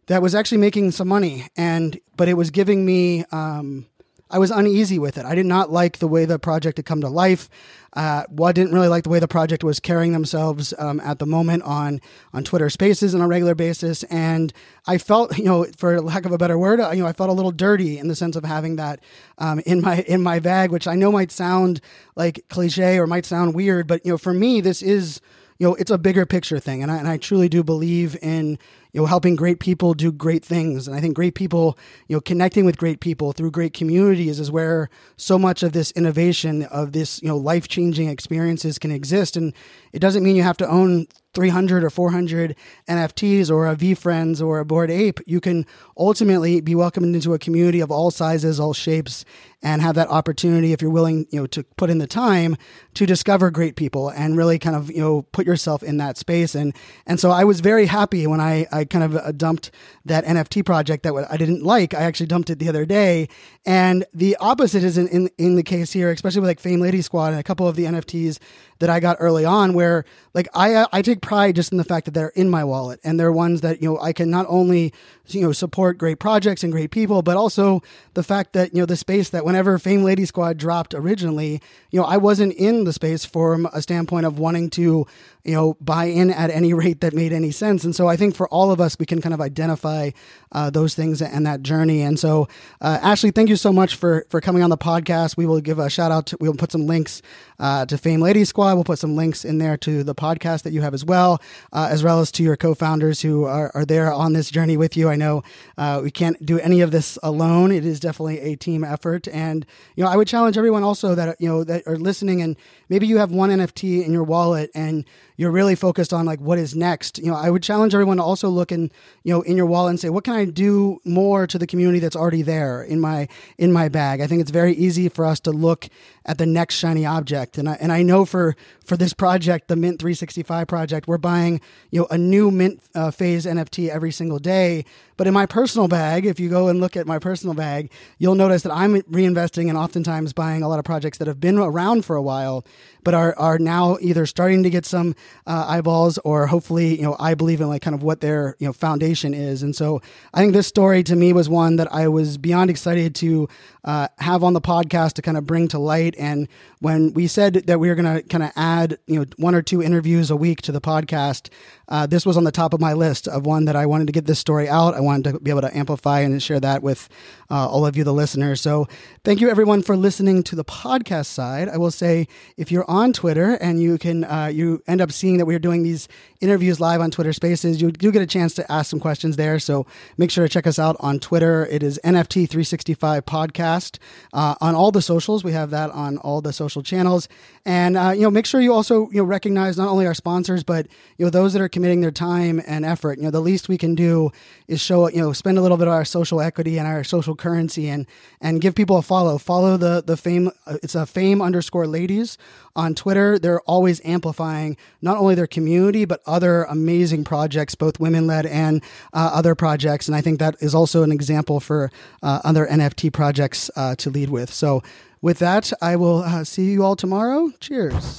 that 0.06 0.22
was 0.22 0.36
actually 0.36 0.60
making 0.60 0.92
some 0.92 1.08
money 1.08 1.48
and, 1.58 2.00
but 2.16 2.28
it 2.28 2.36
was 2.36 2.52
giving 2.52 2.86
me, 2.86 3.26
um, 3.32 3.88
I 4.32 4.38
was 4.38 4.52
uneasy 4.52 5.00
with 5.00 5.18
it. 5.18 5.26
I 5.26 5.34
did 5.34 5.48
not 5.48 5.72
like 5.72 5.98
the 5.98 6.08
way 6.08 6.26
the 6.26 6.38
project 6.38 6.78
had 6.78 6.86
come 6.86 7.02
to 7.02 7.10
life. 7.10 7.50
Uh, 7.94 8.24
well, 8.30 8.50
I 8.50 8.52
didn't 8.52 8.74
really 8.74 8.88
like 8.88 9.04
the 9.04 9.10
way 9.10 9.18
the 9.18 9.28
project 9.28 9.64
was 9.64 9.80
carrying 9.80 10.12
themselves 10.14 10.74
um, 10.78 11.00
at 11.00 11.18
the 11.18 11.26
moment 11.26 11.64
on 11.64 12.00
on 12.34 12.44
Twitter 12.44 12.70
Spaces 12.70 13.16
on 13.16 13.22
a 13.22 13.28
regular 13.28 13.56
basis, 13.56 14.04
and 14.04 14.54
I 14.86 15.00
felt, 15.00 15.36
you 15.38 15.46
know, 15.46 15.66
for 15.78 16.00
lack 16.00 16.26
of 16.26 16.32
a 16.32 16.38
better 16.38 16.58
word, 16.58 16.80
uh, 16.80 16.92
you 16.92 17.02
know, 17.02 17.08
I 17.08 17.14
felt 17.14 17.32
a 17.32 17.34
little 17.34 17.52
dirty 17.52 17.98
in 17.98 18.08
the 18.08 18.16
sense 18.16 18.36
of 18.36 18.46
having 18.46 18.76
that 18.76 19.00
um, 19.40 19.60
in 19.66 19.82
my 19.82 20.02
in 20.02 20.22
my 20.22 20.40
bag, 20.40 20.72
which 20.72 20.88
I 20.88 20.94
know 20.94 21.12
might 21.12 21.32
sound 21.32 21.82
like 22.16 22.46
cliche 22.50 23.00
or 23.00 23.08
might 23.08 23.26
sound 23.26 23.56
weird, 23.56 23.88
but 23.88 24.06
you 24.06 24.12
know, 24.12 24.18
for 24.20 24.34
me, 24.34 24.62
this 24.62 24.84
is 24.84 25.22
you 25.60 25.68
know, 25.68 25.76
it's 25.76 25.92
a 25.92 25.98
bigger 25.98 26.26
picture 26.26 26.58
thing, 26.58 26.82
and 26.82 26.92
I, 26.92 26.98
and 26.98 27.08
I 27.08 27.18
truly 27.18 27.50
do 27.50 27.64
believe 27.64 28.18
in 28.22 28.58
you 28.92 29.02
know, 29.02 29.06
helping 29.06 29.36
great 29.36 29.60
people 29.60 29.94
do 29.94 30.12
great 30.12 30.44
things. 30.44 30.88
And 30.88 30.96
I 30.96 31.02
think 31.02 31.16
great 31.16 31.36
people, 31.36 31.78
you 32.08 32.16
know, 32.16 32.22
connecting 32.22 32.66
with 32.66 32.78
great 32.78 33.00
people 33.00 33.34
through 33.34 33.52
great 33.52 33.74
communities 33.74 34.40
is 34.40 34.52
where 34.52 34.90
so 35.16 35.38
much 35.38 35.62
of 35.62 35.74
this 35.74 35.92
innovation 35.92 36.64
of 36.64 36.92
this, 36.92 37.22
you 37.22 37.28
know, 37.28 37.38
life 37.38 37.68
changing 37.68 38.10
experiences 38.10 38.80
can 38.80 38.92
exist. 38.92 39.38
And 39.38 39.54
it 39.94 40.00
doesn't 40.00 40.24
mean 40.24 40.36
you 40.36 40.44
have 40.44 40.58
to 40.58 40.68
own 40.68 41.08
300 41.34 41.84
or 41.84 41.90
400 41.90 42.56
NFTs 42.88 43.52
or 43.52 43.68
a 43.68 43.76
VeeFriends 43.76 44.44
or 44.44 44.60
a 44.60 44.66
Bored 44.66 44.90
Ape. 44.90 45.20
You 45.28 45.40
can 45.40 45.66
ultimately 45.98 46.60
be 46.60 46.74
welcomed 46.74 47.14
into 47.14 47.34
a 47.34 47.40
community 47.40 47.82
of 47.82 47.92
all 47.92 48.10
sizes, 48.10 48.60
all 48.60 48.74
shapes, 48.74 49.24
and 49.62 49.82
have 49.82 49.96
that 49.96 50.08
opportunity 50.08 50.72
if 50.72 50.82
you're 50.82 50.92
willing, 50.92 51.28
you 51.32 51.42
know, 51.42 51.48
to 51.48 51.64
put 51.76 51.90
in 51.90 51.98
the 51.98 52.08
time 52.08 52.56
to 52.94 53.06
discover 53.06 53.52
great 53.52 53.76
people 53.76 54.10
and 54.10 54.38
really 54.38 54.58
kind 54.58 54.76
of, 54.76 54.90
you 54.90 55.00
know, 55.00 55.24
put 55.34 55.46
yourself 55.46 55.84
in 55.84 55.98
that 55.98 56.18
space. 56.18 56.56
And, 56.56 56.74
and 57.06 57.20
so 57.20 57.32
I 57.32 57.44
was 57.44 57.60
very 57.60 57.86
happy 57.86 58.26
when 58.26 58.40
I, 58.40 58.68
I 58.72 58.86
kind 58.86 59.04
of 59.04 59.16
uh, 59.18 59.32
dumped 59.34 59.72
that 60.06 60.24
NFT 60.26 60.66
project 60.66 61.04
that 61.04 61.28
I 61.30 61.36
didn't 61.36 61.64
like. 61.64 61.94
I 61.94 62.04
actually 62.04 62.28
dumped 62.28 62.50
it 62.50 62.60
the 62.60 62.70
other 62.70 62.86
day. 62.86 63.28
And 63.66 64.06
the 64.14 64.38
opposite 64.40 64.84
is 64.84 64.98
in, 64.98 65.08
in, 65.10 65.30
in 65.38 65.56
the 65.56 65.64
case 65.64 65.92
here, 65.92 66.10
especially 66.10 66.42
with 66.42 66.50
like 66.50 66.60
Fame 66.62 66.80
Lady 66.80 67.02
Squad 67.02 67.32
and 67.32 67.40
a 67.40 67.44
couple 67.44 67.68
of 67.68 67.76
the 67.76 67.84
NFTs 67.84 68.40
that 68.80 68.90
I 68.90 69.00
got 69.00 69.18
early 69.20 69.46
on 69.46 69.74
where 69.74 70.06
like 70.34 70.48
I 70.54 70.74
uh, 70.74 70.88
I 70.92 71.02
take 71.02 71.22
pride 71.22 71.56
just 71.56 71.72
in 71.72 71.78
the 71.78 71.84
fact 71.84 72.06
that 72.06 72.14
they're 72.14 72.30
in 72.30 72.50
my 72.50 72.64
wallet 72.64 73.00
and 73.04 73.20
they're 73.20 73.32
ones 73.32 73.62
that 73.62 73.82
you 73.82 73.90
know 73.90 74.00
I 74.00 74.14
can 74.14 74.30
not 74.30 74.46
only 74.50 74.94
you 75.34 75.42
know 75.42 75.52
support 75.52 75.98
great 75.98 76.20
projects 76.20 76.64
and 76.64 76.72
great 76.72 76.92
people 76.92 77.22
but 77.22 77.38
also 77.38 77.82
the 78.14 78.24
fact 78.24 78.54
that 78.54 78.74
you 78.74 78.80
know 78.80 78.86
the 78.86 78.96
space 78.96 79.30
that 79.30 79.46
whenever 79.46 79.78
Fame 79.78 80.04
Lady 80.04 80.26
Squad 80.26 80.58
dropped 80.58 80.94
originally 80.94 81.62
you 81.92 82.00
know 82.00 82.06
I 82.06 82.18
wasn't 82.18 82.54
in 82.54 82.84
the 82.84 82.94
space 82.94 83.26
from 83.26 83.68
a 83.74 83.82
standpoint 83.82 84.26
of 84.26 84.40
wanting 84.40 84.70
to 84.72 85.06
you 85.44 85.54
know 85.54 85.76
buy 85.82 86.06
in 86.06 86.32
at 86.32 86.50
any 86.50 86.74
rate 86.74 87.02
that 87.02 87.14
made 87.14 87.34
any 87.34 87.52
sense. 87.52 87.84
And 87.84 87.96
so 87.96 88.08
I 88.08 88.16
think 88.16 88.36
for 88.36 88.48
all 88.50 88.72
of 88.72 88.82
us 88.82 88.98
we 89.00 89.06
can 89.06 89.22
kind 89.22 89.34
of 89.34 89.42
identify 89.42 90.12
uh, 90.52 90.70
those 90.70 90.96
things 90.96 91.22
and 91.22 91.46
that 91.46 91.62
journey. 91.62 92.02
And 92.02 92.20
so 92.20 92.48
uh, 92.82 93.00
Ashley 93.02 93.32
thank 93.32 93.50
you 93.50 93.56
so 93.56 93.72
much 93.72 93.96
for 93.96 94.26
for 94.30 94.42
coming 94.42 94.64
on 94.64 94.70
the 94.70 94.78
podcast. 94.78 95.38
We 95.38 95.46
will 95.46 95.62
give 95.62 95.80
a 95.80 95.90
shout 95.90 96.12
out 96.12 96.28
to 96.28 96.38
we'll 96.40 96.54
put 96.54 96.72
some 96.72 96.88
links 96.88 97.22
uh, 97.60 97.86
to 97.86 97.98
Fame 97.98 98.22
Lady 98.22 98.46
Squad. 98.46 98.76
We'll 98.76 98.84
put 98.84 99.00
some 99.00 99.16
links 99.16 99.46
in 99.46 99.58
there 99.58 99.78
to 99.78 100.04
the 100.04 100.16
podcast 100.16 100.64
that 100.64 100.74
you 100.74 100.82
have 100.82 100.94
as 100.94 101.06
well 101.06 101.42
uh, 101.72 101.88
as 101.92 102.04
well 102.04 102.20
as 102.20 102.32
to 102.34 102.44
your 102.44 102.58
co-founders 102.58 103.22
who 103.22 103.46
are, 103.46 103.72
are 103.74 103.86
there 103.86 104.12
on 104.12 104.34
this 104.34 104.50
journey 104.50 104.78
with 104.78 104.98
you. 104.98 105.10
I 105.10 105.16
know 105.16 105.44
uh, 105.78 106.02
we 106.04 106.12
can't 106.12 106.44
do 106.46 106.60
any 106.60 106.82
of 106.82 106.92
this 106.92 107.18
alone. 107.24 107.72
It 107.72 107.86
is 107.86 108.00
definitely 108.00 108.40
a 108.40 108.56
team 108.56 108.84
effort, 108.84 109.28
and 109.28 109.66
you 109.96 110.04
know 110.04 110.10
I 110.10 110.16
would 110.16 110.28
challenge 110.28 110.58
everyone 110.58 110.84
also 110.84 111.16
that 111.16 111.40
you 111.40 111.48
know 111.48 111.64
that 111.64 111.86
are 111.88 111.98
listening, 111.98 112.42
and 112.42 112.56
maybe 112.90 113.08
you 113.08 113.18
have 113.18 113.32
one 113.32 113.50
NFT 113.50 114.06
in 114.06 114.12
your 114.12 114.24
wallet 114.24 114.70
and 114.76 115.06
you're 115.38 115.52
really 115.52 115.76
focused 115.76 116.12
on 116.12 116.26
like 116.26 116.42
what 116.42 116.58
is 116.58 116.76
next. 116.76 117.18
You 117.20 117.28
know, 117.28 117.36
I 117.36 117.50
would 117.50 117.64
challenge 117.64 117.94
everyone 117.94 118.18
to 118.18 118.24
also 118.24 118.50
look 118.50 118.72
in 118.72 118.92
you 119.24 119.34
know 119.34 119.42
in 119.44 119.56
your 119.56 119.66
wallet 119.66 119.92
and 119.92 120.00
say 120.00 120.10
what 120.10 120.24
can 120.24 120.34
I 120.34 120.46
do 120.46 121.00
more 121.06 121.48
to 121.48 121.58
the 121.58 121.68
community 121.68 122.00
that's 122.00 122.16
already 122.16 122.42
there 122.42 122.84
in 122.84 123.00
my 123.00 123.28
in 123.58 123.72
my 123.72 123.88
bag. 123.88 124.20
I 124.20 124.28
think 124.28 124.42
it's 124.42 124.52
very 124.52 124.74
easy 124.74 125.08
for 125.08 125.26
us 125.26 125.40
to 125.42 125.52
look 125.52 125.88
at 126.26 126.38
the 126.38 126.46
next 126.46 126.76
shiny 126.76 127.06
object, 127.06 127.58
and 127.58 127.70
I 127.70 127.78
and 127.80 127.92
I 127.92 128.02
know 128.02 128.26
for 128.26 128.56
for 128.84 128.98
this 128.98 129.14
project, 129.14 129.68
the 129.68 129.76
Mint 129.76 130.00
365 130.00 130.68
project, 130.68 131.08
we're 131.08 131.18
buying 131.18 131.62
you 131.92 132.02
know 132.02 132.08
a 132.12 132.18
new 132.18 132.52
Mint 132.52 132.82
uh, 132.96 133.12
phase 133.12 133.46
NFT 133.46 133.90
every 133.90 134.12
single 134.12 134.40
day 134.40 134.84
but 135.20 135.28
in 135.28 135.34
my 135.34 135.46
personal 135.46 135.90
bag, 135.90 136.26
if 136.26 136.40
you 136.40 136.50
go 136.50 136.70
and 136.70 136.80
look 136.80 136.96
at 136.96 137.06
my 137.06 137.20
personal 137.20 137.54
bag, 137.54 137.92
you'll 138.20 138.36
notice 138.36 138.64
that 138.64 138.72
I'm 138.72 139.02
reinvesting 139.02 139.68
and 139.68 139.78
oftentimes 139.78 140.32
buying 140.32 140.64
a 140.64 140.70
lot 140.70 140.80
of 140.80 140.86
projects 140.86 141.18
that 141.18 141.28
have 141.28 141.42
been 141.42 141.58
around 141.58 142.06
for 142.06 142.16
a 142.16 142.22
while, 142.22 142.66
but 143.04 143.14
are, 143.14 143.34
are 143.38 143.58
now 143.60 143.98
either 144.02 144.26
starting 144.26 144.64
to 144.64 144.70
get 144.70 144.86
some 144.86 145.16
uh, 145.48 145.66
eyeballs 145.68 146.18
or 146.20 146.48
hopefully, 146.48 146.96
you 146.96 147.04
know, 147.04 147.16
I 147.20 147.34
believe 147.34 147.62
in 147.62 147.68
like 147.68 147.82
kind 147.82 147.96
of 147.96 148.04
what 148.04 148.22
their, 148.22 148.56
you 148.60 148.68
know, 148.68 148.74
foundation 148.74 149.34
is. 149.34 149.64
And 149.64 149.76
so 149.76 150.02
I 150.34 150.40
think 150.40 150.54
this 150.54 150.68
story 150.68 151.04
to 151.04 151.16
me 151.16 151.34
was 151.34 151.50
one 151.50 151.78
that 151.78 151.92
I 151.94 152.08
was 152.08 152.38
beyond 152.38 152.70
excited 152.70 153.16
to 153.16 153.48
uh, 153.84 154.08
have 154.18 154.44
on 154.44 154.54
the 154.54 154.62
podcast 154.62 155.14
to 155.14 155.22
kind 155.22 155.38
of 155.38 155.46
bring 155.46 155.68
to 155.70 155.80
light. 155.80 156.16
And 156.18 156.48
when 156.80 157.14
we 157.14 157.28
said 157.28 157.54
that 157.54 157.80
we 157.80 157.90
were 157.90 157.96
going 157.96 158.16
to 158.16 158.22
kind 158.24 158.44
of 158.44 158.52
add, 158.56 158.98
you 159.08 159.20
know, 159.20 159.26
one 159.38 159.56
or 159.56 159.62
two 159.62 159.82
interviews 159.82 160.30
a 160.30 160.36
week 160.36 160.62
to 160.64 160.72
the 160.72 160.82
podcast, 160.82 161.50
uh, 161.90 162.08
this 162.08 162.26
was 162.26 162.38
on 162.38 162.44
the 162.44 162.52
top 162.52 162.74
of 162.74 162.80
my 162.80 162.94
list 162.94 163.28
of 163.28 163.46
one 163.46 163.66
that 163.66 163.76
I 163.76 163.86
wanted 163.86 164.08
to 164.08 164.14
get 164.14 164.26
this 164.26 164.40
story 164.40 164.70
out. 164.70 164.94
I 164.94 165.02
wanted 165.02 165.34
to 165.34 165.40
be 165.40 165.52
able 165.52 165.62
to 165.62 165.76
amplify 165.76 166.22
and 166.22 166.42
share 166.42 166.60
that 166.60 166.82
with 166.82 167.10
uh, 167.50 167.68
all 167.68 167.86
of 167.86 167.98
you, 167.98 168.04
the 168.04 168.14
listeners. 168.14 168.62
So 168.62 168.88
Thank 169.26 169.42
you, 169.42 169.50
everyone, 169.50 169.84
for 169.84 169.98
listening 169.98 170.44
to 170.44 170.56
the 170.56 170.64
podcast 170.64 171.26
side. 171.26 171.68
I 171.68 171.78
will 171.78 171.92
say, 171.92 172.28
if 172.56 172.72
you're 172.72 172.90
on 172.90 173.12
Twitter 173.12 173.56
and 173.56 173.82
you 173.82 173.98
can, 173.98 174.24
uh, 174.24 174.46
you 174.46 174.82
end 174.88 175.02
up 175.02 175.12
seeing 175.12 175.38
that 175.38 175.46
we're 175.46 175.60
doing 175.60 175.84
these 175.84 176.08
interviews 176.40 176.80
live 176.80 177.02
on 177.02 177.12
Twitter 177.12 177.34
Spaces, 177.34 177.82
you 177.82 177.92
do 177.92 178.14
get 178.14 178.22
a 178.22 178.26
chance 178.26 178.56
to 178.56 178.72
ask 178.72 178.90
some 178.90 179.00
questions 179.00 179.36
there. 179.36 179.60
So 179.60 179.86
make 180.18 180.32
sure 180.32 180.48
to 180.48 180.52
check 180.52 180.66
us 180.66 180.80
out 180.80 180.96
on 181.02 181.20
Twitter. 181.20 181.68
It 181.68 181.84
is 181.84 182.00
NFT 182.06 182.50
365 182.50 183.26
Podcast 183.26 184.00
uh, 184.32 184.56
on 184.62 184.74
all 184.74 184.90
the 184.90 185.02
socials. 185.02 185.44
We 185.44 185.52
have 185.52 185.70
that 185.72 185.92
on 185.92 186.18
all 186.18 186.40
the 186.40 186.54
social 186.54 186.82
channels, 186.82 187.28
and 187.66 187.98
uh, 187.98 188.12
you 188.16 188.22
know, 188.22 188.32
make 188.32 188.46
sure 188.46 188.62
you 188.62 188.74
also 188.74 189.10
you 189.12 189.18
know 189.18 189.26
recognize 189.26 189.78
not 189.78 189.90
only 189.90 190.08
our 190.08 190.14
sponsors, 190.14 190.64
but 190.64 190.88
you 191.18 191.26
know 191.26 191.30
those 191.30 191.52
that 191.54 191.62
are 191.62 191.70
committing 191.80 192.02
their 192.02 192.12
time 192.12 192.62
and 192.68 192.84
effort. 192.84 193.20
You 193.20 193.24
know, 193.24 193.32
the 193.32 193.40
least 193.40 193.70
we 193.70 193.78
can 193.78 193.96
do 193.96 194.34
is 194.68 194.82
show 194.82 195.08
you 195.08 195.22
know 195.22 195.32
spend 195.32 195.58
a 195.58 195.62
little 195.62 195.78
bit 195.78 195.88
of 195.88 195.94
our 195.94 196.04
social 196.04 196.42
equity 196.42 196.78
and 196.78 196.86
our 196.86 197.06
social 197.06 197.38
currency 197.38 197.88
and 197.88 198.06
and 198.42 198.60
give 198.60 198.76
people 198.76 198.98
a 198.98 199.02
follow. 199.02 199.38
Follow 199.38 199.78
the 199.78 200.04
the 200.06 200.18
fame. 200.18 200.52
Uh, 200.68 200.76
it's 200.84 200.94
a 200.94 201.06
fame 201.06 201.42
underscore 201.42 201.88
ladies 201.88 202.38
on 202.76 202.96
Twitter. 202.96 203.40
They're 203.40 203.62
always 203.62 204.02
amplifying 204.04 204.76
not 205.02 205.16
only 205.16 205.36
their 205.36 205.48
community 205.48 206.04
but 206.04 206.20
other 206.26 206.64
amazing 206.64 207.24
projects, 207.24 207.76
both 207.76 207.98
women 207.98 208.28
led 208.28 208.46
and 208.46 208.84
uh, 209.14 209.32
other 209.34 209.56
projects. 209.56 210.10
And 210.10 210.18
I 210.18 210.22
think 210.22 210.40
that 210.40 210.56
is 210.60 210.76
also 210.76 211.04
an 211.04 211.14
example 211.14 211.62
for 211.62 211.92
uh, 212.22 212.42
other 212.44 212.68
NFT 212.68 213.14
projects 213.14 213.72
uh, 213.78 213.96
to 213.96 214.10
lead 214.10 214.30
with. 214.30 214.54
So 214.54 214.84
with 215.22 215.40
that, 215.40 215.72
I 215.82 215.96
will 215.96 216.24
uh, 216.24 216.44
see 216.44 216.72
you 216.72 216.84
all 216.84 216.98
tomorrow. 216.98 217.52
Cheers. 217.62 218.18